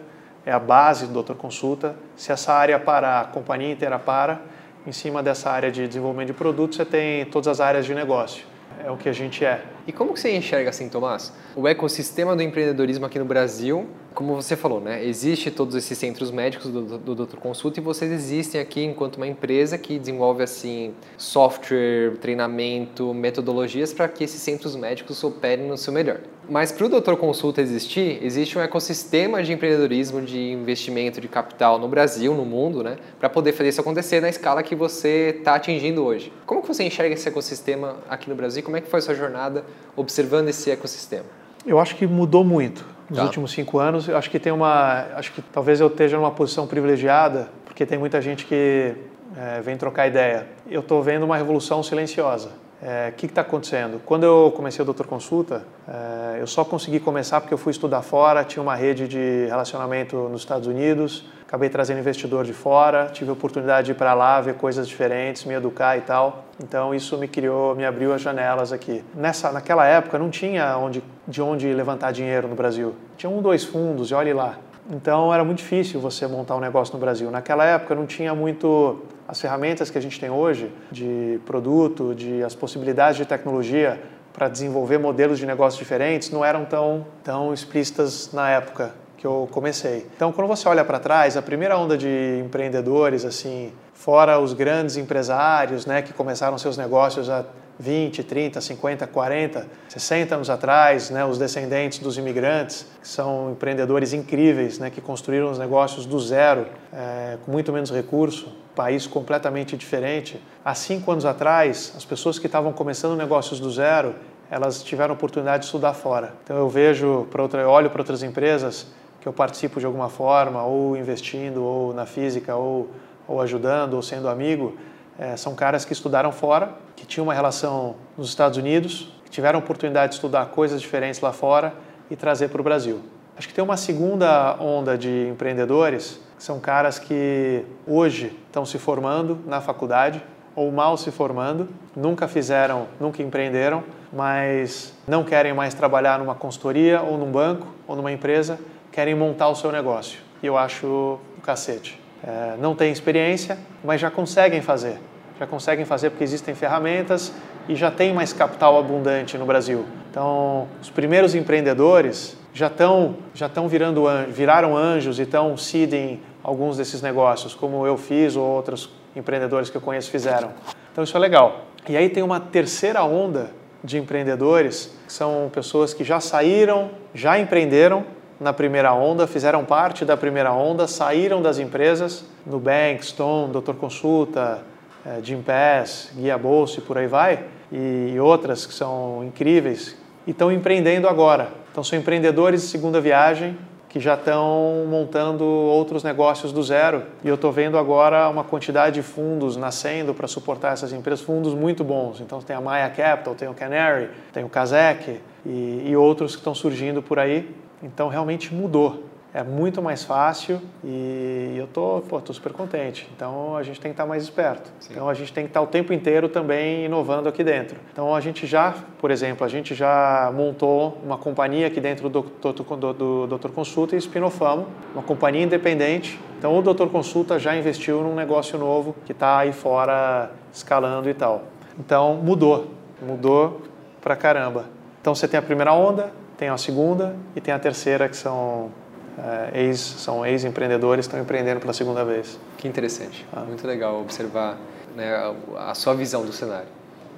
é 0.46 0.52
a 0.52 0.60
base 0.60 1.08
do 1.08 1.24
Dr. 1.24 1.36
Consulta. 1.36 1.96
Se 2.18 2.30
essa 2.30 2.52
área 2.52 2.78
parar, 2.78 3.22
a 3.22 3.24
companhia 3.24 3.72
inteira 3.72 3.98
para. 3.98 4.42
Em 4.86 4.92
cima 4.92 5.24
dessa 5.24 5.50
área 5.50 5.72
de 5.72 5.88
desenvolvimento 5.88 6.28
de 6.28 6.34
produto, 6.34 6.76
você 6.76 6.84
tem 6.84 7.24
todas 7.28 7.48
as 7.48 7.62
áreas 7.62 7.86
de 7.86 7.96
negócio. 7.96 8.44
É 8.86 8.92
o 8.92 8.98
que 8.98 9.08
a 9.08 9.14
gente 9.14 9.46
é. 9.46 9.64
E 9.88 9.92
como 9.92 10.14
que 10.14 10.20
você 10.20 10.36
enxerga 10.36 10.72
assim, 10.72 10.90
Tomás? 10.90 11.32
O 11.56 11.68
ecossistema 11.68 12.36
do 12.36 12.42
empreendedorismo 12.42 13.06
aqui 13.06 13.20
no 13.20 13.26
Brasil, 13.26 13.88
como 14.16 14.34
você 14.34 14.56
falou, 14.56 14.82
né? 14.82 15.06
Existe 15.06 15.52
todos 15.52 15.76
esses 15.76 15.96
centros 15.96 16.32
médicos 16.32 16.72
do, 16.72 16.98
do, 16.98 17.14
Doutor 17.14 17.40
Consulta 17.40 17.80
e 17.80 17.84
vocês 17.84 18.12
existem 18.12 18.60
aqui 18.60 18.84
enquanto 18.84 19.18
uma 19.18 19.28
empresa 19.28 19.78
que 19.78 20.00
desenvolve 20.00 20.42
assim 20.42 20.94
software, 21.18 22.18
treinamento, 22.20 23.14
metodologias 23.14 23.94
para 23.94 24.08
que 24.08 24.24
esses 24.24 24.42
centros 24.42 24.76
médicos 24.76 25.24
operem 25.24 25.68
no 25.68 25.78
seu 25.78 25.94
melhor. 25.94 26.22
Mas 26.48 26.72
para 26.72 26.86
o 26.86 26.90
Doutor 26.90 27.18
Consulta 27.18 27.60
existir, 27.60 28.20
existe 28.24 28.58
um 28.58 28.62
ecossistema 28.62 29.44
de 29.44 29.52
empreendedorismo, 29.52 30.22
de 30.22 30.52
investimento 30.52 31.20
de 31.20 31.28
capital 31.28 31.80
no 31.80 31.88
Brasil, 31.88 32.34
no 32.36 32.46
mundo, 32.46 32.84
né? 32.84 32.98
Para 33.20 33.30
poder 33.30 33.52
fazer 33.52 33.70
isso 33.70 33.82
acontecer 33.82 34.22
na 34.22 34.30
escala 34.30 34.62
que 34.62 34.76
você 34.76 35.36
está 35.40 35.56
atingindo 35.56 36.04
hoje. 36.04 36.32
Como 36.46 36.62
que 36.62 36.68
você 36.68 36.84
enxerga 36.84 37.16
esse 37.16 37.28
ecossistema 37.28 37.98
aqui 38.08 38.30
no 38.30 38.36
Brasil? 38.36 38.62
Como 38.64 38.78
é 38.78 38.82
que 38.82 38.88
foi 38.88 39.00
a 39.00 39.02
sua 39.02 39.16
jornada 39.16 39.66
observando 39.96 40.50
esse 40.50 40.70
ecossistema? 40.72 41.26
Eu 41.66 41.80
acho 41.80 41.96
que 41.96 42.06
mudou 42.06 42.44
muito 42.44 42.86
nos 43.10 43.18
tá. 43.18 43.24
últimos 43.24 43.52
cinco 43.52 43.80
anos. 43.80 44.08
Eu 44.08 44.18
acho 44.18 44.30
que 44.30 44.40
tem 44.40 44.52
uma, 44.52 45.06
acho 45.16 45.32
que 45.32 45.42
talvez 45.42 45.80
eu 45.80 45.88
esteja 45.88 46.18
numa 46.18 46.32
posição 46.32 46.68
privilegiada 46.68 47.50
porque 47.66 47.86
tem 47.86 47.98
muita 47.98 48.22
gente 48.22 48.46
que 48.46 48.96
é, 49.36 49.62
vem 49.62 49.76
trocar 49.78 50.08
ideia. 50.08 50.48
Eu 50.70 50.82
estou 50.82 51.04
vendo 51.04 51.24
uma 51.24 51.36
revolução 51.36 51.84
silenciosa. 51.84 52.52
O 52.86 52.88
é, 52.88 53.10
que 53.10 53.26
está 53.26 53.42
acontecendo? 53.42 54.00
Quando 54.06 54.26
eu 54.26 54.54
comecei 54.56 54.80
o 54.80 54.86
Doutor 54.86 55.08
Consulta, 55.08 55.64
é, 55.88 56.38
eu 56.40 56.46
só 56.46 56.64
consegui 56.64 57.00
começar 57.00 57.42
porque 57.42 57.52
eu 57.52 57.58
fui 57.58 57.72
estudar 57.72 58.04
fora, 58.04 58.44
tinha 58.44 58.62
uma 58.62 58.76
rede 58.76 59.08
de 59.08 59.48
relacionamento 59.48 60.16
nos 60.30 60.42
Estados 60.42 60.68
Unidos, 60.68 61.26
acabei 61.48 61.68
trazendo 61.68 62.00
investidor 62.00 62.46
de 62.46 62.54
fora, 62.54 63.08
tive 63.12 63.32
a 63.32 63.34
oportunidade 63.34 63.86
de 63.86 63.94
ir 63.94 63.96
para 63.96 64.14
lá, 64.14 64.40
ver 64.40 64.54
coisas 64.54 64.88
diferentes, 64.88 65.46
me 65.46 65.56
educar 65.56 65.98
e 65.98 66.02
tal. 66.02 66.46
Então 66.64 66.94
isso 66.94 67.18
me 67.18 67.28
criou, 67.28 67.74
me 67.76 67.84
abriu 67.84 68.14
as 68.14 68.22
janelas 68.22 68.72
aqui. 68.72 69.04
Nessa, 69.16 69.52
naquela 69.52 69.88
época 69.88 70.20
não 70.20 70.30
tinha 70.30 70.78
onde, 70.78 71.04
de 71.28 71.42
onde 71.42 71.74
levantar 71.74 72.12
dinheiro 72.12 72.48
no 72.48 72.54
Brasil. 72.54 72.94
Tinha 73.18 73.32
um, 73.32 73.42
dois 73.42 73.64
fundos, 73.64 74.12
e 74.12 74.14
olhe 74.14 74.32
lá. 74.32 74.60
Então 74.92 75.34
era 75.34 75.44
muito 75.44 75.58
difícil 75.58 76.00
você 76.00 76.28
montar 76.28 76.56
um 76.56 76.60
negócio 76.60 76.94
no 76.94 77.00
Brasil. 77.00 77.32
Naquela 77.32 77.66
época 77.66 77.96
não 77.96 78.06
tinha 78.06 78.36
muito 78.36 79.00
as 79.28 79.40
ferramentas 79.42 79.90
que 79.90 79.98
a 79.98 80.02
gente 80.02 80.20
tem 80.20 80.30
hoje 80.30 80.72
de 80.92 81.40
produto, 81.46 82.14
de 82.14 82.44
as 82.44 82.56
possibilidades 82.56 83.18
de 83.18 83.26
tecnologia 83.26 84.02
para 84.34 84.48
desenvolver 84.48 84.98
modelos 84.98 85.40
de 85.40 85.46
negócios 85.46 85.80
diferentes 85.80 86.30
não 86.30 86.44
eram 86.44 86.66
tão 86.66 87.06
tão 87.24 87.54
explícitas 87.54 88.32
na 88.34 88.50
época 88.50 88.94
que 89.18 89.26
eu 89.26 89.48
comecei. 89.52 90.06
Então, 90.16 90.32
quando 90.32 90.48
você 90.48 90.68
olha 90.68 90.84
para 90.84 91.00
trás, 91.00 91.36
a 91.36 91.42
primeira 91.42 91.78
onda 91.78 91.98
de 91.98 92.44
empreendedores, 92.46 93.26
assim, 93.26 93.72
fora 93.94 94.40
os 94.40 94.54
grandes 94.54 94.98
empresários, 94.98 95.86
né, 95.86 96.02
que 96.02 96.14
começaram 96.14 96.58
seus 96.58 96.78
negócios 96.78 97.30
há 97.30 97.44
20, 97.80 98.24
30, 98.24 98.62
50, 98.62 99.08
40, 99.08 99.68
60 99.90 100.36
anos 100.36 100.50
atrás, 100.50 101.10
né, 101.10 101.26
os 101.26 101.38
descendentes 101.38 102.00
dos 102.00 102.18
imigrantes, 102.18 102.86
que 103.02 103.08
são 103.08 103.52
empreendedores 103.52 104.14
incríveis, 104.14 104.80
né, 104.80 104.90
que 104.90 105.02
construíram 105.02 105.50
os 105.50 105.58
negócios 105.58 106.06
do 106.06 106.20
zero, 106.20 106.68
é, 106.94 107.38
com 107.44 107.52
muito 107.52 107.74
menos 107.74 107.92
recurso, 107.92 108.56
país 108.76 109.08
completamente 109.08 109.76
diferente. 109.78 110.42
Há 110.64 110.76
cinco 110.76 111.12
anos 111.12 111.26
atrás, 111.26 111.94
as 111.96 112.06
pessoas 112.06 112.38
que 112.38 112.46
estavam 112.46 112.72
começando 112.74 113.18
negócios 113.18 113.60
do 113.60 113.72
zero, 113.72 114.14
elas 114.52 114.84
tiveram 114.84 115.14
oportunidade 115.14 115.62
de 115.62 115.66
estudar 115.66 115.94
fora. 115.94 116.34
Então 116.44 116.58
eu 116.58 116.70
vejo, 116.70 117.28
para 117.32 117.42
outra, 117.42 117.68
olho 117.68 117.90
para 117.90 118.02
outras 118.02 118.22
empresas 118.22 118.88
que 119.22 119.28
eu 119.28 119.34
participo 119.34 119.80
de 119.80 119.86
alguma 119.88 120.10
forma, 120.10 120.64
ou 120.64 120.96
investindo, 120.96 121.64
ou 121.64 121.94
na 121.94 122.06
física, 122.06 122.56
ou, 122.56 122.92
ou 123.28 123.42
ajudando, 123.42 123.96
ou 123.96 124.02
sendo 124.04 124.30
amigo, 124.30 124.78
é, 125.18 125.36
são 125.36 125.56
caras 125.56 125.84
que 125.84 125.94
estudaram 125.94 126.32
fora, 126.32 126.76
que 126.96 127.08
tinham 127.08 127.26
uma 127.26 127.34
relação 127.34 127.96
nos 128.16 128.28
Estados 128.30 128.58
Unidos, 128.58 129.12
que 129.24 129.32
tiveram 129.32 129.58
oportunidade 129.60 130.10
de 130.10 130.16
estudar 130.16 130.46
coisas 130.48 130.80
diferentes 130.80 131.22
lá 131.22 131.34
fora 131.34 131.74
e 132.12 132.16
trazer 132.16 132.50
para 132.50 132.62
o 132.62 132.64
Brasil. 132.64 133.02
Acho 133.38 133.48
que 133.48 133.54
tem 133.54 133.64
uma 133.64 133.78
segunda 133.78 134.56
onda 134.60 134.98
de 134.98 135.28
empreendedores, 135.28 136.20
são 136.38 136.60
caras 136.60 137.00
que 137.00 137.64
hoje 137.88 138.38
estão 138.48 138.66
se 138.66 138.78
formando 138.78 139.40
na 139.46 139.62
faculdade 139.62 140.22
ou 140.56 140.72
mal 140.72 140.98
se 140.98 141.12
formando, 141.12 141.68
nunca 141.96 142.28
fizeram, 142.28 142.88
nunca 143.00 143.22
empreenderam, 143.22 143.84
mas 144.12 144.94
não 145.08 145.24
querem 145.24 145.54
mais 145.54 145.74
trabalhar 145.74 146.18
numa 146.20 146.34
consultoria 146.34 147.02
ou 147.02 147.18
num 147.18 147.32
banco 147.32 147.68
ou 147.88 147.96
numa 147.96 148.12
empresa 148.12 148.58
querem 148.92 149.14
montar 149.14 149.50
o 149.50 149.56
seu 149.56 149.72
negócio. 149.72 150.20
E 150.42 150.46
eu 150.46 150.58
acho 150.58 150.88
o 150.88 151.42
cacete. 151.42 152.00
É, 152.24 152.56
não 152.58 152.74
têm 152.74 152.92
experiência, 152.92 153.58
mas 153.84 154.00
já 154.00 154.10
conseguem 154.10 154.62
fazer. 154.62 154.98
Já 155.38 155.46
conseguem 155.46 155.84
fazer 155.84 156.12
porque 156.12 156.24
existem 156.24 156.56
ferramentas 156.56 157.34
e 157.68 157.76
já 157.76 157.92
tem 157.92 158.14
mais 158.14 158.32
capital 158.32 158.80
abundante 158.80 159.38
no 159.38 159.46
Brasil. 159.46 159.86
Então, 160.10 160.68
os 160.82 160.90
primeiros 160.90 161.36
empreendedores 161.36 162.38
já 162.56 162.68
estão 162.68 163.18
já 163.34 163.48
estão 163.48 163.68
virando 163.68 164.06
viraram 164.30 164.76
anjos 164.78 165.20
e 165.20 165.24
estão 165.24 165.58
seeding 165.58 166.22
alguns 166.42 166.78
desses 166.78 167.02
negócios, 167.02 167.54
como 167.54 167.86
eu 167.86 167.98
fiz 167.98 168.38
ou 168.38 168.48
outros 168.48 168.90
empreendedores 169.14 169.70
que 169.70 169.76
eu 169.76 169.82
conheço 169.82 170.10
fizeram. 170.10 170.52
Então 170.92 171.04
isso 171.04 171.16
é 171.16 171.20
legal. 171.20 171.66
E 171.88 171.98
aí 171.98 172.10
tem 172.10 172.24
uma 172.24 172.40
terceira 172.40 173.04
onda 173.04 173.52
de 173.84 173.98
empreendedores, 173.98 174.98
que 175.06 175.12
são 175.12 175.52
pessoas 175.54 175.94
que 175.94 176.04
já 176.04 176.20
saíram, 176.20 176.92
já 177.14 177.38
empreenderam 177.38 178.06
na 178.40 178.54
primeira 178.54 178.94
onda, 178.94 179.28
fizeram 179.28 179.66
parte 179.66 180.06
da 180.06 180.16
primeira 180.16 180.52
onda, 180.54 180.88
saíram 180.88 181.42
das 181.42 181.60
empresas, 181.60 182.26
Nubank, 182.46 183.06
Stone, 183.06 183.52
Doutor 183.52 183.76
Consulta, 183.76 184.64
é, 185.06 185.20
Jim 185.22 185.42
Pass, 185.42 186.12
Guia 186.16 186.38
Bolsa 186.38 186.80
e 186.80 186.82
por 186.82 186.98
aí 186.98 187.08
vai, 187.08 187.44
e 187.72 188.18
outras 188.20 188.66
que 188.66 188.74
são 188.74 189.24
incríveis, 189.24 189.96
e 190.26 190.32
estão 190.32 190.52
empreendendo 190.52 191.08
agora. 191.08 191.65
Então 191.76 191.84
são 191.84 192.00
empreendedores 192.00 192.62
de 192.62 192.68
segunda 192.68 193.02
viagem 193.02 193.58
que 193.90 194.00
já 194.00 194.14
estão 194.14 194.86
montando 194.90 195.44
outros 195.44 196.06
negócios 196.06 196.54
do 196.54 196.64
zero. 196.64 197.04
E 197.22 197.28
eu 197.28 197.36
estou 197.36 197.52
vendo 197.52 197.78
agora 197.78 198.30
uma 198.30 198.46
quantidade 198.46 198.96
de 198.96 199.02
fundos 199.02 199.58
nascendo 199.58 200.14
para 200.14 200.26
suportar 200.26 200.72
essas 200.72 200.94
empresas, 200.94 201.20
fundos 201.20 201.54
muito 201.54 201.84
bons. 201.84 202.22
Então 202.22 202.40
tem 202.40 202.56
a 202.56 202.62
Maya 202.62 202.90
Capital, 202.90 203.36
tem 203.36 203.50
o 203.50 203.54
Canary, 203.54 204.08
tem 204.32 204.46
o 204.46 204.48
Kazek 204.48 205.20
e, 205.46 205.84
e 205.86 205.98
outros 205.98 206.32
que 206.32 206.40
estão 206.40 206.56
surgindo 206.56 207.02
por 207.02 207.20
aí 207.20 207.54
então 207.84 208.08
realmente 208.08 208.54
mudou. 208.54 209.04
É 209.36 209.44
muito 209.44 209.82
mais 209.82 210.02
fácil 210.02 210.62
e 210.82 211.56
eu 211.58 211.68
tô, 211.68 212.02
pô, 212.08 212.22
tô 212.22 212.32
super 212.32 212.54
contente. 212.54 213.06
Então 213.14 213.58
a 213.58 213.64
gente 213.64 213.82
tem 213.82 213.92
que 213.92 213.94
estar 213.94 214.06
mais 214.06 214.24
esperto. 214.24 214.72
Sim. 214.80 214.94
Então 214.94 215.10
a 215.10 215.14
gente 215.14 215.34
tem 215.34 215.44
que 215.44 215.50
estar 215.50 215.60
o 215.60 215.68
tempo 215.68 215.92
inteiro 215.92 216.30
também 216.30 216.86
inovando 216.86 217.28
aqui 217.28 217.44
dentro. 217.44 217.78
Então 217.92 218.16
a 218.16 218.22
gente 218.22 218.48
já, 218.48 218.74
por 218.98 219.12
exemplo, 219.12 219.46
a 219.46 219.50
gente 219.50 219.76
já 219.76 220.32
montou 220.34 220.98
uma 221.04 221.18
companhia 221.18 221.68
aqui 221.68 221.82
dentro 221.82 222.08
do, 222.08 222.22
do, 222.22 222.54
do, 222.54 222.94
do 222.94 223.28
Doutor 223.28 223.52
Consulta 223.52 223.94
e 223.94 224.00
Spinofamo, 224.00 224.68
uma 224.94 225.04
companhia 225.04 225.44
independente. 225.44 226.18
Então 226.38 226.58
o 226.58 226.62
Doutor 226.62 226.90
Consulta 226.90 227.38
já 227.38 227.58
investiu 227.58 228.02
num 228.04 228.16
negócio 228.16 228.58
novo 228.58 228.96
que 229.06 229.12
está 229.12 229.40
aí 229.40 229.52
fora 229.52 230.32
escalando 230.54 231.10
e 231.10 231.14
tal. 231.14 231.44
Então 231.78 232.16
mudou, 232.16 232.72
mudou 233.02 233.64
pra 234.00 234.16
caramba. 234.16 234.64
Então 235.02 235.14
você 235.14 235.28
tem 235.28 235.38
a 235.38 235.44
primeira 235.44 235.74
onda, 235.74 236.14
tem 236.38 236.48
a 236.48 236.58
segunda 236.58 237.18
e 237.36 237.42
tem 237.42 237.54
a 237.54 237.60
terceira 237.60 238.08
que 238.08 238.16
são 238.16 238.72
é, 239.18 239.62
ex 239.62 239.80
são 239.80 240.26
ex-empreendedores 240.26 241.06
estão 241.06 241.20
empreendendo 241.20 241.60
pela 241.60 241.74
segunda 241.74 242.04
vez. 242.04 242.40
Que 242.58 242.68
interessante, 242.68 243.26
ah. 243.32 243.42
muito 243.42 243.66
legal 243.66 244.02
observar 244.02 244.58
né, 244.96 245.34
a, 245.58 245.74
sua 245.74 245.94
visão 245.94 246.26
do 246.26 246.34
cenário. 246.34 246.68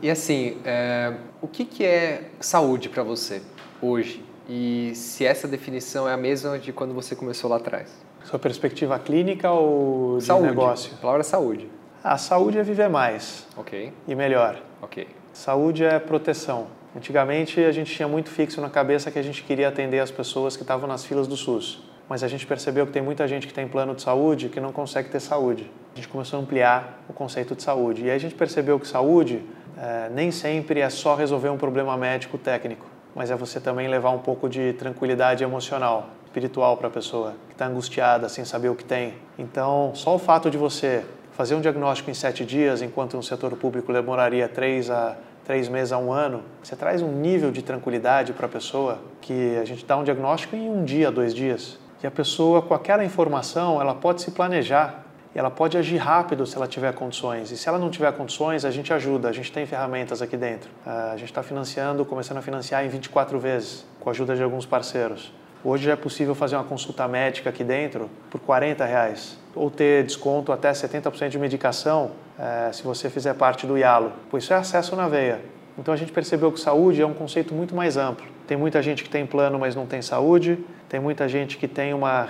E 0.02 0.10
assim, 0.10 0.58
é, 0.64 1.14
o 1.41 1.48
que, 1.48 1.66
que 1.66 1.84
é 1.84 2.30
saúde 2.39 2.89
para 2.89 3.04
você 3.04 3.41
hoje? 3.82 4.24
E 4.50 4.91
se 4.95 5.26
essa 5.26 5.48
definição 5.48 6.08
é 6.08 6.14
a 6.14 6.18
mesma 6.18 6.58
de 6.58 6.72
quando 6.72 6.93
você 6.93 7.16
começou 7.16 7.50
lá 7.50 7.58
atrás? 7.58 7.89
Sua 8.24 8.39
perspectiva 8.39 8.98
clínica 9.00 9.52
ou 9.52 10.18
de 10.18 10.26
saúde. 10.26 10.48
negócio? 10.48 10.93
A 10.93 11.02
palavra 11.02 11.22
é 11.22 11.24
saúde. 11.24 11.70
A 12.04 12.18
saúde 12.18 12.58
é 12.58 12.64
viver 12.64 12.89
mais. 12.89 13.48
Ok. 13.58 13.91
E 14.08 14.16
melhor. 14.16 14.62
Ok. 14.82 15.08
Saúde 15.34 15.84
é 15.84 16.00
proteção. 16.00 16.68
Antigamente 16.95 17.60
a 17.60 17.72
gente 17.72 17.93
tinha 17.93 18.08
muito 18.08 18.30
fixo 18.30 18.62
na 18.62 18.70
cabeça 18.70 19.12
que 19.12 19.20
a 19.20 19.22
gente 19.22 19.43
queria 19.43 19.68
atender 19.68 20.00
as 20.00 20.10
pessoas 20.10 20.56
que 20.56 20.64
estavam 20.64 20.88
nas 20.88 21.06
filas 21.06 21.28
do 21.28 21.36
SUS. 21.36 21.84
Mas 22.10 22.24
a 22.24 22.28
gente 22.28 22.45
percebeu 22.47 22.86
que 22.86 22.91
tem 22.91 23.01
muita 23.01 23.28
gente 23.28 23.47
que 23.47 23.53
tem 23.53 23.68
plano 23.68 23.93
de 23.93 24.01
saúde 24.01 24.49
que 24.49 24.60
não 24.60 24.72
consegue 24.72 25.10
ter 25.10 25.20
saúde. 25.20 25.70
A 25.93 25.95
gente 25.97 26.08
começou 26.08 26.39
a 26.39 26.41
ampliar 26.41 27.03
o 27.10 27.14
conceito 27.14 27.55
de 27.55 27.64
saúde. 27.64 28.05
E 28.05 28.10
aí 28.10 28.16
a 28.16 28.20
gente 28.20 28.36
percebeu 28.36 28.80
que 28.80 28.88
saúde 28.88 29.43
é, 29.78 30.10
nem 30.10 30.32
sempre 30.32 30.80
é 30.80 30.89
só 30.89 31.16
resolver 31.16 31.49
um 31.49 31.58
problema 31.58 31.97
médico 31.97 32.38
técnico, 32.38 32.86
mas 33.14 33.30
é 33.30 33.36
você 33.36 33.60
também 33.60 33.88
levar 33.88 34.12
um 34.12 34.20
pouco 34.20 34.47
de 34.47 34.74
tranquilidade 34.74 35.43
emocional, 35.43 36.10
espiritual 36.26 36.78
para 36.78 36.88
a 36.88 36.91
pessoa 36.91 37.36
que 37.47 37.53
está 37.53 37.68
angustiada 37.68 38.30
sem 38.30 38.45
saber 38.45 38.70
o 38.70 38.76
que 38.76 38.86
tem. 38.86 39.14
Então, 39.38 39.91
só 39.93 40.16
o 40.16 40.20
fato 40.20 40.49
de 40.49 40.58
você 40.58 41.03
fazer 41.34 41.55
um 41.55 41.62
diagnóstico 41.62 42.10
em 42.10 42.14
sete 42.14 42.45
dias, 42.45 42.82
enquanto 42.82 43.16
no 43.16 43.24
setor 43.24 43.55
público 43.55 43.91
demoraria 43.93 44.47
três 44.47 44.89
a 44.89 45.16
três 45.47 45.70
meses 45.70 45.93
a 45.93 45.97
um 45.97 46.12
ano, 46.12 46.43
você 46.62 46.76
traz 46.76 47.01
um 47.01 47.10
nível 47.10 47.51
de 47.51 47.62
tranquilidade 47.62 48.34
para 48.34 48.47
a 48.47 48.49
pessoa 48.49 48.99
que 49.22 49.55
a 49.55 49.64
gente 49.64 49.86
dá 49.86 49.95
um 49.95 50.03
diagnóstico 50.03 50.58
em 50.58 50.70
um 50.70 50.84
dia, 50.84 51.10
dois 51.10 51.34
dias. 51.34 51.80
E 52.04 52.08
a 52.08 52.12
pessoa, 52.12 52.62
com 52.62 52.74
aquela 52.74 53.04
informação, 53.04 53.82
ela 53.82 53.95
pode 53.95 54.22
se 54.22 54.32
planejar 54.32 55.08
ela 55.38 55.52
pode 55.52 55.78
agir 55.78 55.98
rápido 55.98 56.48
se 56.48 56.56
ela 56.56 56.66
tiver 56.66 56.91
condições. 56.95 57.52
E 57.52 57.58
se 57.58 57.70
ela 57.70 57.78
não 57.78 57.91
tiver 57.91 58.12
condições, 58.14 58.66
a 58.66 58.72
gente 58.72 58.91
ajuda, 58.91 59.30
a 59.30 59.32
gente 59.32 59.52
tem 59.52 59.68
ferramentas 59.68 60.20
aqui 60.20 60.36
dentro. 60.36 60.68
Ah, 60.84 61.12
a 61.14 61.18
gente 61.18 61.30
está 61.30 61.43
financiando, 61.43 62.04
começando 62.04 62.38
a 62.38 62.41
financiar 62.41 62.84
em 62.84 62.89
24 62.89 63.39
vezes, 63.39 63.86
com 64.00 64.10
a 64.10 64.14
ajuda 64.14 64.36
de 64.36 64.41
alguns 64.41 64.66
parceiros. 64.66 65.32
Hoje 65.64 65.86
já 65.86 65.91
é 65.91 65.95
possível 65.95 66.34
fazer 66.34 66.56
uma 66.56 66.64
consulta 66.64 67.08
médica 67.08 67.52
aqui 67.52 67.64
dentro 67.64 68.10
por 68.32 68.39
40 68.41 68.84
reais 68.84 69.38
ou 69.54 69.70
ter 69.70 70.04
desconto 70.06 70.52
até 70.52 70.72
70% 70.72 71.30
de 71.30 71.38
medicação 71.38 72.12
é, 72.39 72.72
se 72.74 72.82
você 72.82 73.08
fizer 73.08 73.36
parte 73.36 73.68
do 73.68 73.78
IALO, 73.78 74.14
pois 74.32 74.43
isso 74.43 74.54
é 74.54 74.56
acesso 74.56 74.95
na 74.95 75.08
veia. 75.08 75.39
Então 75.78 75.93
a 75.93 75.97
gente 75.97 76.11
percebeu 76.11 76.51
que 76.51 76.59
saúde 76.59 77.01
é 77.01 77.05
um 77.05 77.13
conceito 77.13 77.53
muito 77.53 77.75
mais 77.75 77.97
amplo. 77.97 78.25
Tem 78.47 78.57
muita 78.57 78.82
gente 78.82 79.03
que 79.03 79.09
tem 79.09 79.25
plano, 79.25 79.59
mas 79.59 79.75
não 79.75 79.86
tem 79.86 80.01
saúde. 80.01 80.57
Tem 80.89 80.99
muita 80.99 81.28
gente 81.28 81.57
que 81.57 81.67
tem 81.67 81.93
uma, 81.93 82.30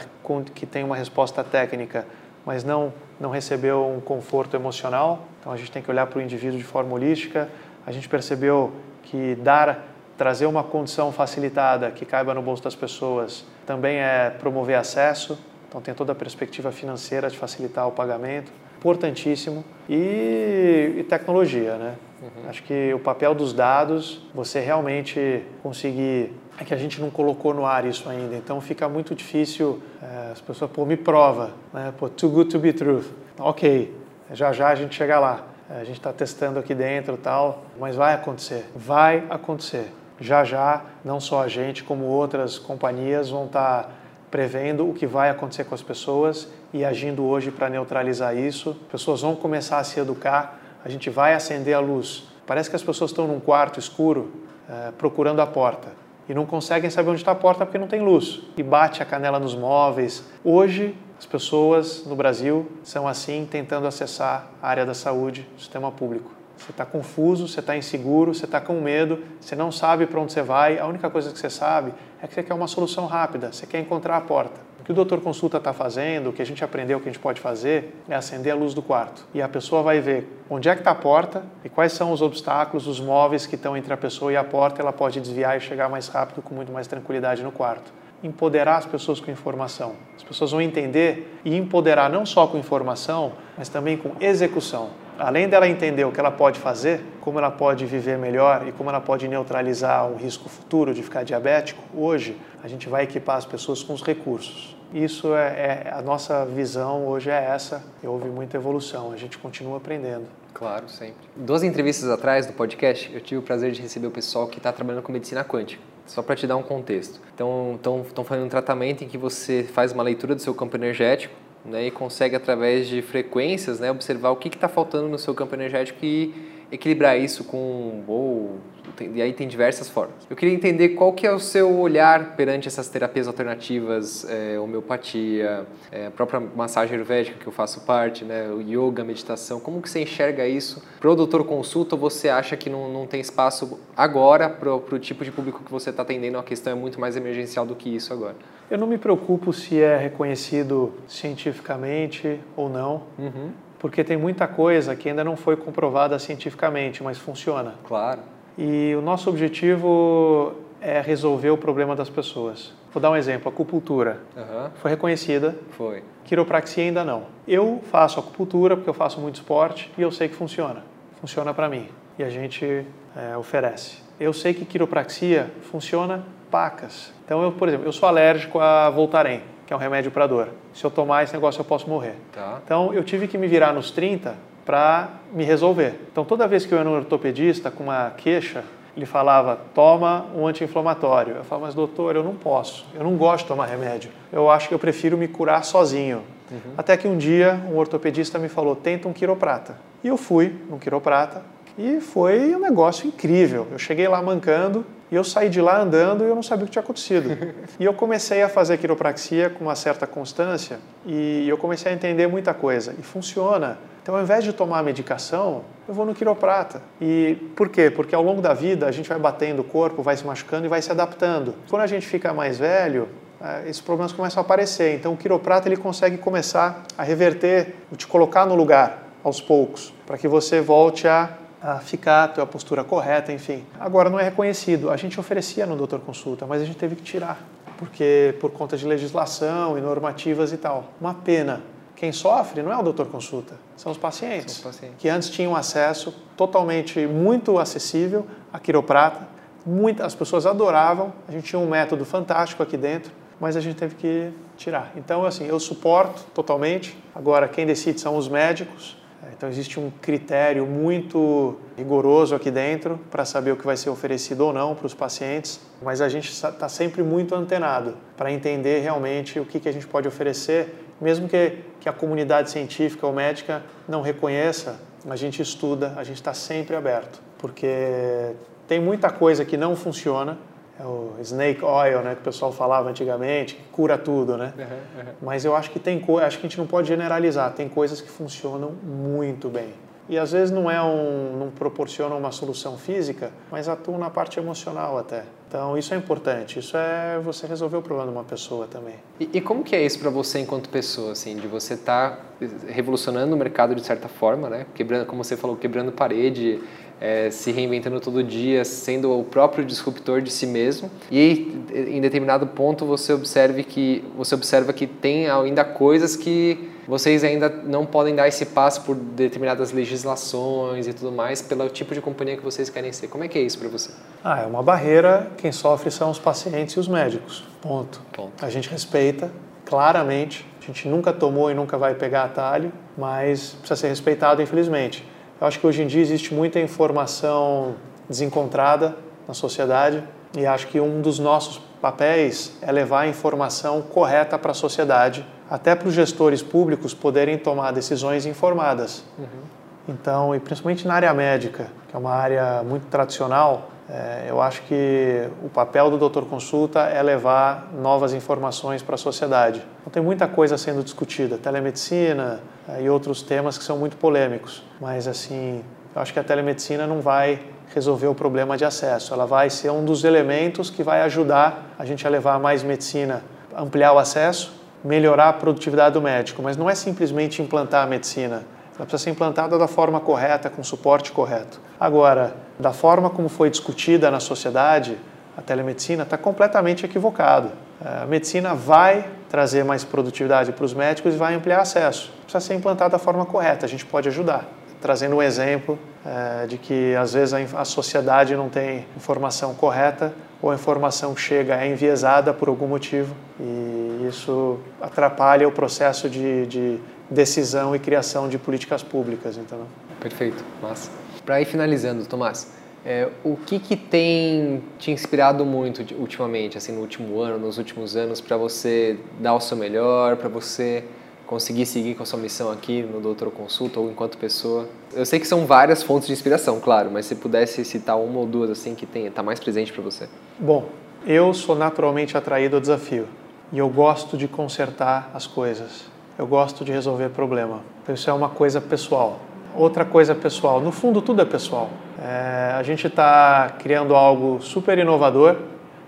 que 0.53 0.65
tem 0.65 0.83
uma 0.83 0.95
resposta 0.95 1.43
técnica, 1.43 2.05
mas 2.45 2.63
não, 2.63 2.91
não 3.19 3.29
recebeu 3.29 3.87
um 3.87 4.01
conforto 4.01 4.55
emocional. 4.55 5.25
Então 5.39 5.51
a 5.51 5.57
gente 5.57 5.71
tem 5.71 5.81
que 5.81 5.89
olhar 5.89 6.07
para 6.07 6.19
o 6.19 6.21
indivíduo 6.21 6.57
de 6.57 6.63
forma 6.63 6.93
holística. 6.93 7.47
A 7.85 7.91
gente 7.91 8.09
percebeu 8.09 8.73
que 9.03 9.35
dar, 9.35 9.85
trazer 10.17 10.45
uma 10.45 10.63
condição 10.63 11.11
facilitada 11.11 11.89
que 11.91 12.05
caiba 12.05 12.33
no 12.33 12.41
bolso 12.41 12.63
das 12.63 12.75
pessoas 12.75 13.45
também 13.65 13.97
é 13.97 14.29
promover 14.29 14.75
acesso. 14.75 15.39
Então 15.69 15.81
tem 15.81 15.93
toda 15.93 16.11
a 16.11 16.15
perspectiva 16.15 16.71
financeira 16.71 17.29
de 17.29 17.37
facilitar 17.37 17.87
o 17.87 17.91
pagamento, 17.91 18.51
importantíssimo. 18.77 19.63
E, 19.89 20.95
e 20.97 21.05
tecnologia, 21.07 21.77
né? 21.77 21.95
Uhum. 22.21 22.49
Acho 22.49 22.63
que 22.63 22.93
o 22.93 22.99
papel 22.99 23.33
dos 23.33 23.53
dados, 23.53 24.21
você 24.33 24.59
realmente 24.59 25.43
conseguir 25.61 26.33
é 26.59 26.63
que 26.63 26.73
a 26.73 26.77
gente 26.77 26.99
não 26.99 27.11
colocou 27.11 27.53
no 27.53 27.67
ar 27.67 27.85
isso 27.85 28.09
ainda, 28.09 28.35
então 28.35 28.59
fica 28.59 28.89
muito 28.89 29.13
difícil. 29.13 29.79
É, 30.01 30.31
as 30.31 30.41
pessoas, 30.41 30.71
pô, 30.71 30.85
me 30.85 30.97
prova, 30.97 31.51
né? 31.71 31.93
Pô, 31.97 32.09
too 32.09 32.29
good 32.29 32.49
to 32.49 32.57
be 32.57 32.73
true. 32.73 33.03
Ok, 33.37 33.93
já 34.33 34.51
já 34.51 34.69
a 34.69 34.75
gente 34.75 34.95
chega 34.95 35.19
lá. 35.19 35.43
A 35.69 35.83
gente 35.83 35.97
está 35.97 36.11
testando 36.11 36.57
aqui 36.57 36.73
dentro 36.73 37.17
tal, 37.17 37.65
mas 37.77 37.95
vai 37.95 38.13
acontecer, 38.13 38.65
vai 38.75 39.23
acontecer. 39.29 39.91
Já 40.19 40.43
já, 40.43 40.83
não 41.05 41.19
só 41.19 41.43
a 41.43 41.47
gente, 41.47 41.83
como 41.83 42.05
outras 42.05 42.57
companhias 42.57 43.29
vão 43.29 43.45
estar 43.45 43.83
tá 43.83 43.89
prevendo 44.31 44.89
o 44.89 44.93
que 44.93 45.05
vai 45.05 45.29
acontecer 45.29 45.65
com 45.65 45.75
as 45.75 45.83
pessoas 45.83 46.49
e 46.73 46.83
agindo 46.83 47.23
hoje 47.23 47.51
para 47.51 47.69
neutralizar 47.69 48.35
isso. 48.37 48.71
As 48.85 48.91
pessoas 48.91 49.21
vão 49.21 49.35
começar 49.35 49.79
a 49.79 49.83
se 49.83 49.99
educar, 49.99 50.59
a 50.83 50.89
gente 50.89 51.09
vai 51.09 51.33
acender 51.33 51.75
a 51.75 51.79
luz. 51.79 52.25
Parece 52.45 52.69
que 52.69 52.75
as 52.75 52.83
pessoas 52.83 53.11
estão 53.11 53.27
num 53.27 53.39
quarto 53.39 53.79
escuro 53.79 54.31
é, 54.69 54.91
procurando 54.91 55.41
a 55.41 55.47
porta 55.47 55.89
e 56.29 56.33
não 56.33 56.45
conseguem 56.45 56.89
saber 56.89 57.09
onde 57.09 57.21
está 57.21 57.31
a 57.31 57.35
porta 57.35 57.65
porque 57.65 57.77
não 57.77 57.87
tem 57.87 58.01
luz 58.01 58.41
e 58.57 58.63
bate 58.63 59.01
a 59.01 59.05
canela 59.05 59.39
nos 59.39 59.55
móveis. 59.55 60.23
Hoje, 60.43 60.95
as 61.17 61.25
pessoas 61.25 62.05
no 62.05 62.15
Brasil 62.15 62.69
são 62.83 63.07
assim, 63.07 63.47
tentando 63.49 63.87
acessar 63.87 64.47
a 64.61 64.67
área 64.67 64.85
da 64.85 64.93
saúde, 64.93 65.47
o 65.55 65.59
sistema 65.59 65.91
público. 65.91 66.31
Você 66.57 66.71
está 66.71 66.85
confuso, 66.85 67.47
você 67.47 67.59
está 67.59 67.77
inseguro, 67.77 68.33
você 68.33 68.45
está 68.45 68.59
com 68.59 68.79
medo, 68.81 69.23
você 69.39 69.55
não 69.55 69.71
sabe 69.71 70.05
para 70.05 70.19
onde 70.19 70.33
você 70.33 70.41
vai. 70.41 70.79
A 70.79 70.87
única 70.87 71.09
coisa 71.09 71.31
que 71.31 71.37
você 71.37 71.49
sabe 71.49 71.93
é 72.21 72.27
que 72.27 72.33
você 72.33 72.43
quer 72.43 72.53
uma 72.53 72.67
solução 72.67 73.05
rápida, 73.05 73.51
você 73.51 73.65
quer 73.65 73.79
encontrar 73.79 74.17
a 74.17 74.21
porta. 74.21 74.66
O 74.87 74.89
que 74.89 74.93
o 74.93 74.95
doutor 74.95 75.19
consulta 75.19 75.57
está 75.57 75.73
fazendo, 75.73 76.29
o 76.29 76.33
que 76.33 76.41
a 76.41 76.45
gente 76.45 76.63
aprendeu 76.63 76.97
que 77.01 77.09
a 77.09 77.11
gente 77.11 77.21
pode 77.21 77.41
fazer, 77.41 77.93
é 78.07 78.15
acender 78.15 78.53
a 78.53 78.55
luz 78.55 78.73
do 78.73 78.81
quarto. 78.81 79.27
E 79.33 79.41
a 79.41 79.49
pessoa 79.49 79.83
vai 79.83 79.99
ver 79.99 80.25
onde 80.49 80.69
é 80.69 80.73
que 80.73 80.79
está 80.79 80.91
a 80.91 80.95
porta 80.95 81.43
e 81.61 81.67
quais 81.67 81.91
são 81.91 82.13
os 82.13 82.21
obstáculos, 82.21 82.87
os 82.87 82.97
móveis 82.97 83.45
que 83.45 83.55
estão 83.55 83.75
entre 83.75 83.93
a 83.93 83.97
pessoa 83.97 84.31
e 84.31 84.37
a 84.37 84.45
porta. 84.45 84.81
Ela 84.81 84.93
pode 84.93 85.19
desviar 85.19 85.57
e 85.57 85.59
chegar 85.59 85.89
mais 85.89 86.07
rápido, 86.07 86.41
com 86.41 86.55
muito 86.55 86.71
mais 86.71 86.87
tranquilidade 86.87 87.43
no 87.43 87.51
quarto 87.51 87.91
empoderar 88.23 88.77
as 88.77 88.85
pessoas 88.85 89.19
com 89.19 89.29
informação. 89.29 89.93
As 90.15 90.23
pessoas 90.23 90.49
vão 90.51 90.59
entender 90.59 91.39
e 91.45 91.55
empoderar 91.55 92.09
não 92.09 92.25
só 92.25 92.47
com 92.47 92.57
informação, 92.57 93.33
mas 93.55 93.69
também 93.69 93.95
com 93.95 94.13
execução 94.19 94.89
além 95.19 95.49
dela 95.49 95.67
entender 95.67 96.05
o 96.05 96.11
que 96.11 96.19
ela 96.19 96.31
pode 96.31 96.59
fazer, 96.59 97.03
como 97.21 97.39
ela 97.39 97.49
pode 97.49 97.85
viver 97.85 98.17
melhor 98.17 98.67
e 98.67 98.71
como 98.71 98.89
ela 98.89 99.01
pode 99.01 99.27
neutralizar 99.27 100.07
um 100.07 100.15
risco 100.15 100.47
futuro 100.47 100.93
de 100.93 101.01
ficar 101.01 101.23
diabético, 101.23 101.81
hoje 101.93 102.37
a 102.63 102.67
gente 102.67 102.87
vai 102.87 103.03
equipar 103.03 103.37
as 103.37 103.45
pessoas 103.45 103.81
com 103.81 103.93
os 103.93 104.03
recursos. 104.03 104.76
Isso 104.93 105.35
é, 105.35 105.87
é 105.87 105.93
a 105.93 106.01
nossa 106.01 106.45
visão 106.45 107.07
hoje 107.07 107.29
é 107.29 107.45
essa. 107.51 107.83
Houve 108.03 108.29
muita 108.29 108.57
evolução, 108.57 109.11
a 109.11 109.17
gente 109.17 109.37
continua 109.37 109.77
aprendendo. 109.77 110.25
Claro, 110.53 110.89
sempre. 110.89 111.27
Duas 111.35 111.61
entrevistas 111.61 112.09
atrás 112.09 112.45
do 112.45 112.53
podcast, 112.53 113.13
eu 113.13 113.21
tive 113.21 113.39
o 113.39 113.43
prazer 113.43 113.71
de 113.71 113.81
receber 113.81 114.07
o 114.07 114.11
pessoal 114.11 114.47
que 114.47 114.57
está 114.57 114.71
trabalhando 114.71 115.03
com 115.03 115.11
medicina 115.11 115.43
quântica. 115.43 115.81
Só 116.05 116.21
para 116.21 116.35
te 116.35 116.47
dar 116.47 116.55
um 116.55 116.63
contexto. 116.63 117.19
Então, 117.35 117.77
estão 118.07 118.23
fazendo 118.23 118.45
um 118.45 118.49
tratamento 118.49 119.03
em 119.03 119.07
que 119.07 119.17
você 119.17 119.63
faz 119.63 119.91
uma 119.91 120.01
leitura 120.01 120.33
do 120.33 120.41
seu 120.41 120.55
campo 120.55 120.77
energético 120.77 121.35
né, 121.65 121.87
e 121.87 121.91
consegue 121.91 122.35
através 122.35 122.87
de 122.87 123.01
frequências 123.01 123.79
né, 123.79 123.91
observar 123.91 124.31
o 124.31 124.37
que 124.37 124.47
está 124.47 124.69
faltando 124.69 125.09
no 125.09 125.19
seu 125.19 125.35
campo 125.35 125.53
energético 125.53 125.99
e 126.03 126.33
equilibrar 126.71 127.19
isso 127.19 127.43
com 127.43 128.03
ou 128.07 128.57
e 129.03 129.21
aí 129.21 129.33
tem 129.33 129.47
diversas 129.47 129.89
formas. 129.89 130.15
Eu 130.29 130.35
queria 130.35 130.53
entender 130.53 130.89
qual 130.89 131.13
que 131.13 131.25
é 131.25 131.31
o 131.31 131.39
seu 131.39 131.77
olhar 131.79 132.35
perante 132.35 132.67
essas 132.67 132.87
terapias 132.89 133.27
alternativas, 133.27 134.25
é, 134.29 134.59
homeopatia, 134.59 135.65
é, 135.91 136.07
a 136.07 136.11
própria 136.11 136.39
massagem 136.39 136.95
ayurvédica 136.95 137.37
que 137.39 137.47
eu 137.47 137.53
faço 137.53 137.81
parte, 137.81 138.23
né, 138.23 138.49
o 138.49 138.61
yoga, 138.61 139.03
meditação. 139.03 139.59
Como 139.59 139.81
que 139.81 139.89
você 139.89 140.01
enxerga 140.01 140.47
isso? 140.47 140.83
Para 140.99 141.11
o 141.11 141.15
doutor 141.15 141.43
consulta, 141.45 141.95
você 141.95 142.29
acha 142.29 142.55
que 142.57 142.69
não, 142.69 142.91
não 142.91 143.07
tem 143.07 143.19
espaço 143.19 143.79
agora 143.95 144.49
para 144.49 144.73
o 144.73 144.99
tipo 144.99 145.23
de 145.23 145.31
público 145.31 145.63
que 145.63 145.71
você 145.71 145.89
está 145.89 146.03
atendendo? 146.03 146.37
A 146.37 146.43
questão 146.43 146.73
é 146.73 146.75
muito 146.75 146.99
mais 146.99 147.15
emergencial 147.15 147.65
do 147.65 147.75
que 147.75 147.93
isso 147.93 148.13
agora. 148.13 148.35
Eu 148.69 148.77
não 148.77 148.87
me 148.87 148.97
preocupo 148.97 149.53
se 149.53 149.81
é 149.81 149.95
reconhecido 149.97 150.93
cientificamente 151.07 152.39
ou 152.55 152.67
não, 152.67 153.03
uhum. 153.17 153.51
porque 153.79 154.03
tem 154.03 154.17
muita 154.17 154.45
coisa 154.45 154.93
que 154.93 155.07
ainda 155.07 155.23
não 155.23 155.37
foi 155.37 155.55
comprovada 155.55 156.19
cientificamente, 156.19 157.01
mas 157.01 157.17
funciona. 157.17 157.75
Claro. 157.87 158.19
E 158.57 158.95
o 158.95 159.01
nosso 159.01 159.29
objetivo 159.29 160.53
é 160.81 161.01
resolver 161.01 161.49
o 161.49 161.57
problema 161.57 161.95
das 161.95 162.09
pessoas. 162.09 162.73
Vou 162.91 163.01
dar 163.01 163.11
um 163.11 163.15
exemplo: 163.15 163.49
acupuntura. 163.49 164.19
Uhum. 164.35 164.69
Foi 164.75 164.91
reconhecida. 164.91 165.55
Foi. 165.71 166.03
Quiropraxia 166.25 166.83
ainda 166.83 167.03
não. 167.03 167.25
Eu 167.47 167.81
faço 167.91 168.19
acupuntura 168.19 168.75
porque 168.75 168.89
eu 168.89 168.93
faço 168.93 169.19
muito 169.19 169.35
esporte 169.35 169.91
e 169.97 170.01
eu 170.01 170.11
sei 170.11 170.27
que 170.27 170.35
funciona. 170.35 170.83
Funciona 171.21 171.53
para 171.53 171.69
mim. 171.69 171.87
E 172.17 172.23
a 172.23 172.29
gente 172.29 172.85
é, 173.15 173.37
oferece. 173.37 173.99
Eu 174.19 174.33
sei 174.33 174.53
que 174.53 174.65
quiropraxia 174.65 175.51
funciona 175.69 176.23
pacas. 176.49 177.13
Então, 177.25 177.43
eu, 177.43 177.51
por 177.51 177.67
exemplo, 177.67 177.85
eu 177.85 177.91
sou 177.91 178.09
alérgico 178.09 178.59
a 178.59 178.89
Voltaren, 178.89 179.41
que 179.65 179.73
é 179.73 179.75
um 179.75 179.79
remédio 179.79 180.09
para 180.11 180.25
dor. 180.25 180.49
Se 180.73 180.83
eu 180.83 180.89
tomar 180.89 181.23
esse 181.23 181.33
negócio, 181.33 181.59
eu 181.59 181.65
posso 181.65 181.87
morrer. 181.87 182.15
Tá. 182.31 182.59
Então, 182.63 182.93
eu 182.93 183.03
tive 183.03 183.27
que 183.27 183.37
me 183.37 183.47
virar 183.47 183.73
nos 183.73 183.91
30 183.91 184.35
para 184.67 185.11
me 185.33 185.45
resolver. 185.45 185.97
Então, 186.11 186.25
toda 186.25 186.45
vez 186.45 186.65
que 186.65 186.73
eu 186.73 186.77
ia 186.77 186.83
no 186.83 186.93
ortopedista 186.93 187.71
com 187.71 187.85
uma 187.85 188.09
queixa, 188.09 188.65
ele 188.97 189.05
falava, 189.05 189.57
toma 189.73 190.25
um 190.35 190.45
anti-inflamatório. 190.45 191.37
Eu 191.37 191.43
falava, 191.45 191.67
mas 191.67 191.73
doutor, 191.73 192.17
eu 192.17 192.23
não 192.23 192.35
posso, 192.35 192.85
eu 192.93 193.01
não 193.01 193.15
gosto 193.15 193.43
de 193.43 193.47
tomar 193.47 193.67
remédio. 193.67 194.11
Eu 194.29 194.51
acho 194.51 194.67
que 194.67 194.73
eu 194.73 194.79
prefiro 194.79 195.17
me 195.17 195.25
curar 195.25 195.63
sozinho. 195.63 196.21
Uhum. 196.51 196.73
Até 196.77 196.97
que 196.97 197.07
um 197.07 197.17
dia 197.17 197.61
um 197.71 197.77
ortopedista 197.77 198.37
me 198.37 198.49
falou, 198.49 198.75
tenta 198.75 199.07
um 199.07 199.13
quiroprata. 199.13 199.77
E 200.03 200.09
eu 200.09 200.17
fui 200.17 200.53
num 200.69 200.77
quiroprata 200.77 201.41
e 201.77 202.01
foi 202.01 202.55
um 202.55 202.59
negócio 202.59 203.07
incrível. 203.07 203.67
Eu 203.71 203.77
cheguei 203.77 204.07
lá 204.07 204.21
mancando, 204.21 204.85
e 205.09 205.15
eu 205.15 205.23
saí 205.23 205.49
de 205.49 205.61
lá 205.61 205.79
andando 205.79 206.25
e 206.25 206.27
eu 206.27 206.35
não 206.35 206.43
sabia 206.43 206.63
o 206.63 206.67
que 206.67 206.73
tinha 206.73 206.81
acontecido. 206.81 207.29
e 207.79 207.85
eu 207.85 207.93
comecei 207.93 208.41
a 208.41 208.49
fazer 208.49 208.77
quiropraxia 208.77 209.49
com 209.49 209.63
uma 209.63 209.75
certa 209.75 210.05
constância 210.05 210.79
e 211.05 211.47
eu 211.47 211.57
comecei 211.57 211.91
a 211.91 211.95
entender 211.95 212.27
muita 212.27 212.53
coisa. 212.53 212.93
E 212.99 213.01
funciona. 213.01 213.77
Então, 214.03 214.15
ao 214.15 214.21
invés 214.21 214.43
de 214.43 214.51
tomar 214.51 214.83
medicação, 214.83 215.63
eu 215.87 215.93
vou 215.93 216.05
no 216.05 216.13
quiroprata. 216.13 216.81
E 216.99 217.37
por 217.55 217.69
quê? 217.69 217.89
Porque 217.89 218.13
ao 218.13 218.21
longo 218.21 218.41
da 218.41 218.53
vida 218.53 218.85
a 218.85 218.91
gente 218.91 219.07
vai 219.07 219.19
batendo 219.19 219.61
o 219.61 219.63
corpo, 219.63 220.01
vai 220.01 220.17
se 220.17 220.25
machucando 220.25 220.65
e 220.65 220.69
vai 220.69 220.81
se 220.81 220.91
adaptando. 220.91 221.55
Quando 221.69 221.81
a 221.83 221.87
gente 221.87 222.05
fica 222.05 222.33
mais 222.33 222.57
velho, 222.57 223.07
é, 223.41 223.69
esses 223.69 223.81
problemas 223.81 224.11
começam 224.11 224.41
a 224.41 224.45
aparecer. 224.45 224.95
Então, 224.95 225.13
o 225.13 225.17
quiroprata 225.17 225.69
ele 225.69 225.77
consegue 225.77 226.17
começar 226.17 226.83
a 226.97 227.03
reverter, 227.03 227.75
te 227.95 228.07
colocar 228.07 228.45
no 228.45 228.55
lugar 228.55 229.03
aos 229.23 229.39
poucos, 229.39 229.93
para 230.05 230.17
que 230.17 230.27
você 230.27 230.59
volte 230.59 231.07
a 231.07 231.29
a 231.61 231.79
ficar, 231.79 232.27
ter 232.29 232.41
a 232.41 232.45
postura 232.45 232.83
correta, 232.83 233.31
enfim. 233.31 233.65
Agora 233.79 234.09
não 234.09 234.19
é 234.19 234.23
reconhecido. 234.23 234.89
A 234.89 234.97
gente 234.97 235.19
oferecia 235.19 235.65
no 235.65 235.75
doutor 235.75 235.99
consulta, 235.99 236.45
mas 236.45 236.61
a 236.61 236.65
gente 236.65 236.77
teve 236.77 236.95
que 236.95 237.01
tirar, 237.03 237.39
porque 237.77 238.35
por 238.39 238.51
conta 238.51 238.77
de 238.77 238.85
legislação 238.85 239.77
e 239.77 239.81
normativas 239.81 240.51
e 240.53 240.57
tal. 240.57 240.85
Uma 241.01 241.13
pena. 241.13 241.61
Quem 241.95 242.11
sofre 242.11 242.61
não 242.61 242.71
é 242.71 242.77
o 242.77 242.83
doutor 242.83 243.07
consulta, 243.07 243.55
são 243.75 243.91
os 243.91 243.97
pacientes, 243.97 244.53
São 244.57 244.69
os 244.69 244.77
pacientes. 244.77 244.99
que 244.99 245.09
antes 245.09 245.31
tinham 245.31 245.55
acesso 245.55 246.13
totalmente 246.37 247.07
muito 247.07 247.57
acessível 247.57 248.27
a 248.53 248.59
quiroprata. 248.59 249.27
Muitas 249.65 250.05
as 250.05 250.13
pessoas 250.15 250.45
adoravam. 250.45 251.11
A 251.27 251.31
gente 251.31 251.45
tinha 251.45 251.59
um 251.59 251.67
método 251.67 252.05
fantástico 252.05 252.61
aqui 252.61 252.77
dentro, 252.77 253.11
mas 253.39 253.55
a 253.55 253.59
gente 253.59 253.75
teve 253.77 253.95
que 253.95 254.31
tirar. 254.55 254.91
Então, 254.95 255.25
assim, 255.25 255.47
eu 255.47 255.59
suporto 255.59 256.23
totalmente. 256.35 256.95
Agora, 257.15 257.47
quem 257.47 257.65
decide 257.65 257.99
são 257.99 258.15
os 258.15 258.27
médicos. 258.27 258.95
Então 259.33 259.49
existe 259.49 259.79
um 259.79 259.91
critério 260.01 260.65
muito 260.65 261.57
rigoroso 261.75 262.35
aqui 262.35 262.49
dentro 262.49 262.99
para 263.11 263.25
saber 263.25 263.51
o 263.51 263.57
que 263.57 263.65
vai 263.65 263.77
ser 263.77 263.89
oferecido 263.89 264.41
ou 264.41 264.53
não 264.53 264.75
para 264.75 264.85
os 264.85 264.93
pacientes, 264.93 265.59
mas 265.81 266.01
a 266.01 266.09
gente 266.09 266.31
está 266.31 266.69
sempre 266.69 267.03
muito 267.03 267.35
antenado 267.35 267.95
para 268.15 268.31
entender 268.31 268.81
realmente 268.81 269.39
o 269.39 269.45
que, 269.45 269.59
que 269.59 269.69
a 269.69 269.71
gente 269.71 269.87
pode 269.87 270.07
oferecer, 270.07 270.85
mesmo 270.99 271.27
que, 271.27 271.57
que 271.79 271.89
a 271.89 271.93
comunidade 271.93 272.49
científica 272.49 273.05
ou 273.05 273.13
médica 273.13 273.63
não 273.87 274.01
reconheça, 274.01 274.79
a 275.07 275.15
gente 275.15 275.41
estuda, 275.41 275.93
a 275.95 276.03
gente 276.03 276.17
está 276.17 276.33
sempre 276.33 276.75
aberto, 276.75 277.21
porque 277.37 278.33
tem 278.67 278.79
muita 278.79 279.09
coisa 279.09 279.45
que 279.45 279.55
não 279.55 279.75
funciona, 279.75 280.37
é 280.79 280.83
o 280.85 281.15
snake 281.21 281.63
oil, 281.63 282.01
né, 282.01 282.13
que 282.13 282.21
o 282.21 282.23
pessoal 282.23 282.51
falava 282.51 282.89
antigamente, 282.89 283.55
que 283.55 283.63
cura 283.71 283.97
tudo, 283.97 284.37
né? 284.37 284.53
Uhum, 284.57 284.63
uhum. 285.01 285.13
Mas 285.21 285.43
eu 285.43 285.55
acho 285.55 285.71
que 285.71 285.79
tem 285.79 285.97
acho 286.23 286.39
que 286.39 286.45
a 286.45 286.49
gente 286.49 286.57
não 286.57 286.67
pode 286.67 286.87
generalizar, 286.87 287.51
tem 287.53 287.67
coisas 287.67 287.99
que 287.99 288.09
funcionam 288.09 288.71
muito 288.83 289.49
bem. 289.49 289.73
E 290.09 290.17
às 290.17 290.31
vezes 290.31 290.51
não 290.51 290.71
é 290.71 290.81
um, 290.81 291.37
não 291.37 291.49
proporciona 291.49 292.15
uma 292.15 292.31
solução 292.31 292.77
física, 292.77 293.29
mas 293.51 293.67
atuam 293.67 293.97
na 293.97 294.09
parte 294.09 294.39
emocional 294.39 294.97
até. 294.97 295.23
Então 295.47 295.77
isso 295.77 295.93
é 295.93 295.97
importante. 295.97 296.59
Isso 296.59 296.77
é 296.77 297.19
você 297.19 297.45
resolver 297.45 297.77
o 297.77 297.81
problema 297.81 298.11
de 298.11 298.17
uma 298.17 298.23
pessoa 298.23 298.67
também. 298.67 298.95
E, 299.19 299.29
e 299.33 299.41
como 299.41 299.63
que 299.63 299.75
é 299.75 299.85
isso 299.85 299.99
para 299.99 300.09
você 300.09 300.39
enquanto 300.39 300.69
pessoa, 300.69 301.11
assim, 301.11 301.35
de 301.35 301.47
você 301.47 301.73
estar 301.73 302.11
tá 302.11 302.21
revolucionando 302.67 303.35
o 303.35 303.37
mercado 303.37 303.75
de 303.75 303.83
certa 303.83 304.07
forma, 304.07 304.49
né? 304.49 304.65
Quebrando, 304.73 305.05
como 305.05 305.23
você 305.23 305.35
falou, 305.35 305.57
quebrando 305.57 305.91
parede, 305.91 306.61
é, 306.99 307.29
se 307.29 307.51
reinventando 307.51 307.99
todo 307.99 308.23
dia, 308.23 308.65
sendo 308.65 309.17
o 309.17 309.23
próprio 309.23 309.63
disruptor 309.63 310.21
de 310.21 310.31
si 310.31 310.47
mesmo. 310.47 310.89
E 311.11 311.61
em 311.73 312.01
determinado 312.01 312.47
ponto 312.47 312.85
você 312.85 313.13
observe 313.13 313.63
que 313.63 314.03
você 314.17 314.35
observa 314.35 314.73
que 314.73 314.87
tem 314.87 315.29
ainda 315.29 315.63
coisas 315.63 316.15
que 316.15 316.71
vocês 316.87 317.23
ainda 317.23 317.49
não 317.49 317.85
podem 317.85 318.15
dar 318.15 318.27
esse 318.29 318.45
passo 318.45 318.81
por 318.83 318.95
determinadas 318.95 319.73
legislações 319.73 320.87
e 320.87 320.93
tudo 320.93 321.11
mais, 321.11 321.41
pelo 321.41 321.67
tipo 321.69 321.93
de 321.93 321.99
companhia 321.99 322.37
que 322.37 322.43
vocês 322.43 322.69
querem 322.69 322.93
ser. 322.93 323.09
Como 323.09 323.25
é 323.25 323.27
que 323.27 323.37
é 323.37 323.41
isso 323.41 323.59
para 323.59 323.67
você? 323.67 323.91
Ah, 324.23 324.41
é 324.41 324.45
uma 324.45 324.63
barreira. 324.63 325.29
Quem 325.37 325.51
sofre 325.51 325.91
são 325.91 326.09
os 326.09 326.17
pacientes 326.17 326.75
e 326.75 326.79
os 326.79 326.87
médicos. 326.87 327.43
Ponto. 327.61 328.01
Ponto. 328.13 328.45
A 328.45 328.49
gente 328.49 328.69
respeita 328.69 329.29
claramente. 329.65 330.47
A 330.61 330.65
gente 330.65 330.87
nunca 330.87 331.11
tomou 331.11 331.51
e 331.51 331.53
nunca 331.53 331.77
vai 331.77 331.93
pegar 331.93 332.23
atalho, 332.23 332.71
mas 332.97 333.51
precisa 333.51 333.75
ser 333.75 333.87
respeitado, 333.89 334.41
infelizmente. 334.41 335.05
Eu 335.39 335.47
acho 335.47 335.59
que 335.59 335.67
hoje 335.67 335.83
em 335.83 335.87
dia 335.87 336.01
existe 336.01 336.33
muita 336.33 336.59
informação 336.59 337.75
desencontrada 338.09 338.95
na 339.27 339.33
sociedade 339.33 340.03
e 340.35 340.45
acho 340.45 340.67
que 340.67 340.79
um 340.79 341.01
dos 341.01 341.19
nossos 341.19 341.61
papéis 341.81 342.57
é 342.61 342.71
levar 342.71 343.01
a 343.01 343.07
informação 343.07 343.81
correta 343.81 344.37
para 344.37 344.51
a 344.51 344.53
sociedade, 344.53 345.25
até 345.49 345.75
para 345.75 345.87
os 345.87 345.93
gestores 345.93 346.41
públicos 346.41 346.93
poderem 346.93 347.37
tomar 347.37 347.71
decisões 347.71 348.25
informadas. 348.25 349.03
Uhum. 349.17 349.56
Então, 349.87 350.35
e 350.35 350.39
principalmente 350.39 350.85
na 350.87 350.95
área 350.95 351.13
médica, 351.13 351.67
que 351.87 351.95
é 351.95 351.99
uma 351.99 352.11
área 352.11 352.61
muito 352.63 352.87
tradicional, 352.87 353.69
é, 353.89 354.25
eu 354.27 354.41
acho 354.41 354.63
que 354.63 355.29
o 355.41 355.47
papel 355.47 355.89
do 355.89 355.97
doutor 355.97 356.25
consulta 356.25 356.81
é 356.81 357.01
levar 357.01 357.69
novas 357.73 358.13
informações 358.13 358.83
para 358.83 358.95
a 358.95 358.97
sociedade. 358.97 359.63
Então, 359.79 359.91
tem 359.91 360.03
muita 360.03 360.27
coisa 360.27 360.57
sendo 360.57 360.83
discutida, 360.83 361.37
telemedicina 361.37 362.41
é, 362.67 362.81
e 362.81 362.89
outros 362.89 363.21
temas 363.21 363.57
que 363.57 363.63
são 363.63 363.77
muito 363.77 363.95
polêmicos, 363.95 364.61
mas 364.81 365.07
assim, 365.07 365.63
eu 365.95 366.01
acho 366.01 366.11
que 366.11 366.19
a 366.19 366.23
telemedicina 366.23 366.85
não 366.85 366.99
vai 366.99 367.39
resolver 367.73 368.07
o 368.07 368.15
problema 368.15 368.57
de 368.57 368.65
acesso, 368.65 369.13
ela 369.13 369.25
vai 369.25 369.49
ser 369.49 369.69
um 369.69 369.85
dos 369.85 370.03
elementos 370.03 370.69
que 370.69 370.83
vai 370.83 371.01
ajudar 371.03 371.73
a 371.79 371.85
gente 371.85 372.05
a 372.05 372.09
levar 372.09 372.39
mais 372.39 372.63
medicina, 372.63 373.23
ampliar 373.55 373.93
o 373.93 373.97
acesso, 373.97 374.53
melhorar 374.83 375.29
a 375.29 375.33
produtividade 375.33 375.93
do 375.93 376.01
médico, 376.01 376.41
mas 376.41 376.57
não 376.57 376.69
é 376.69 376.75
simplesmente 376.75 377.41
implantar 377.41 377.83
a 377.83 377.87
medicina, 377.87 378.43
ela 378.77 378.85
precisa 378.85 379.05
ser 379.05 379.09
implantada 379.09 379.57
da 379.57 379.67
forma 379.67 379.99
correta, 379.99 380.49
com 380.49 380.63
suporte 380.63 381.11
correto. 381.11 381.59
Agora, 381.79 382.35
da 382.59 382.71
forma 382.71 383.09
como 383.09 383.27
foi 383.27 383.49
discutida 383.49 384.11
na 384.11 384.19
sociedade, 384.19 384.97
a 385.35 385.41
telemedicina 385.41 386.03
está 386.03 386.17
completamente 386.17 386.85
equivocado. 386.85 387.51
A 387.83 388.05
medicina 388.05 388.53
vai 388.53 389.07
trazer 389.29 389.63
mais 389.63 389.83
produtividade 389.83 390.51
para 390.51 390.65
os 390.65 390.73
médicos 390.73 391.13
e 391.13 391.17
vai 391.17 391.33
ampliar 391.33 391.61
acesso. 391.61 392.11
Precisa 392.23 392.39
ser 392.39 392.53
implantada 392.53 392.91
da 392.91 392.99
forma 392.99 393.25
correta, 393.25 393.65
a 393.65 393.69
gente 393.69 393.85
pode 393.85 394.07
ajudar. 394.07 394.45
Trazendo 394.79 395.15
um 395.15 395.23
exemplo 395.23 395.77
é, 396.05 396.45
de 396.45 396.57
que 396.57 396.95
às 396.95 397.13
vezes 397.13 397.33
a, 397.33 397.61
a 397.61 397.65
sociedade 397.65 398.35
não 398.35 398.47
tem 398.47 398.85
informação 398.95 399.55
correta 399.55 400.13
ou 400.39 400.51
a 400.51 400.55
informação 400.55 401.15
que 401.15 401.21
chega 401.21 401.55
é 401.55 401.67
enviesada 401.67 402.31
por 402.31 402.47
algum 402.47 402.67
motivo 402.67 403.15
e 403.39 404.07
isso 404.07 404.59
atrapalha 404.79 405.47
o 405.47 405.51
processo 405.51 406.07
de, 406.07 406.45
de 406.45 406.79
decisão 407.09 407.75
e 407.75 407.79
criação 407.79 408.29
de 408.29 408.37
políticas 408.37 408.83
públicas. 408.83 409.37
Então. 409.37 409.59
Perfeito, 409.99 410.43
massa. 410.61 410.91
Para 411.25 411.41
ir 411.41 411.45
finalizando, 411.45 412.05
Tomás, 412.05 412.51
é, 412.85 413.09
o 413.23 413.35
que, 413.35 413.59
que 413.59 413.75
tem 413.75 414.63
te 414.79 414.91
inspirado 414.91 415.45
muito 415.45 415.85
ultimamente, 415.95 416.57
assim, 416.57 416.71
no 416.71 416.81
último 416.81 417.19
ano, 417.19 417.37
nos 417.37 417.57
últimos 417.57 417.95
anos, 417.95 418.21
para 418.21 418.37
você 418.37 418.97
dar 419.19 419.35
o 419.35 419.39
seu 419.39 419.57
melhor, 419.57 420.15
para 420.15 420.29
você 420.29 420.83
conseguir 421.25 421.65
seguir 421.65 421.95
com 421.95 422.03
a 422.03 422.05
sua 422.05 422.17
missão 422.17 422.49
aqui 422.49 422.81
no 422.81 423.01
Doutor 423.01 423.29
Consulta 423.31 423.79
ou 423.79 423.91
enquanto 423.91 424.17
pessoa? 424.17 424.67
Eu 424.93 425.05
sei 425.05 425.19
que 425.19 425.27
são 425.27 425.45
várias 425.45 425.83
fontes 425.83 426.07
de 426.07 426.13
inspiração, 426.13 426.61
claro, 426.61 426.89
mas 426.89 427.05
se 427.05 427.15
pudesse 427.15 427.65
citar 427.65 427.99
uma 427.99 428.19
ou 428.19 428.25
duas 428.25 428.49
assim 428.49 428.73
que 428.73 428.85
tem, 428.85 429.11
tá 429.11 429.21
mais 429.21 429.37
presente 429.37 429.73
para 429.73 429.83
você. 429.83 430.07
Bom, 430.39 430.69
eu 431.05 431.33
sou 431.33 431.55
naturalmente 431.55 432.17
atraído 432.17 432.55
ao 432.55 432.61
desafio 432.61 433.07
e 433.51 433.57
eu 433.57 433.69
gosto 433.69 434.17
de 434.17 434.27
consertar 434.27 435.11
as 435.13 435.27
coisas. 435.27 435.85
Eu 436.17 436.25
gosto 436.25 436.65
de 436.65 436.71
resolver 436.71 437.09
problema. 437.09 437.59
Então 437.83 437.93
isso 437.93 438.09
é 438.09 438.13
uma 438.13 438.29
coisa 438.29 438.59
pessoal. 438.59 439.19
Outra 439.55 439.85
coisa 439.85 440.15
pessoal, 440.15 440.59
no 440.59 440.71
fundo 440.71 441.01
tudo 441.01 441.21
é 441.21 441.25
pessoal. 441.25 441.69
É, 442.01 442.53
a 442.57 442.63
gente 442.63 442.87
está 442.87 443.55
criando 443.59 443.95
algo 443.95 444.41
super 444.41 444.77
inovador, 444.77 445.35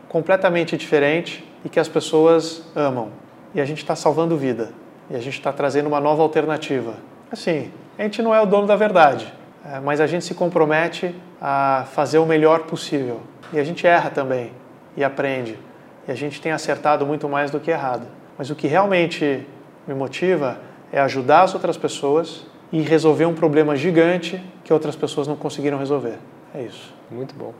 completamente 0.07 0.77
diferente 0.77 1.43
e 1.65 1.69
que 1.69 1.79
as 1.79 1.87
pessoas 1.87 2.63
amam. 2.75 3.09
E 3.55 3.61
a 3.61 3.65
gente 3.65 3.79
está 3.79 3.95
salvando 3.95 4.37
vida. 4.37 4.71
E 5.09 5.15
a 5.15 5.19
gente 5.19 5.33
está 5.33 5.51
trazendo 5.51 5.87
uma 5.87 5.99
nova 5.99 6.21
alternativa. 6.21 6.93
Assim, 7.31 7.71
a 7.97 8.03
gente 8.03 8.21
não 8.21 8.33
é 8.33 8.39
o 8.39 8.45
dono 8.45 8.67
da 8.67 8.75
verdade, 8.75 9.33
é, 9.65 9.79
mas 9.79 9.99
a 9.99 10.07
gente 10.07 10.25
se 10.25 10.35
compromete 10.35 11.15
a 11.41 11.85
fazer 11.91 12.19
o 12.19 12.25
melhor 12.25 12.61
possível. 12.61 13.21
E 13.51 13.59
a 13.59 13.63
gente 13.63 13.85
erra 13.87 14.11
também 14.11 14.51
e 14.95 15.03
aprende. 15.03 15.57
E 16.07 16.11
a 16.11 16.15
gente 16.15 16.39
tem 16.39 16.51
acertado 16.51 17.05
muito 17.05 17.27
mais 17.27 17.49
do 17.49 17.59
que 17.59 17.71
errado. 17.71 18.07
Mas 18.37 18.49
o 18.49 18.55
que 18.55 18.67
realmente 18.67 19.45
me 19.89 19.95
motiva 19.95 20.59
é 20.91 20.99
ajudar 20.99 21.41
as 21.41 21.53
outras 21.53 21.75
pessoas 21.75 22.45
e 22.71 22.79
resolver 22.81 23.25
um 23.25 23.33
problema 23.33 23.75
gigante 23.75 24.41
que 24.63 24.71
outras 24.71 24.95
pessoas 24.95 25.27
não 25.27 25.35
conseguiram 25.35 25.79
resolver. 25.79 26.19
É 26.53 26.61
isso. 26.61 26.93
Muito 27.09 27.33
bom. 27.33 27.53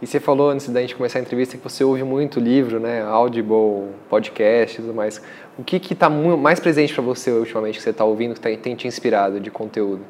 E 0.00 0.06
você 0.06 0.18
falou 0.18 0.50
antes 0.50 0.68
da 0.68 0.80
gente 0.80 0.96
começar 0.96 1.18
a 1.18 1.22
entrevista 1.22 1.56
que 1.56 1.62
você 1.62 1.84
ouve 1.84 2.02
muito 2.02 2.40
livro, 2.40 2.80
né, 2.80 3.02
Audible, 3.02 3.90
podcast 4.08 4.78
e 4.78 4.82
tudo 4.82 4.94
mais. 4.94 5.20
O 5.58 5.62
que 5.62 5.76
está 5.76 6.08
mais 6.08 6.58
presente 6.58 6.92
para 6.92 7.02
você 7.02 7.30
ultimamente 7.30 7.76
que 7.76 7.82
você 7.82 7.90
está 7.90 8.04
ouvindo, 8.04 8.34
que 8.34 8.40
tá, 8.40 8.48
tem 8.56 8.74
te 8.74 8.88
inspirado 8.88 9.38
de 9.38 9.50
conteúdo? 9.50 10.02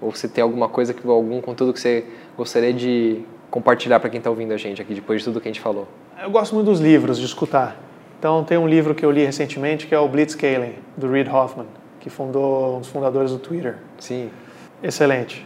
Ou 0.00 0.10
você 0.10 0.28
tem 0.28 0.42
alguma 0.42 0.68
coisa, 0.68 0.92
que, 0.92 1.06
algum 1.06 1.40
conteúdo 1.40 1.72
que 1.72 1.80
você 1.80 2.04
gostaria 2.36 2.72
de 2.72 3.22
compartilhar 3.50 4.00
para 4.00 4.10
quem 4.10 4.18
está 4.18 4.30
ouvindo 4.30 4.52
a 4.52 4.56
gente 4.56 4.82
aqui, 4.82 4.94
depois 4.94 5.20
de 5.20 5.26
tudo 5.26 5.40
que 5.40 5.48
a 5.48 5.52
gente 5.52 5.60
falou? 5.60 5.86
Eu 6.20 6.30
gosto 6.30 6.54
muito 6.54 6.66
dos 6.66 6.80
livros, 6.80 7.18
de 7.18 7.24
escutar. 7.24 7.89
Então, 8.20 8.44
tem 8.44 8.58
um 8.58 8.68
livro 8.68 8.94
que 8.94 9.02
eu 9.02 9.10
li 9.10 9.24
recentemente 9.24 9.86
que 9.86 9.94
é 9.94 9.98
o 9.98 10.06
Blitzscaling, 10.06 10.74
do 10.94 11.10
Reid 11.10 11.30
Hoffman, 11.30 11.66
que 11.98 12.10
fundou 12.10 12.76
um 12.76 12.80
dos 12.80 12.90
fundadores 12.90 13.30
do 13.30 13.38
Twitter. 13.38 13.78
Sim. 13.98 14.30
Excelente. 14.82 15.42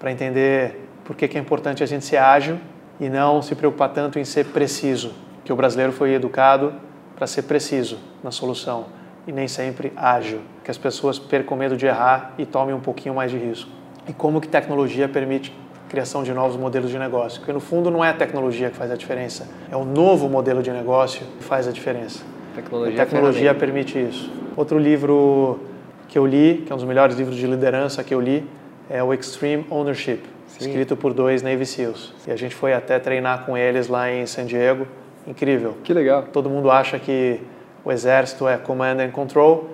Para 0.00 0.10
entender 0.10 0.88
por 1.04 1.14
que 1.14 1.36
é 1.36 1.38
importante 1.38 1.82
a 1.82 1.86
gente 1.86 2.02
ser 2.02 2.16
ágil 2.16 2.58
e 2.98 3.10
não 3.10 3.42
se 3.42 3.54
preocupar 3.54 3.90
tanto 3.90 4.18
em 4.18 4.24
ser 4.24 4.46
preciso, 4.46 5.12
que 5.44 5.52
o 5.52 5.56
brasileiro 5.56 5.92
foi 5.92 6.14
educado 6.14 6.72
para 7.14 7.26
ser 7.26 7.42
preciso 7.42 7.98
na 8.22 8.30
solução 8.30 8.86
e 9.26 9.32
nem 9.32 9.46
sempre 9.46 9.92
ágil, 9.94 10.40
que 10.64 10.70
as 10.70 10.78
pessoas 10.78 11.18
percam 11.18 11.58
medo 11.58 11.76
de 11.76 11.84
errar 11.84 12.32
e 12.38 12.46
tomem 12.46 12.74
um 12.74 12.80
pouquinho 12.80 13.14
mais 13.14 13.30
de 13.30 13.36
risco. 13.36 13.68
E 14.08 14.14
como 14.14 14.40
que 14.40 14.48
tecnologia 14.48 15.06
permite 15.10 15.54
criação 15.88 16.22
de 16.22 16.32
novos 16.32 16.56
modelos 16.56 16.90
de 16.90 16.98
negócio? 16.98 17.40
Porque 17.40 17.52
no 17.52 17.60
fundo 17.60 17.90
não 17.90 18.04
é 18.04 18.10
a 18.10 18.14
tecnologia 18.14 18.70
que 18.70 18.76
faz 18.76 18.90
a 18.90 18.96
diferença, 18.96 19.48
é 19.70 19.76
o 19.76 19.84
novo 19.84 20.28
modelo 20.28 20.62
de 20.62 20.70
negócio 20.70 21.26
que 21.38 21.44
faz 21.44 21.68
a 21.68 21.72
diferença. 21.72 22.24
Tecnologia, 22.54 23.02
a 23.02 23.06
tecnologia 23.06 23.54
permite 23.54 23.98
isso. 23.98 24.30
Outro 24.56 24.78
livro 24.78 25.60
que 26.08 26.18
eu 26.18 26.26
li, 26.26 26.62
que 26.64 26.72
é 26.72 26.74
um 26.74 26.78
dos 26.78 26.86
melhores 26.86 27.16
livros 27.16 27.36
de 27.36 27.46
liderança 27.46 28.04
que 28.04 28.14
eu 28.14 28.20
li, 28.20 28.48
é 28.88 29.02
o 29.02 29.12
Extreme 29.12 29.66
Ownership, 29.70 30.20
Sim. 30.46 30.66
escrito 30.66 30.96
por 30.96 31.12
dois 31.12 31.42
Navy 31.42 31.66
SEALs. 31.66 32.14
E 32.26 32.30
a 32.30 32.36
gente 32.36 32.54
foi 32.54 32.72
até 32.72 32.98
treinar 32.98 33.44
com 33.44 33.56
eles 33.56 33.88
lá 33.88 34.10
em 34.10 34.24
San 34.26 34.46
Diego. 34.46 34.86
Incrível. 35.26 35.76
Que 35.82 35.92
legal. 35.92 36.24
Todo 36.32 36.50
mundo 36.50 36.70
acha 36.70 36.98
que 36.98 37.40
o 37.84 37.90
exército 37.90 38.46
é 38.46 38.56
command 38.56 39.00
and 39.00 39.10
control. 39.10 39.70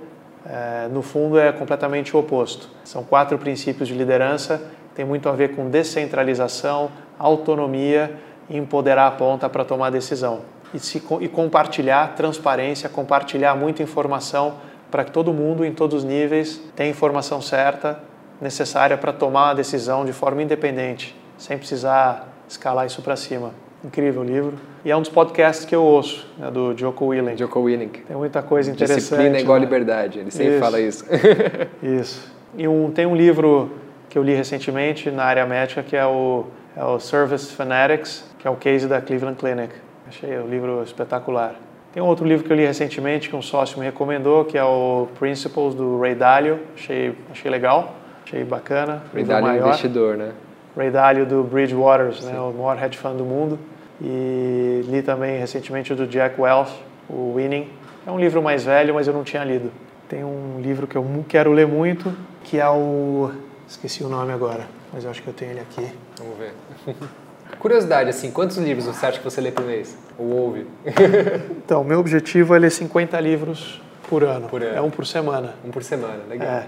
É, 0.47 0.89
no 0.89 1.03
fundo, 1.03 1.39
é 1.39 1.53
completamente 1.53 2.17
o 2.17 2.21
oposto. 2.21 2.69
São 2.85 3.05
quatro 3.05 3.37
princípios 3.37 3.89
de 3.89 3.95
liderança. 3.95 4.63
Tem 4.95 5.05
muito 5.05 5.29
a 5.29 5.33
ver 5.33 5.55
com 5.55 5.69
descentralização, 5.69 6.91
autonomia 7.19 8.17
e 8.49 8.57
empoderar 8.57 9.07
a 9.07 9.11
ponta 9.11 9.49
para 9.49 9.65
tomar 9.65 9.91
decisão. 9.91 10.41
E, 10.73 10.79
se, 10.79 11.03
e 11.21 11.29
compartilhar 11.29 12.15
transparência, 12.15 12.89
compartilhar 12.89 13.55
muita 13.55 13.83
informação 13.83 14.55
para 14.91 15.05
que 15.05 15.13
todo 15.13 15.33
mundo, 15.33 15.65
em 15.65 15.73
todos 15.73 15.99
os 15.99 16.05
níveis, 16.05 16.61
tenha 16.75 16.89
a 16.89 16.91
informação 16.91 17.41
certa, 17.41 18.01
necessária 18.41 18.97
para 18.97 19.13
tomar 19.13 19.51
a 19.51 19.55
decisão 19.55 20.05
de 20.05 20.13
forma 20.13 20.43
independente, 20.43 21.17
sem 21.39 21.57
precisar 21.57 22.29
escalar 22.49 22.87
isso 22.87 23.03
para 23.03 23.15
cima. 23.15 23.53
Incrível 23.85 24.23
livro. 24.23 24.55
E 24.85 24.91
é 24.91 24.97
um 24.97 25.01
dos 25.01 25.11
podcasts 25.11 25.65
que 25.65 25.75
eu 25.75 25.83
ouço, 25.83 26.27
né, 26.37 26.51
do 26.51 26.77
Joko 26.77 27.07
Willink. 27.07 27.39
Joko 27.39 27.61
Willink. 27.61 28.01
Tem 28.01 28.17
muita 28.17 28.43
coisa 28.43 28.71
interessante. 28.71 29.01
Disciplina 29.01 29.39
é 29.39 29.41
igual 29.41 29.59
né? 29.59 29.65
liberdade, 29.65 30.19
ele 30.19 30.31
sempre 30.31 30.53
isso. 30.53 30.61
fala 30.61 30.81
isso. 30.81 31.05
isso. 31.83 32.33
E 32.57 32.69
um, 32.69 32.91
tem 32.91 33.07
um 33.07 33.17
livro 33.17 33.71
que 34.11 34.19
eu 34.19 34.23
li 34.23 34.35
recentemente 34.35 35.11
na 35.11 35.25
área 35.25 35.47
médica 35.47 35.83
que 35.83 35.97
é 35.97 36.05
o, 36.05 36.45
é 36.77 36.85
o 36.85 36.99
Service 36.99 37.55
Fanatics, 37.55 38.29
que 38.39 38.47
é 38.47 38.51
o 38.51 38.57
case 38.57 38.87
da 38.87 39.01
Cleveland 39.01 39.39
Clinic. 39.39 39.73
Achei 40.07 40.37
o 40.37 40.47
livro 40.47 40.83
espetacular. 40.83 41.55
Tem 41.93 42.03
um 42.03 42.07
outro 42.07 42.27
livro 42.27 42.45
que 42.45 42.53
eu 42.53 42.57
li 42.57 42.67
recentemente 42.67 43.29
que 43.29 43.37
um 43.37 43.43
sócio 43.43 43.79
me 43.79 43.85
recomendou, 43.85 44.45
que 44.45 44.59
é 44.59 44.65
o 44.65 45.09
Principles 45.19 45.75
do 45.75 46.01
Ray 46.01 46.15
Dalio. 46.15 46.59
Achei, 46.75 47.15
achei 47.31 47.51
legal, 47.51 47.95
achei 48.25 48.45
bacana. 48.45 49.03
Ray 49.15 49.25
Dalio 49.25 49.49
é 49.49 49.59
investidor, 49.59 50.17
né? 50.17 50.33
Ray 50.77 50.91
Dalio 50.91 51.27
do 51.27 51.43
Bridgewaters, 51.45 52.25
né, 52.25 52.39
o 52.39 52.53
maior 52.53 52.83
hedge 52.83 52.99
fund 52.99 53.17
do 53.17 53.25
mundo. 53.25 53.59
E 54.01 54.83
li 54.89 55.03
também 55.03 55.39
recentemente 55.39 55.93
o 55.93 55.97
do 55.97 56.07
Jack 56.07 56.41
Welch, 56.41 56.73
o 57.09 57.35
Winning. 57.37 57.69
É 58.07 58.11
um 58.11 58.19
livro 58.19 58.43
mais 58.43 58.65
velho, 58.65 58.95
mas 58.95 59.07
eu 59.07 59.13
não 59.13 59.23
tinha 59.23 59.45
lido. 59.45 59.71
Tem 60.09 60.25
um 60.25 60.61
livro 60.61 60.87
que 60.87 60.97
eu 60.97 61.05
quero 61.29 61.53
ler 61.53 61.67
muito, 61.67 62.13
que 62.43 62.59
é 62.59 62.69
o... 62.69 63.31
Esqueci 63.71 64.03
o 64.03 64.09
nome 64.09 64.33
agora, 64.33 64.67
mas 64.93 65.05
eu 65.05 65.11
acho 65.13 65.23
que 65.23 65.29
eu 65.29 65.33
tenho 65.33 65.53
ele 65.53 65.61
aqui. 65.61 65.89
Vamos 66.19 66.37
ver. 66.37 66.53
Curiosidade, 67.61 68.11
assim, 68.11 68.33
quantos 68.33 68.57
livros 68.57 68.85
você 68.85 69.07
acha 69.07 69.19
que 69.19 69.25
você 69.25 69.41
lê 69.41 69.53
por 69.53 69.65
mês? 69.65 69.97
Ou 70.19 70.27
ouve? 70.27 70.67
então, 71.57 71.85
meu 71.85 72.01
objetivo 72.01 72.53
é 72.53 72.59
ler 72.59 72.73
50 72.73 73.19
livros 73.21 73.81
por 74.09 74.25
ano. 74.25 74.49
Por 74.49 74.61
ano. 74.65 74.77
É 74.77 74.81
um 74.81 74.91
por 74.91 75.07
semana. 75.07 75.55
Um 75.65 75.71
por 75.71 75.85
semana, 75.85 76.25
legal. 76.29 76.49
É. 76.49 76.67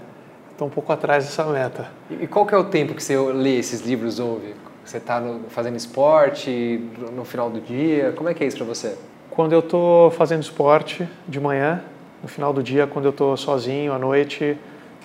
Estou 0.49 0.65
um 0.65 0.71
pouco 0.71 0.93
atrás 0.93 1.25
dessa 1.25 1.43
meta. 1.43 1.89
E 2.09 2.25
qual 2.25 2.45
que 2.45 2.55
é 2.55 2.57
o 2.57 2.63
tempo 2.63 2.93
que 2.93 3.03
você 3.03 3.17
lê 3.17 3.57
esses 3.57 3.81
livros, 3.81 4.17
ouve? 4.17 4.55
Você 4.85 4.95
está 4.95 5.21
fazendo 5.49 5.75
esporte 5.75 6.89
no 7.13 7.25
final 7.25 7.49
do 7.49 7.59
dia? 7.59 8.13
Como 8.13 8.29
é 8.29 8.33
que 8.33 8.45
é 8.45 8.47
isso 8.47 8.55
para 8.55 8.65
você? 8.65 8.95
Quando 9.29 9.51
eu 9.51 9.59
estou 9.59 10.09
fazendo 10.11 10.41
esporte 10.41 11.05
de 11.27 11.39
manhã, 11.41 11.83
no 12.21 12.29
final 12.29 12.53
do 12.53 12.63
dia, 12.63 12.87
quando 12.87 13.05
eu 13.05 13.11
estou 13.11 13.35
sozinho 13.35 13.91
à 13.91 13.99
noite, 13.99 14.57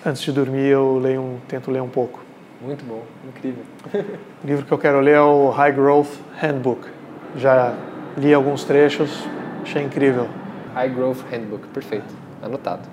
antes 0.05 0.21
de 0.21 0.31
dormir, 0.31 0.67
eu 0.67 0.97
leio 0.97 1.21
um, 1.21 1.37
tento 1.47 1.71
ler 1.71 1.81
um 1.81 1.89
pouco. 1.89 2.23
Muito 2.61 2.83
bom, 2.83 3.03
incrível. 3.27 3.63
o 4.43 4.47
livro 4.47 4.65
que 4.65 4.71
eu 4.71 4.77
quero 4.77 4.99
ler 4.99 5.15
é 5.15 5.21
o 5.21 5.49
High 5.49 5.71
Growth 5.71 6.19
Handbook. 6.41 6.87
Já 7.35 7.73
li 8.17 8.33
alguns 8.33 8.63
trechos, 8.63 9.25
achei 9.61 9.83
incrível. 9.83 10.27
High 10.73 10.89
Growth 10.89 11.21
Handbook, 11.31 11.67
perfeito, 11.67 12.13
anotado. 12.41 12.87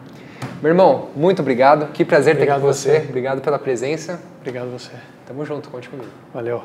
Meu 0.62 0.70
irmão, 0.70 1.08
muito 1.14 1.40
obrigado. 1.40 1.92
Que 1.92 2.04
prazer 2.04 2.34
obrigado 2.34 2.60
ter 2.60 2.66
aqui 2.66 2.66
com 2.66 2.72
você. 2.72 3.00
você. 3.00 3.08
Obrigado 3.08 3.40
pela 3.40 3.58
presença. 3.58 4.20
Obrigado 4.40 4.70
você. 4.70 4.92
Tamo 5.26 5.44
junto, 5.44 5.68
conte 5.68 5.88
comigo. 5.88 6.10
Valeu. 6.32 6.62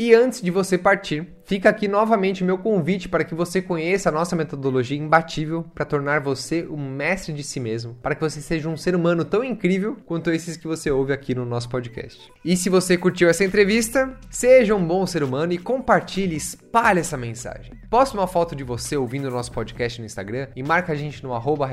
E 0.00 0.14
antes 0.14 0.40
de 0.40 0.48
você 0.48 0.78
partir, 0.78 1.26
fica 1.44 1.68
aqui 1.68 1.88
novamente 1.88 2.44
o 2.44 2.46
meu 2.46 2.56
convite 2.56 3.08
para 3.08 3.24
que 3.24 3.34
você 3.34 3.60
conheça 3.60 4.08
a 4.08 4.12
nossa 4.12 4.36
metodologia 4.36 4.96
imbatível 4.96 5.64
para 5.74 5.84
tornar 5.84 6.20
você 6.20 6.64
um 6.70 6.88
mestre 6.88 7.32
de 7.32 7.42
si 7.42 7.58
mesmo, 7.58 7.96
para 8.00 8.14
que 8.14 8.20
você 8.20 8.40
seja 8.40 8.68
um 8.68 8.76
ser 8.76 8.94
humano 8.94 9.24
tão 9.24 9.42
incrível 9.42 9.96
quanto 10.06 10.30
esses 10.30 10.56
que 10.56 10.68
você 10.68 10.88
ouve 10.88 11.12
aqui 11.12 11.34
no 11.34 11.44
nosso 11.44 11.68
podcast. 11.68 12.32
E 12.44 12.56
se 12.56 12.70
você 12.70 12.96
curtiu 12.96 13.28
essa 13.28 13.44
entrevista, 13.44 14.16
seja 14.30 14.72
um 14.72 14.86
bom 14.86 15.04
ser 15.04 15.24
humano 15.24 15.52
e 15.52 15.58
compartilhe, 15.58 16.36
espalhe 16.36 17.00
essa 17.00 17.16
mensagem. 17.16 17.72
Poste 17.90 18.16
uma 18.16 18.28
foto 18.28 18.54
de 18.54 18.62
você 18.62 18.96
ouvindo 18.96 19.26
o 19.26 19.32
nosso 19.32 19.50
podcast 19.50 19.98
no 19.98 20.06
Instagram 20.06 20.46
e 20.54 20.62
marca 20.62 20.92
a 20.92 20.96
gente 20.96 21.24
no 21.24 21.34
arroba 21.34 21.68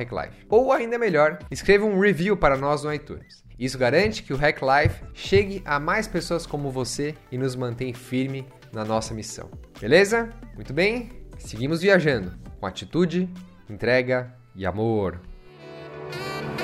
Ou 0.49 0.71
ainda 0.71 0.97
melhor, 0.97 1.37
escreva 1.51 1.85
um 1.85 1.99
review 1.99 2.35
para 2.35 2.57
nós 2.57 2.83
no 2.83 2.91
iTunes. 2.91 3.44
Isso 3.57 3.77
garante 3.77 4.21
que 4.23 4.33
o 4.33 4.37
Hack 4.37 4.59
Life 4.61 5.01
chegue 5.13 5.61
a 5.65 5.79
mais 5.79 6.07
pessoas 6.07 6.45
como 6.45 6.69
você 6.69 7.15
e 7.31 7.37
nos 7.37 7.55
mantém 7.55 7.93
firme 7.93 8.45
na 8.73 8.83
nossa 8.83 9.13
missão. 9.13 9.49
Beleza? 9.79 10.29
Muito 10.55 10.73
bem? 10.73 11.11
Seguimos 11.37 11.81
viajando 11.81 12.33
com 12.59 12.65
atitude, 12.65 13.29
entrega 13.69 14.33
e 14.55 14.65
amor. 14.65 15.21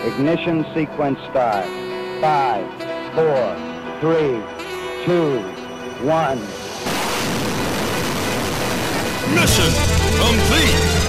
Ignition 0.06 0.64
sequence 0.74 1.22
start. 1.28 1.66
5, 2.22 2.82
4, 3.16 3.72
3, 4.02 4.44
2, 5.08 5.62
1. 6.04 6.62
Mission 9.34 9.72
complete. 10.20 11.01